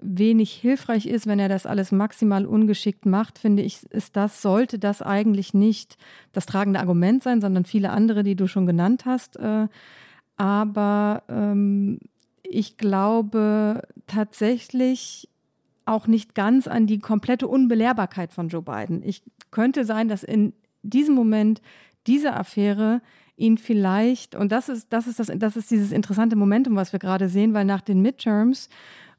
wenig 0.00 0.52
hilfreich 0.52 1.06
ist, 1.06 1.26
wenn 1.26 1.38
er 1.38 1.48
das 1.48 1.66
alles 1.66 1.92
maximal 1.92 2.46
ungeschickt 2.46 3.04
macht, 3.06 3.38
finde 3.38 3.62
ich, 3.62 3.84
ist 3.90 4.16
das, 4.16 4.42
sollte 4.42 4.78
das 4.78 5.02
eigentlich 5.02 5.54
nicht 5.54 5.96
das 6.32 6.46
tragende 6.46 6.80
Argument 6.80 7.22
sein, 7.22 7.40
sondern 7.40 7.64
viele 7.64 7.90
andere, 7.90 8.22
die 8.22 8.36
du 8.36 8.46
schon 8.46 8.66
genannt 8.66 9.04
hast. 9.06 9.36
Äh, 9.36 9.68
aber 10.36 11.24
ähm, 11.28 11.98
ich 12.42 12.76
glaube 12.76 13.82
tatsächlich 14.06 15.28
auch 15.84 16.06
nicht 16.06 16.34
ganz 16.34 16.68
an 16.68 16.86
die 16.86 16.98
komplette 16.98 17.48
Unbelehrbarkeit 17.48 18.32
von 18.32 18.48
Joe 18.48 18.62
Biden. 18.62 19.02
Ich 19.02 19.22
könnte 19.50 19.84
sein, 19.84 20.08
dass 20.08 20.22
in 20.22 20.52
diesem 20.82 21.14
Moment 21.14 21.60
diese 22.06 22.34
Affäre 22.34 23.00
ihn 23.38 23.58
vielleicht, 23.58 24.34
und 24.34 24.52
das 24.52 24.68
ist, 24.68 24.92
das 24.92 25.06
ist, 25.06 25.18
das, 25.18 25.30
das 25.34 25.56
ist 25.56 25.70
dieses 25.70 25.92
interessante 25.92 26.36
Momentum, 26.36 26.76
was 26.76 26.92
wir 26.92 26.98
gerade 26.98 27.28
sehen, 27.28 27.54
weil 27.54 27.64
nach 27.64 27.80
den 27.80 28.02
Midterms, 28.02 28.68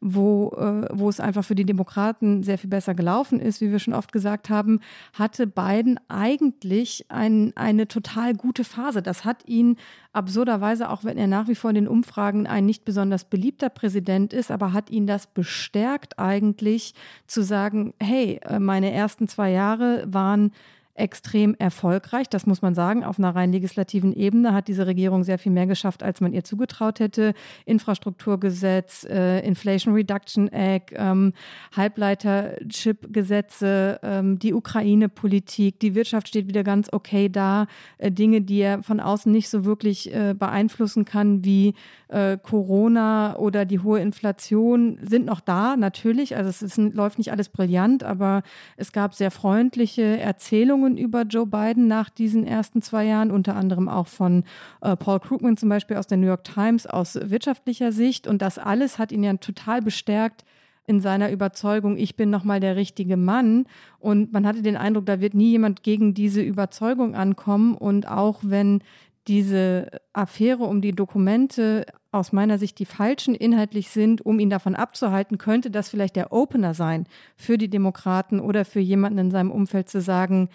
wo, 0.01 0.51
äh, 0.57 0.88
wo 0.91 1.09
es 1.09 1.20
einfach 1.20 1.43
für 1.43 1.55
die 1.55 1.65
Demokraten 1.65 2.43
sehr 2.43 2.57
viel 2.57 2.70
besser 2.70 2.95
gelaufen 2.95 3.39
ist, 3.39 3.59
wie 3.59 3.72
wir 3.72 3.80
schon 3.80 3.93
oft 3.93 4.11
gesagt 4.11 4.49
haben, 4.49 4.80
hatte 5.13 5.47
Biden 5.47 5.99
eigentlich 6.07 7.05
ein, 7.09 7.51
eine 7.55 7.88
total 7.88 8.34
gute 8.34 8.63
Phase. 8.63 9.01
Das 9.01 9.26
hat 9.26 9.47
ihn 9.47 9.78
absurderweise, 10.13 10.89
auch 10.89 11.03
wenn 11.03 11.17
er 11.17 11.28
nach 11.28 11.47
wie 11.47 11.55
vor 11.55 11.72
in 11.72 11.76
den 11.76 11.88
Umfragen 11.88 12.47
ein 12.47 12.65
nicht 12.65 12.86
besonders 12.86 13.26
beliebter 13.26 13.70
Präsident 13.70 14.34
ist, 14.34 14.51
aber 14.51 14.74
hat 14.74 14.89
ihn 14.89 15.07
das 15.07 15.28
bestärkt 15.28 16.17
eigentlich 16.17 16.93
zu 17.28 17.41
sagen, 17.41 17.93
hey, 17.99 18.39
äh, 18.43 18.59
meine 18.59 18.91
ersten 18.91 19.28
zwei 19.28 19.51
Jahre 19.51 20.05
waren 20.07 20.51
extrem 21.00 21.56
erfolgreich. 21.58 22.30
Das 22.30 22.45
muss 22.45 22.62
man 22.62 22.76
sagen. 22.76 23.04
Auf 23.04 23.18
einer 23.18 23.36
rein 23.36 23.52
legislativen 23.52 24.14
Ebene 24.14 24.54
hat 24.54 24.68
diese 24.68 24.86
Regierung 24.86 25.24
sehr 25.24 25.39
viel 25.39 25.52
mehr 25.52 25.66
geschafft, 25.66 26.04
als 26.04 26.22
man 26.22 26.34
ihr 26.34 26.43
zugetraut 26.43 27.00
hätte. 27.00 27.34
Infrastrukturgesetz, 27.66 29.08
äh, 29.10 29.39
Inflation 29.39 29.93
Reduction 29.93 30.50
Act, 30.50 30.93
ähm, 30.95 31.34
Halbleiterchip-Gesetze, 31.76 34.00
ähm, 34.04 34.38
die 34.39 34.54
Ukraine-Politik, 34.54 35.80
die 35.80 35.95
Wirtschaft 35.95 36.28
steht 36.28 36.47
wieder 36.47 36.64
ganz 36.64 36.89
okay 36.91 37.30
da. 37.30 37.66
Äh, 37.97 38.12
Dinge, 38.12 38.41
die 38.41 38.60
er 38.60 38.84
von 38.84 39.00
außen 39.00 39.32
nicht 39.32 39.50
so 39.50 39.66
wirklich 39.66 40.14
äh, 40.14 40.36
beeinflussen 40.38 41.06
kann, 41.06 41.45
wie 41.45 41.74
äh, 42.10 42.38
Corona 42.38 43.38
oder 43.38 43.66
die 43.66 43.80
hohe 43.80 44.00
Inflation, 44.00 45.00
sind 45.02 45.26
noch 45.26 45.41
da, 45.41 45.78
natürlich. 45.78 46.36
Also 46.36 46.50
es 46.50 46.62
ist, 46.62 46.78
läuft 46.78 47.18
nicht 47.18 47.32
alles 47.32 47.50
brillant, 47.50 48.04
aber 48.04 48.43
es 48.78 48.91
gab 48.91 49.14
sehr 49.14 49.32
freundliche 49.32 50.20
Erzählungen 50.20 50.89
über 50.98 51.24
Joe 51.24 51.46
Biden 51.46 51.88
nach 51.88 52.10
diesen 52.10 52.46
ersten 52.46 52.82
zwei 52.82 53.06
Jahren, 53.06 53.32
unter 53.32 53.56
anderem 53.56 53.90
auch 53.90 54.08
von 54.08 54.44
äh, 54.82 54.96
Paul 54.96 55.20
Krugman 55.20 55.58
zum 55.58 55.70
Beispiel 55.70 55.98
aus 55.98 56.08
der 56.08 56.18
New 56.18 56.28
York 56.28 56.44
Times 56.44 56.88
aus 56.88 57.18
wirtschaftlicher 57.22 57.92
Sicht. 57.92 58.28
Und 58.28 58.42
das 58.42 58.58
alles 58.58 59.00
hat 59.00 59.12
ihn 59.12 59.24
ja 59.24 59.34
total 59.38 59.82
bestärkt, 59.82 60.44
in 60.90 61.02
seiner 61.02 61.32
Überzeugung, 61.32 61.98
ich 61.98 62.16
bin 62.16 62.32
nochmal 62.32 62.60
der 62.60 62.76
richtige 62.76 63.16
Mann. 63.16 63.68
Und 64.00 64.34
man 64.34 64.48
hatte 64.48 64.64
den 64.64 64.76
Eindruck, 64.76 65.06
da 65.06 65.22
wird 65.22 65.36
nie 65.36 65.52
jemand 65.52 65.84
gegen 65.84 66.16
diese 66.16 66.42
Überzeugung 66.42 67.14
ankommen. 67.14 67.76
Und 67.76 68.08
auch 68.08 68.40
wenn 68.42 68.82
diese 69.28 69.92
Affäre 70.14 70.64
um 70.64 70.82
die 70.82 70.94
Dokumente 70.94 71.86
aus 72.12 72.32
meiner 72.32 72.58
Sicht 72.58 72.80
die 72.80 72.86
falschen 72.86 73.36
inhaltlich 73.36 73.92
sind, 73.92 74.26
um 74.26 74.40
ihn 74.40 74.50
davon 74.50 74.74
abzuhalten, 74.74 75.38
könnte 75.38 75.70
das 75.70 75.90
vielleicht 75.90 76.16
der 76.16 76.34
Opener 76.34 76.74
sein 76.74 77.06
für 77.36 77.60
die 77.60 77.70
Demokraten 77.70 78.40
oder 78.40 78.66
für 78.66 78.80
jemanden 78.80 79.20
in 79.20 79.32
seinem 79.32 79.52
Umfeld 79.52 79.90
zu 79.90 80.02
sagen, 80.02 80.50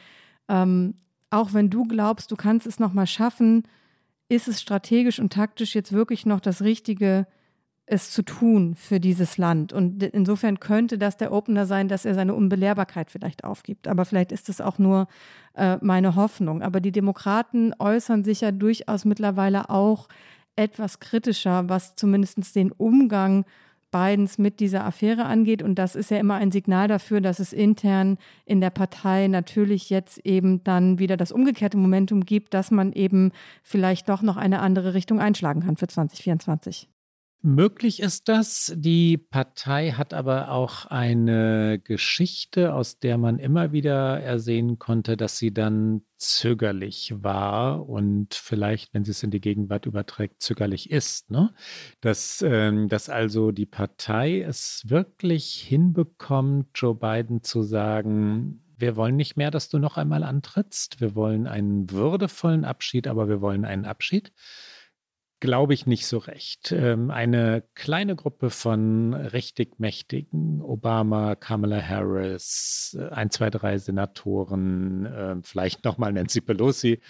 ähm, 0.48 0.94
auch 1.30 1.52
wenn 1.52 1.70
du 1.70 1.84
glaubst, 1.84 2.30
du 2.30 2.36
kannst 2.36 2.66
es 2.66 2.78
nochmal 2.78 3.06
schaffen, 3.06 3.64
ist 4.28 4.48
es 4.48 4.60
strategisch 4.60 5.18
und 5.18 5.32
taktisch 5.32 5.74
jetzt 5.74 5.92
wirklich 5.92 6.26
noch 6.26 6.40
das 6.40 6.62
Richtige, 6.62 7.26
es 7.86 8.10
zu 8.10 8.22
tun 8.22 8.74
für 8.76 8.98
dieses 8.98 9.36
Land. 9.36 9.72
Und 9.72 10.02
insofern 10.02 10.58
könnte 10.58 10.96
das 10.96 11.16
der 11.16 11.32
Opener 11.32 11.66
sein, 11.66 11.88
dass 11.88 12.04
er 12.06 12.14
seine 12.14 12.34
Unbelehrbarkeit 12.34 13.10
vielleicht 13.10 13.44
aufgibt. 13.44 13.88
Aber 13.88 14.04
vielleicht 14.04 14.32
ist 14.32 14.48
es 14.48 14.60
auch 14.60 14.78
nur 14.78 15.06
äh, 15.54 15.76
meine 15.82 16.16
Hoffnung. 16.16 16.62
Aber 16.62 16.80
die 16.80 16.92
Demokraten 16.92 17.74
äußern 17.78 18.24
sich 18.24 18.40
ja 18.40 18.52
durchaus 18.52 19.04
mittlerweile 19.04 19.68
auch 19.68 20.08
etwas 20.56 21.00
kritischer, 21.00 21.68
was 21.68 21.94
zumindest 21.94 22.56
den 22.56 22.72
Umgang 22.72 23.44
Bidens 23.94 24.38
mit 24.38 24.58
dieser 24.58 24.84
Affäre 24.84 25.24
angeht. 25.24 25.62
Und 25.62 25.76
das 25.76 25.94
ist 25.94 26.10
ja 26.10 26.16
immer 26.16 26.34
ein 26.34 26.50
Signal 26.50 26.88
dafür, 26.88 27.20
dass 27.20 27.38
es 27.38 27.52
intern 27.52 28.18
in 28.44 28.60
der 28.60 28.70
Partei 28.70 29.28
natürlich 29.28 29.88
jetzt 29.88 30.18
eben 30.26 30.64
dann 30.64 30.98
wieder 30.98 31.16
das 31.16 31.30
umgekehrte 31.30 31.76
Momentum 31.76 32.24
gibt, 32.24 32.54
dass 32.54 32.72
man 32.72 32.92
eben 32.92 33.30
vielleicht 33.62 34.08
doch 34.08 34.22
noch 34.22 34.36
eine 34.36 34.58
andere 34.58 34.94
Richtung 34.94 35.20
einschlagen 35.20 35.60
kann 35.60 35.76
für 35.76 35.86
2024. 35.86 36.88
Möglich 37.46 38.00
ist 38.00 38.30
das. 38.30 38.72
Die 38.74 39.18
Partei 39.18 39.90
hat 39.90 40.14
aber 40.14 40.50
auch 40.50 40.86
eine 40.86 41.78
Geschichte, 41.78 42.72
aus 42.72 43.00
der 43.00 43.18
man 43.18 43.38
immer 43.38 43.70
wieder 43.70 44.18
ersehen 44.18 44.78
konnte, 44.78 45.18
dass 45.18 45.36
sie 45.36 45.52
dann 45.52 46.00
zögerlich 46.16 47.12
war 47.18 47.86
und 47.86 48.32
vielleicht, 48.32 48.94
wenn 48.94 49.04
sie 49.04 49.10
es 49.10 49.22
in 49.22 49.30
die 49.30 49.42
Gegenwart 49.42 49.84
überträgt, 49.84 50.40
zögerlich 50.40 50.90
ist. 50.90 51.30
Ne? 51.30 51.52
Dass, 52.00 52.40
ähm, 52.40 52.88
dass 52.88 53.10
also 53.10 53.52
die 53.52 53.66
Partei 53.66 54.40
es 54.40 54.82
wirklich 54.86 55.60
hinbekommt, 55.68 56.68
Joe 56.74 56.94
Biden 56.94 57.42
zu 57.42 57.62
sagen, 57.62 58.64
wir 58.78 58.96
wollen 58.96 59.16
nicht 59.16 59.36
mehr, 59.36 59.50
dass 59.50 59.68
du 59.68 59.78
noch 59.78 59.98
einmal 59.98 60.22
antrittst. 60.22 61.02
Wir 61.02 61.14
wollen 61.14 61.46
einen 61.46 61.90
würdevollen 61.90 62.64
Abschied, 62.64 63.06
aber 63.06 63.28
wir 63.28 63.42
wollen 63.42 63.66
einen 63.66 63.84
Abschied 63.84 64.32
glaube 65.44 65.74
ich 65.74 65.84
nicht 65.84 66.06
so 66.06 66.16
recht. 66.16 66.72
Ähm, 66.72 67.10
eine 67.10 67.64
kleine 67.74 68.16
Gruppe 68.16 68.48
von 68.48 69.12
richtig 69.12 69.78
mächtigen, 69.78 70.62
Obama, 70.62 71.34
Kamala 71.34 71.82
Harris, 71.82 72.96
äh, 72.98 73.10
ein, 73.10 73.30
zwei, 73.30 73.50
drei 73.50 73.76
Senatoren, 73.76 75.04
äh, 75.04 75.36
vielleicht 75.42 75.84
nochmal 75.84 76.14
Nancy 76.14 76.40
Pelosi, 76.40 77.00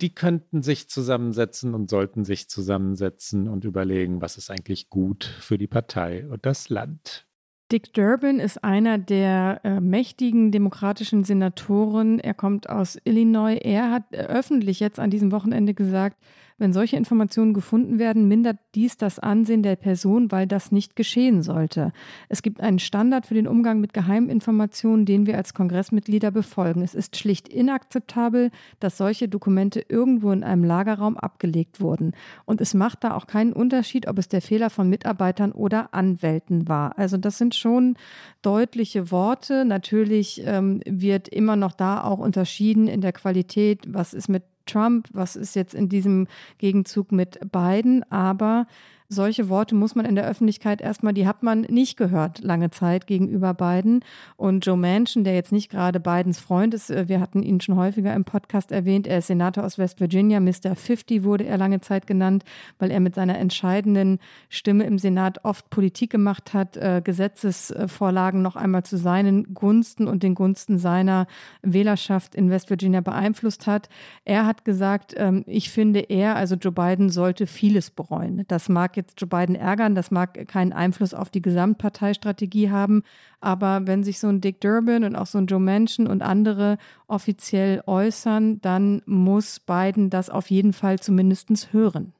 die 0.00 0.14
könnten 0.14 0.62
sich 0.62 0.88
zusammensetzen 0.88 1.74
und 1.74 1.90
sollten 1.90 2.24
sich 2.24 2.48
zusammensetzen 2.48 3.48
und 3.48 3.64
überlegen, 3.64 4.22
was 4.22 4.36
ist 4.36 4.52
eigentlich 4.52 4.88
gut 4.88 5.24
für 5.24 5.58
die 5.58 5.66
Partei 5.66 6.28
und 6.28 6.46
das 6.46 6.68
Land. 6.68 7.26
Dick 7.72 7.92
Durbin 7.92 8.38
ist 8.38 8.62
einer 8.62 8.98
der 8.98 9.62
äh, 9.64 9.80
mächtigen 9.80 10.52
demokratischen 10.52 11.24
Senatoren. 11.24 12.20
Er 12.20 12.34
kommt 12.34 12.68
aus 12.68 12.98
Illinois. 13.02 13.56
Er 13.56 13.90
hat 13.90 14.12
äh, 14.12 14.18
öffentlich 14.18 14.78
jetzt 14.78 15.00
an 15.00 15.10
diesem 15.10 15.32
Wochenende 15.32 15.74
gesagt, 15.74 16.16
wenn 16.60 16.72
solche 16.72 16.96
Informationen 16.96 17.54
gefunden 17.54 17.98
werden, 17.98 18.28
mindert 18.28 18.58
dies 18.74 18.96
das 18.96 19.18
Ansehen 19.18 19.62
der 19.62 19.76
Person, 19.76 20.30
weil 20.30 20.46
das 20.46 20.70
nicht 20.70 20.94
geschehen 20.94 21.42
sollte. 21.42 21.92
Es 22.28 22.42
gibt 22.42 22.60
einen 22.60 22.78
Standard 22.78 23.26
für 23.26 23.34
den 23.34 23.48
Umgang 23.48 23.80
mit 23.80 23.94
Geheiminformationen, 23.94 25.06
den 25.06 25.26
wir 25.26 25.36
als 25.36 25.54
Kongressmitglieder 25.54 26.30
befolgen. 26.30 26.82
Es 26.82 26.94
ist 26.94 27.16
schlicht 27.16 27.48
inakzeptabel, 27.48 28.50
dass 28.78 28.98
solche 28.98 29.28
Dokumente 29.28 29.84
irgendwo 29.88 30.30
in 30.32 30.44
einem 30.44 30.64
Lagerraum 30.64 31.16
abgelegt 31.16 31.80
wurden. 31.80 32.12
Und 32.44 32.60
es 32.60 32.74
macht 32.74 33.04
da 33.04 33.14
auch 33.14 33.26
keinen 33.26 33.52
Unterschied, 33.54 34.06
ob 34.06 34.18
es 34.18 34.28
der 34.28 34.42
Fehler 34.42 34.68
von 34.68 34.88
Mitarbeitern 34.88 35.52
oder 35.52 35.94
Anwälten 35.94 36.68
war. 36.68 36.98
Also 36.98 37.16
das 37.16 37.38
sind 37.38 37.54
schon 37.54 37.96
deutliche 38.42 39.10
Worte. 39.10 39.64
Natürlich 39.64 40.42
ähm, 40.44 40.80
wird 40.86 41.28
immer 41.28 41.56
noch 41.56 41.72
da 41.72 42.04
auch 42.04 42.18
unterschieden 42.18 42.86
in 42.86 43.00
der 43.00 43.12
Qualität, 43.12 43.80
was 43.88 44.12
ist 44.12 44.28
mit 44.28 44.42
Trump, 44.66 45.08
was 45.12 45.36
ist 45.36 45.54
jetzt 45.56 45.74
in 45.74 45.88
diesem 45.88 46.26
Gegenzug 46.58 47.12
mit 47.12 47.38
Biden, 47.50 48.04
aber 48.10 48.66
solche 49.10 49.48
Worte 49.48 49.74
muss 49.74 49.96
man 49.96 50.06
in 50.06 50.14
der 50.14 50.26
Öffentlichkeit 50.26 50.80
erstmal, 50.80 51.12
die 51.12 51.26
hat 51.26 51.42
man 51.42 51.62
nicht 51.62 51.96
gehört 51.96 52.38
lange 52.38 52.70
Zeit 52.70 53.08
gegenüber 53.08 53.54
Biden. 53.54 54.04
Und 54.36 54.64
Joe 54.64 54.76
Manchin, 54.76 55.24
der 55.24 55.34
jetzt 55.34 55.50
nicht 55.50 55.68
gerade 55.68 55.98
Bidens 55.98 56.38
Freund 56.38 56.72
ist, 56.74 56.90
äh, 56.90 57.08
wir 57.08 57.20
hatten 57.20 57.42
ihn 57.42 57.60
schon 57.60 57.76
häufiger 57.76 58.14
im 58.14 58.24
Podcast 58.24 58.70
erwähnt, 58.70 59.08
er 59.08 59.18
ist 59.18 59.26
Senator 59.26 59.64
aus 59.64 59.78
West 59.78 60.00
Virginia, 60.00 60.38
Mr. 60.38 60.76
50 60.76 61.24
wurde 61.24 61.44
er 61.44 61.58
lange 61.58 61.80
Zeit 61.80 62.06
genannt, 62.06 62.44
weil 62.78 62.92
er 62.92 63.00
mit 63.00 63.16
seiner 63.16 63.36
entscheidenden 63.36 64.20
Stimme 64.48 64.84
im 64.84 64.96
Senat 64.96 65.44
oft 65.44 65.68
Politik 65.70 66.10
gemacht 66.10 66.54
hat, 66.54 66.76
äh, 66.76 67.02
Gesetzesvorlagen 67.02 68.42
noch 68.42 68.54
einmal 68.54 68.84
zu 68.84 68.96
seinen 68.96 69.54
Gunsten 69.54 70.06
und 70.06 70.22
den 70.22 70.36
Gunsten 70.36 70.78
seiner 70.78 71.26
Wählerschaft 71.62 72.36
in 72.36 72.48
West 72.48 72.70
Virginia 72.70 73.00
beeinflusst 73.00 73.66
hat. 73.66 73.88
Er 74.24 74.46
hat 74.46 74.64
gesagt, 74.64 75.14
ähm, 75.16 75.42
ich 75.48 75.70
finde, 75.70 75.98
er, 75.98 76.36
also 76.36 76.54
Joe 76.54 76.72
Biden, 76.72 77.10
sollte 77.10 77.48
vieles 77.48 77.90
bereuen. 77.90 78.44
Das 78.46 78.68
mag 78.68 78.96
Joe 79.16 79.28
Biden 79.28 79.54
ärgern, 79.54 79.94
das 79.94 80.10
mag 80.10 80.46
keinen 80.48 80.72
Einfluss 80.72 81.14
auf 81.14 81.30
die 81.30 81.42
Gesamtparteistrategie 81.42 82.70
haben, 82.70 83.02
aber 83.40 83.86
wenn 83.86 84.04
sich 84.04 84.18
so 84.18 84.28
ein 84.28 84.40
Dick 84.40 84.60
Durbin 84.60 85.04
und 85.04 85.16
auch 85.16 85.26
so 85.26 85.38
ein 85.38 85.46
Joe 85.46 85.60
Manchin 85.60 86.06
und 86.06 86.22
andere 86.22 86.78
offiziell 87.06 87.82
äußern, 87.86 88.60
dann 88.60 89.02
muss 89.06 89.60
Biden 89.60 90.10
das 90.10 90.30
auf 90.30 90.50
jeden 90.50 90.72
Fall 90.72 90.98
zumindest 90.98 91.72
hören. 91.72 92.12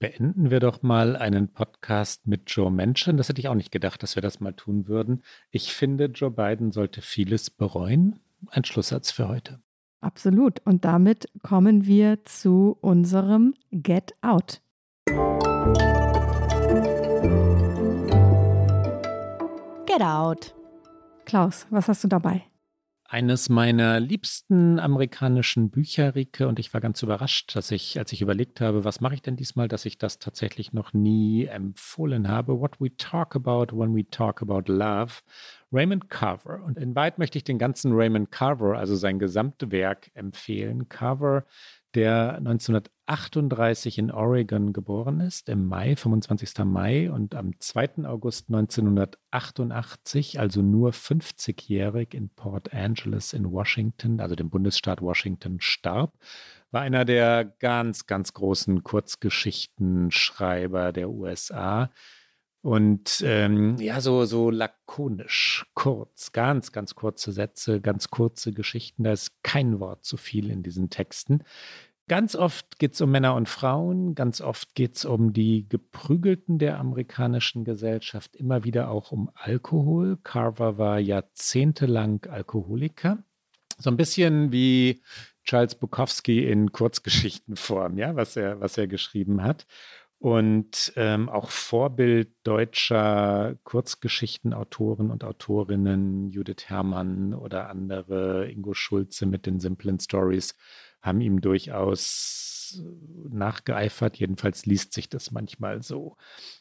Beenden 0.00 0.50
wir 0.50 0.60
doch 0.60 0.82
mal 0.82 1.14
einen 1.14 1.48
Podcast 1.48 2.26
mit 2.26 2.44
Joe 2.46 2.70
Manchin. 2.70 3.18
Das 3.18 3.28
hätte 3.28 3.40
ich 3.40 3.48
auch 3.48 3.54
nicht 3.54 3.70
gedacht, 3.70 4.02
dass 4.02 4.16
wir 4.16 4.22
das 4.22 4.40
mal 4.40 4.54
tun 4.54 4.88
würden. 4.88 5.22
Ich 5.50 5.74
finde, 5.74 6.06
Joe 6.06 6.30
Biden 6.30 6.72
sollte 6.72 7.02
vieles 7.02 7.50
bereuen. 7.50 8.18
Ein 8.48 8.64
Schlusssatz 8.64 9.10
für 9.10 9.28
heute. 9.28 9.60
Absolut. 10.00 10.60
Und 10.64 10.86
damit 10.86 11.28
kommen 11.42 11.84
wir 11.84 12.24
zu 12.24 12.78
unserem 12.80 13.54
Get 13.70 14.14
Out. 14.22 14.62
Get 19.90 20.02
Out. 20.02 20.54
Klaus, 21.24 21.66
was 21.70 21.88
hast 21.88 22.04
du 22.04 22.08
dabei? 22.08 22.44
Eines 23.08 23.48
meiner 23.48 23.98
liebsten 23.98 24.78
amerikanischen 24.78 25.68
Bücher, 25.70 26.14
Rike, 26.14 26.46
und 26.46 26.60
ich 26.60 26.72
war 26.72 26.80
ganz 26.80 27.02
überrascht, 27.02 27.56
dass 27.56 27.72
ich, 27.72 27.98
als 27.98 28.12
ich 28.12 28.22
überlegt 28.22 28.60
habe, 28.60 28.84
was 28.84 29.00
mache 29.00 29.14
ich 29.14 29.22
denn 29.22 29.34
diesmal, 29.34 29.66
dass 29.66 29.84
ich 29.86 29.98
das 29.98 30.20
tatsächlich 30.20 30.72
noch 30.72 30.92
nie 30.92 31.46
empfohlen 31.46 32.28
habe. 32.28 32.60
What 32.60 32.80
We 32.80 32.96
Talk 32.96 33.34
About 33.34 33.76
When 33.76 33.96
We 33.96 34.08
Talk 34.08 34.42
About 34.42 34.72
Love. 34.72 35.14
Raymond 35.72 36.08
Carver. 36.08 36.62
Und 36.64 36.78
in 36.78 36.94
weit 36.94 37.18
möchte 37.18 37.38
ich 37.38 37.42
den 37.42 37.58
ganzen 37.58 37.92
Raymond 37.92 38.30
Carver, 38.30 38.78
also 38.78 38.94
sein 38.94 39.18
Gesamtwerk, 39.18 40.12
empfehlen. 40.14 40.88
Carver 40.88 41.46
der 41.96 42.38
1938 43.10 43.98
in 43.98 44.10
Oregon 44.12 44.72
geboren 44.72 45.18
ist, 45.18 45.48
im 45.48 45.66
Mai, 45.66 45.96
25. 45.96 46.64
Mai 46.64 47.10
und 47.10 47.34
am 47.34 47.58
2. 47.58 48.04
August 48.04 48.50
1988, 48.50 50.38
also 50.38 50.62
nur 50.62 50.92
50-jährig 50.92 52.14
in 52.14 52.28
Port 52.28 52.72
Angeles 52.72 53.32
in 53.32 53.50
Washington, 53.50 54.20
also 54.20 54.36
dem 54.36 54.48
Bundesstaat 54.48 55.02
Washington, 55.02 55.60
starb, 55.60 56.16
war 56.70 56.82
einer 56.82 57.04
der 57.04 57.44
ganz, 57.44 58.06
ganz 58.06 58.32
großen 58.32 58.84
Kurzgeschichtenschreiber 58.84 60.92
der 60.92 61.10
USA. 61.10 61.90
Und 62.62 63.24
ähm, 63.26 63.76
ja, 63.78 64.00
so, 64.00 64.24
so 64.26 64.50
lakonisch, 64.50 65.66
kurz, 65.74 66.30
ganz, 66.30 66.70
ganz 66.70 66.94
kurze 66.94 67.32
Sätze, 67.32 67.80
ganz 67.80 68.10
kurze 68.10 68.52
Geschichten. 68.52 69.02
Da 69.02 69.10
ist 69.12 69.42
kein 69.42 69.80
Wort 69.80 70.04
zu 70.04 70.16
viel 70.16 70.50
in 70.50 70.62
diesen 70.62 70.90
Texten. 70.90 71.42
Ganz 72.10 72.34
oft 72.34 72.80
geht 72.80 72.94
es 72.94 73.00
um 73.02 73.12
Männer 73.12 73.36
und 73.36 73.48
Frauen, 73.48 74.16
ganz 74.16 74.40
oft 74.40 74.74
geht 74.74 74.96
es 74.96 75.04
um 75.04 75.32
die 75.32 75.68
Geprügelten 75.68 76.58
der 76.58 76.80
amerikanischen 76.80 77.62
Gesellschaft, 77.62 78.34
immer 78.34 78.64
wieder 78.64 78.90
auch 78.90 79.12
um 79.12 79.30
Alkohol. 79.34 80.18
Carver 80.24 80.76
war 80.76 80.98
jahrzehntelang 80.98 82.26
Alkoholiker. 82.28 83.22
So 83.78 83.90
ein 83.90 83.96
bisschen 83.96 84.50
wie 84.50 85.02
Charles 85.44 85.76
Bukowski 85.76 86.48
in 86.48 86.72
Kurzgeschichtenform, 86.72 87.96
ja, 87.96 88.16
was 88.16 88.34
er, 88.34 88.58
was 88.58 88.76
er 88.76 88.88
geschrieben 88.88 89.44
hat 89.44 89.68
und 90.18 90.92
ähm, 90.96 91.28
auch 91.28 91.50
Vorbild 91.50 92.32
deutscher 92.42 93.54
Kurzgeschichtenautoren 93.62 95.12
und 95.12 95.22
Autorinnen, 95.22 96.28
Judith 96.28 96.64
Herrmann 96.66 97.34
oder 97.34 97.70
andere, 97.70 98.50
Ingo 98.50 98.74
Schulze 98.74 99.26
mit 99.26 99.46
den 99.46 99.60
simplen 99.60 99.98
Stories, 100.00 100.56
haben 101.02 101.20
ihm 101.20 101.40
durchaus 101.40 102.82
nachgeeifert. 103.28 104.16
Jedenfalls 104.16 104.66
liest 104.66 104.92
sich 104.92 105.08
das 105.08 105.30
manchmal 105.30 105.82
so. 105.82 106.16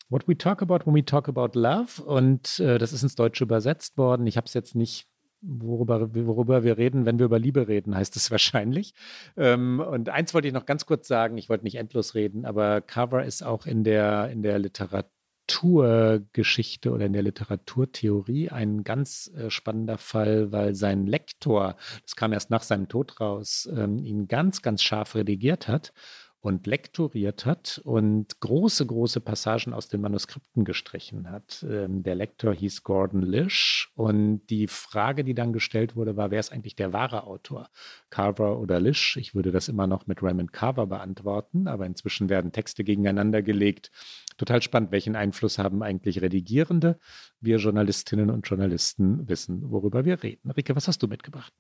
What 0.10 0.28
we 0.28 0.38
talk 0.38 0.62
about 0.62 0.86
when 0.86 0.96
we 0.96 1.06
talk 1.06 1.28
about 1.28 1.58
love. 1.58 2.02
Und 2.02 2.60
äh, 2.60 2.78
das 2.78 2.94
ist 2.94 3.04
ins 3.04 3.16
Deutsche 3.16 3.44
übersetzt 3.44 3.98
worden. 3.98 4.28
Ich 4.28 4.38
habe 4.38 4.46
es 4.46 4.54
jetzt 4.54 4.76
nicht 4.76 5.08
worüber, 5.42 6.14
worüber 6.14 6.64
wir 6.64 6.78
reden, 6.78 7.06
wenn 7.06 7.20
wir 7.20 7.26
über 7.26 7.40
Liebe 7.40 7.68
reden, 7.68 7.96
heißt 7.96 8.16
es 8.16 8.32
wahrscheinlich. 8.32 8.94
Ähm, 9.38 9.80
und 9.80 10.10
eins 10.10 10.34
wollte 10.34 10.48
ich 10.48 10.54
noch 10.54 10.66
ganz 10.66 10.86
kurz 10.86 11.08
sagen, 11.08 11.38
ich 11.38 11.50
wollte 11.50 11.64
nicht 11.64 11.76
endlos 11.76 12.16
reden, 12.16 12.46
aber 12.46 12.82
Cover 12.82 13.24
ist 13.24 13.44
auch 13.44 13.66
in 13.66 13.84
der, 13.84 14.30
in 14.30 14.42
der 14.42 14.60
Literaturgeschichte 15.50 16.92
oder 16.92 17.06
in 17.06 17.14
der 17.14 17.24
Literaturtheorie 17.24 18.50
ein 18.50 18.84
ganz 18.84 19.32
äh, 19.36 19.50
spannender 19.50 19.98
Fall, 19.98 20.52
weil 20.52 20.76
sein 20.76 21.08
Lektor, 21.08 21.76
das 22.04 22.16
kam 22.16 22.34
erst 22.34 22.50
nach 22.50 22.64
seinem 22.64 22.88
Tod 22.88 23.20
raus, 23.20 23.68
ähm, 23.76 24.04
ihn 24.04 24.28
ganz, 24.28 24.62
ganz 24.62 24.84
scharf 24.84 25.16
redigiert 25.16 25.68
hat 25.68 25.94
und 26.42 26.68
lektoriert 26.68 27.46
hat 27.46 27.82
und 27.84 28.40
große, 28.40 28.86
große 28.86 29.20
Passagen 29.20 29.74
aus 29.74 29.90
den 29.90 30.00
Manuskripten 30.00 30.64
gestrichen 30.64 31.30
hat. 31.30 31.66
Ähm, 31.70 32.04
der 32.04 32.16
Lektor 32.16 32.54
hieß 32.54 32.84
Gordon 32.84 33.22
Lish 33.22 33.92
und 33.96 34.48
die 34.50 34.68
Frage, 34.68 35.24
die 35.24 35.34
dann 35.34 35.52
gestellt 35.52 35.96
wurde, 35.96 36.16
war, 36.16 36.32
wer 36.32 36.40
ist 36.40 36.54
eigentlich 36.54 36.76
der 36.76 36.94
wahre 36.94 37.24
Autor? 37.24 37.70
Carver 38.10 38.60
oder 38.60 38.80
Lish? 38.80 39.18
Ich 39.18 39.36
würde 39.36 39.52
das 39.52 39.68
immer 39.68 39.88
noch 39.88 40.08
mit 40.08 40.24
Raymond 40.24 40.54
Carver 40.54 40.88
beantworten, 40.88 41.68
aber 41.68 41.86
inzwischen 41.86 42.30
werden 42.30 42.54
Texte 42.54 42.84
gegeneinander 42.84 43.42
gelegt. 43.42 43.92
Total 44.40 44.62
spannend, 44.62 44.94
welchen 44.94 45.18
Einfluss 45.18 45.60
haben 45.60 45.84
eigentlich 45.84 46.22
Redigierende? 46.22 46.98
Wir 47.42 47.58
Journalistinnen 47.58 48.30
und 48.30 48.48
Journalisten 48.48 49.28
wissen, 49.28 49.70
worüber 49.70 50.06
wir 50.06 50.24
reden. 50.24 50.50
Rike, 50.52 50.78
was 50.78 50.88
hast 50.88 51.04
du 51.04 51.10
mitgebracht? 51.10 51.54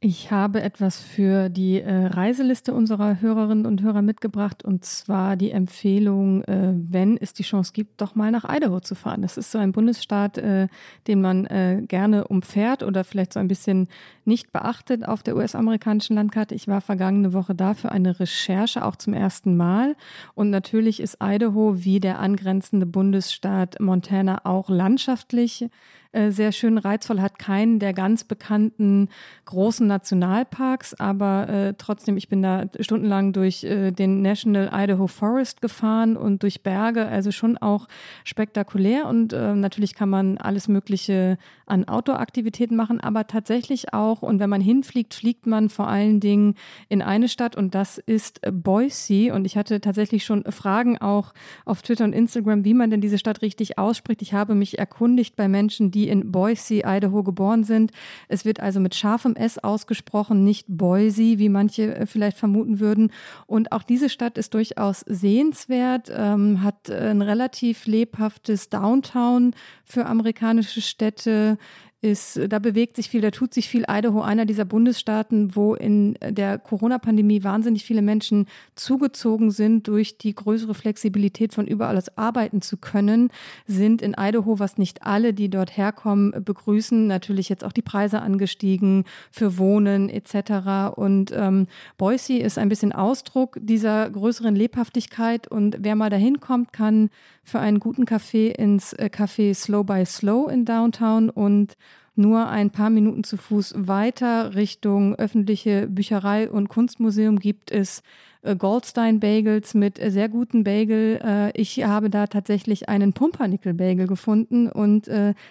Ich 0.00 0.30
habe 0.30 0.60
etwas 0.60 1.00
für 1.00 1.48
die 1.48 1.80
äh, 1.80 2.06
Reiseliste 2.08 2.74
unserer 2.74 3.22
Hörerinnen 3.22 3.64
und 3.64 3.80
Hörer 3.80 4.02
mitgebracht 4.02 4.62
und 4.62 4.84
zwar 4.84 5.36
die 5.36 5.50
Empfehlung, 5.50 6.44
äh, 6.44 6.74
wenn 6.74 7.16
es 7.16 7.32
die 7.32 7.44
Chance 7.44 7.72
gibt, 7.72 8.02
doch 8.02 8.14
mal 8.14 8.30
nach 8.30 8.44
Idaho 8.46 8.80
zu 8.80 8.94
fahren. 8.94 9.22
Das 9.22 9.38
ist 9.38 9.50
so 9.50 9.56
ein 9.56 9.72
Bundesstaat, 9.72 10.36
äh, 10.36 10.68
den 11.06 11.22
man 11.22 11.46
äh, 11.46 11.82
gerne 11.88 12.28
umfährt 12.28 12.82
oder 12.82 13.04
vielleicht 13.04 13.32
so 13.32 13.40
ein 13.40 13.48
bisschen 13.48 13.88
nicht 14.26 14.52
beachtet 14.52 15.08
auf 15.08 15.22
der 15.22 15.34
US-amerikanischen 15.34 16.16
Landkarte. 16.16 16.54
Ich 16.54 16.68
war 16.68 16.82
vergangene 16.82 17.32
Woche 17.32 17.54
da 17.54 17.72
für 17.72 17.90
eine 17.90 18.20
Recherche, 18.20 18.84
auch 18.84 18.96
zum 18.96 19.14
ersten 19.14 19.56
Mal. 19.56 19.96
Und 20.34 20.50
natürlich 20.50 21.00
ist 21.00 21.16
Idaho 21.22 21.84
wie 21.84 22.00
der 22.00 22.18
angrenzende 22.18 22.84
Bundesstaat 22.84 23.80
Montana 23.80 24.44
auch 24.44 24.68
landschaftlich 24.68 25.70
äh, 26.16 26.30
sehr 26.30 26.52
schön 26.52 26.78
reizvoll, 26.78 27.20
hat 27.20 27.38
keinen 27.38 27.78
der 27.78 27.92
ganz 27.92 28.24
bekannten 28.24 29.08
großen 29.44 29.86
Nationalparks, 29.86 30.94
aber 30.94 31.48
äh, 31.48 31.74
trotzdem, 31.76 32.16
ich 32.16 32.28
bin 32.28 32.42
da 32.42 32.64
stundenlang 32.80 33.32
durch 33.32 33.64
äh, 33.64 33.90
den 33.90 34.22
National 34.22 34.70
Idaho 34.72 35.06
Forest 35.06 35.60
gefahren 35.60 36.16
und 36.16 36.42
durch 36.42 36.62
Berge, 36.62 37.06
also 37.06 37.30
schon 37.30 37.58
auch 37.58 37.86
spektakulär 38.24 39.06
und 39.06 39.32
äh, 39.32 39.54
natürlich 39.54 39.94
kann 39.94 40.08
man 40.08 40.38
alles 40.38 40.68
Mögliche 40.68 41.38
an 41.66 41.86
Outdoor-Aktivitäten 41.86 42.76
machen, 42.76 43.00
aber 43.00 43.26
tatsächlich 43.26 43.92
auch, 43.92 44.22
und 44.22 44.40
wenn 44.40 44.50
man 44.50 44.60
hinfliegt, 44.60 45.14
fliegt 45.14 45.46
man 45.46 45.68
vor 45.68 45.88
allen 45.88 46.20
Dingen 46.20 46.54
in 46.88 47.02
eine 47.02 47.28
Stadt 47.28 47.56
und 47.56 47.74
das 47.74 47.98
ist 47.98 48.40
Boise 48.50 49.34
und 49.34 49.44
ich 49.44 49.56
hatte 49.56 49.80
tatsächlich 49.80 50.24
schon 50.24 50.44
Fragen 50.50 50.98
auch 50.98 51.34
auf 51.64 51.82
Twitter 51.82 52.04
und 52.04 52.14
Instagram, 52.14 52.64
wie 52.64 52.74
man 52.74 52.90
denn 52.90 53.00
diese 53.00 53.18
Stadt 53.18 53.42
richtig 53.42 53.78
ausspricht. 53.78 54.22
Ich 54.22 54.32
habe 54.32 54.54
mich 54.54 54.78
erkundigt 54.78 55.36
bei 55.36 55.48
Menschen, 55.48 55.90
die 55.90 56.05
in 56.08 56.32
Boise, 56.32 56.82
Idaho 56.84 57.22
geboren 57.22 57.64
sind. 57.64 57.92
Es 58.28 58.44
wird 58.44 58.60
also 58.60 58.80
mit 58.80 58.94
scharfem 58.94 59.36
S 59.36 59.58
ausgesprochen, 59.58 60.44
nicht 60.44 60.66
Boise, 60.68 61.38
wie 61.38 61.48
manche 61.48 61.94
äh, 61.94 62.06
vielleicht 62.06 62.38
vermuten 62.38 62.80
würden. 62.80 63.12
Und 63.46 63.72
auch 63.72 63.82
diese 63.82 64.08
Stadt 64.08 64.38
ist 64.38 64.54
durchaus 64.54 65.00
sehenswert, 65.00 66.10
ähm, 66.14 66.62
hat 66.62 66.90
ein 66.90 67.22
relativ 67.22 67.86
lebhaftes 67.86 68.68
Downtown 68.68 69.54
für 69.84 70.06
amerikanische 70.06 70.80
Städte 70.80 71.58
ist, 72.02 72.40
da 72.48 72.58
bewegt 72.58 72.96
sich 72.96 73.08
viel, 73.08 73.20
da 73.20 73.30
tut 73.30 73.54
sich 73.54 73.68
viel. 73.68 73.84
Idaho, 73.88 74.20
einer 74.20 74.44
dieser 74.44 74.64
Bundesstaaten, 74.64 75.56
wo 75.56 75.74
in 75.74 76.16
der 76.20 76.58
Corona-Pandemie 76.58 77.42
wahnsinnig 77.42 77.84
viele 77.84 78.02
Menschen 78.02 78.46
zugezogen 78.74 79.50
sind 79.50 79.88
durch 79.88 80.18
die 80.18 80.34
größere 80.34 80.74
Flexibilität 80.74 81.54
von 81.54 81.66
überall 81.66 81.96
aus 81.96 82.16
arbeiten 82.16 82.60
zu 82.60 82.76
können, 82.76 83.30
sind 83.66 84.02
in 84.02 84.14
Idaho, 84.18 84.58
was 84.58 84.78
nicht 84.78 85.04
alle, 85.04 85.32
die 85.32 85.48
dort 85.48 85.76
herkommen, 85.76 86.32
begrüßen, 86.44 87.06
natürlich 87.06 87.48
jetzt 87.48 87.64
auch 87.64 87.72
die 87.72 87.82
Preise 87.82 88.20
angestiegen 88.20 89.04
für 89.30 89.58
Wohnen 89.58 90.08
etc. 90.08 90.96
Und 90.96 91.32
ähm, 91.34 91.66
Boise 91.96 92.38
ist 92.38 92.58
ein 92.58 92.68
bisschen 92.68 92.92
Ausdruck 92.92 93.58
dieser 93.60 94.08
größeren 94.10 94.54
Lebhaftigkeit 94.54 95.48
und 95.48 95.78
wer 95.80 95.96
mal 95.96 96.10
dahin 96.10 96.40
kommt, 96.40 96.72
kann 96.72 97.10
für 97.46 97.60
einen 97.60 97.78
guten 97.78 98.04
Kaffee 98.06 98.50
ins 98.50 98.92
äh, 98.94 99.08
Café 99.10 99.54
Slow 99.54 99.84
by 99.84 100.04
Slow 100.04 100.50
in 100.50 100.64
Downtown 100.64 101.30
und 101.30 101.76
nur 102.16 102.48
ein 102.48 102.70
paar 102.70 102.90
Minuten 102.90 103.22
zu 103.22 103.36
Fuß 103.36 103.74
weiter 103.76 104.54
Richtung 104.54 105.14
öffentliche 105.14 105.86
Bücherei 105.86 106.50
und 106.50 106.68
Kunstmuseum 106.68 107.38
gibt 107.38 107.70
es 107.70 108.02
äh, 108.42 108.56
Goldstein 108.56 109.20
Bagels 109.20 109.74
mit 109.74 109.98
sehr 109.98 110.28
guten 110.28 110.64
Bagel. 110.64 111.20
Äh, 111.22 111.52
ich 111.52 111.84
habe 111.84 112.10
da 112.10 112.26
tatsächlich 112.26 112.88
einen 112.88 113.12
Pumpernickel 113.12 113.74
Bagel 113.74 114.08
gefunden 114.08 114.68
und 114.68 115.08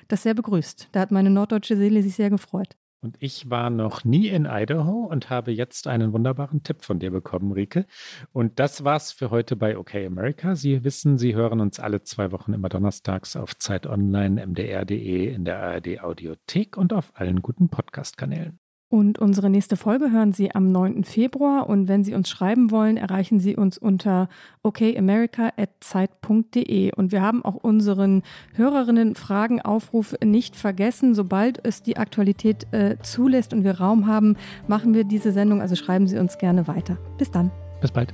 das 0.07 0.23
sehr 0.23 0.33
begrüßt. 0.33 0.89
Da 0.91 0.99
hat 0.99 1.11
meine 1.11 1.29
norddeutsche 1.29 1.77
Seele 1.77 2.03
sich 2.03 2.15
sehr 2.15 2.29
gefreut. 2.29 2.75
Und 3.01 3.17
ich 3.19 3.49
war 3.49 3.69
noch 3.69 4.03
nie 4.03 4.29
in 4.29 4.45
Idaho 4.45 5.05
und 5.05 5.29
habe 5.29 5.51
jetzt 5.51 5.87
einen 5.87 6.11
wunderbaren 6.13 6.63
Tipp 6.63 6.83
von 6.83 6.99
dir 6.99 7.11
bekommen, 7.11 7.51
Rike. 7.51 7.85
Und 8.33 8.59
das 8.59 8.83
war's 8.83 9.11
für 9.11 9.29
heute 9.29 9.55
bei 9.55 9.77
OK 9.77 9.95
America. 9.95 10.55
Sie 10.55 10.83
wissen, 10.83 11.17
Sie 11.17 11.35
hören 11.35 11.61
uns 11.61 11.79
alle 11.79 12.01
zwei 12.03 12.31
Wochen 12.31 12.53
immer 12.53 12.69
donnerstags 12.69 13.35
auf 13.35 13.57
Zeit 13.57 13.85
Online, 13.85 14.45
mdr.de, 14.47 15.33
in 15.33 15.45
der 15.45 15.61
ARD 15.61 15.99
Audiothek 16.01 16.77
und 16.77 16.93
auf 16.93 17.11
allen 17.15 17.41
guten 17.41 17.69
Podcast-Kanälen. 17.69 18.59
Und 18.95 19.19
unsere 19.19 19.49
nächste 19.49 19.75
Folge 19.75 20.09
hören 20.09 20.31
Sie 20.31 20.55
am 20.55 20.69
9. 20.69 21.03
Februar. 21.03 21.67
Und 21.67 21.89
wenn 21.89 22.05
Sie 22.05 22.13
uns 22.13 22.29
schreiben 22.29 22.71
wollen, 22.71 22.95
erreichen 22.95 23.41
Sie 23.41 23.57
uns 23.57 23.77
unter 23.77 24.29
okamerica.zeit.de. 24.63 26.93
Und 26.95 27.11
wir 27.11 27.21
haben 27.21 27.43
auch 27.43 27.55
unseren 27.55 28.23
Hörerinnen 28.53 29.15
Fragenaufruf 29.15 30.15
nicht 30.23 30.55
vergessen. 30.55 31.13
Sobald 31.13 31.59
es 31.65 31.83
die 31.83 31.97
Aktualität 31.97 32.67
äh, 32.71 32.95
zulässt 33.01 33.53
und 33.53 33.65
wir 33.65 33.81
Raum 33.81 34.07
haben, 34.07 34.37
machen 34.69 34.93
wir 34.93 35.03
diese 35.03 35.33
Sendung. 35.33 35.59
Also 35.59 35.75
schreiben 35.75 36.07
Sie 36.07 36.17
uns 36.17 36.37
gerne 36.37 36.69
weiter. 36.69 36.97
Bis 37.17 37.29
dann. 37.29 37.51
Bis 37.81 37.91
bald. 37.91 38.13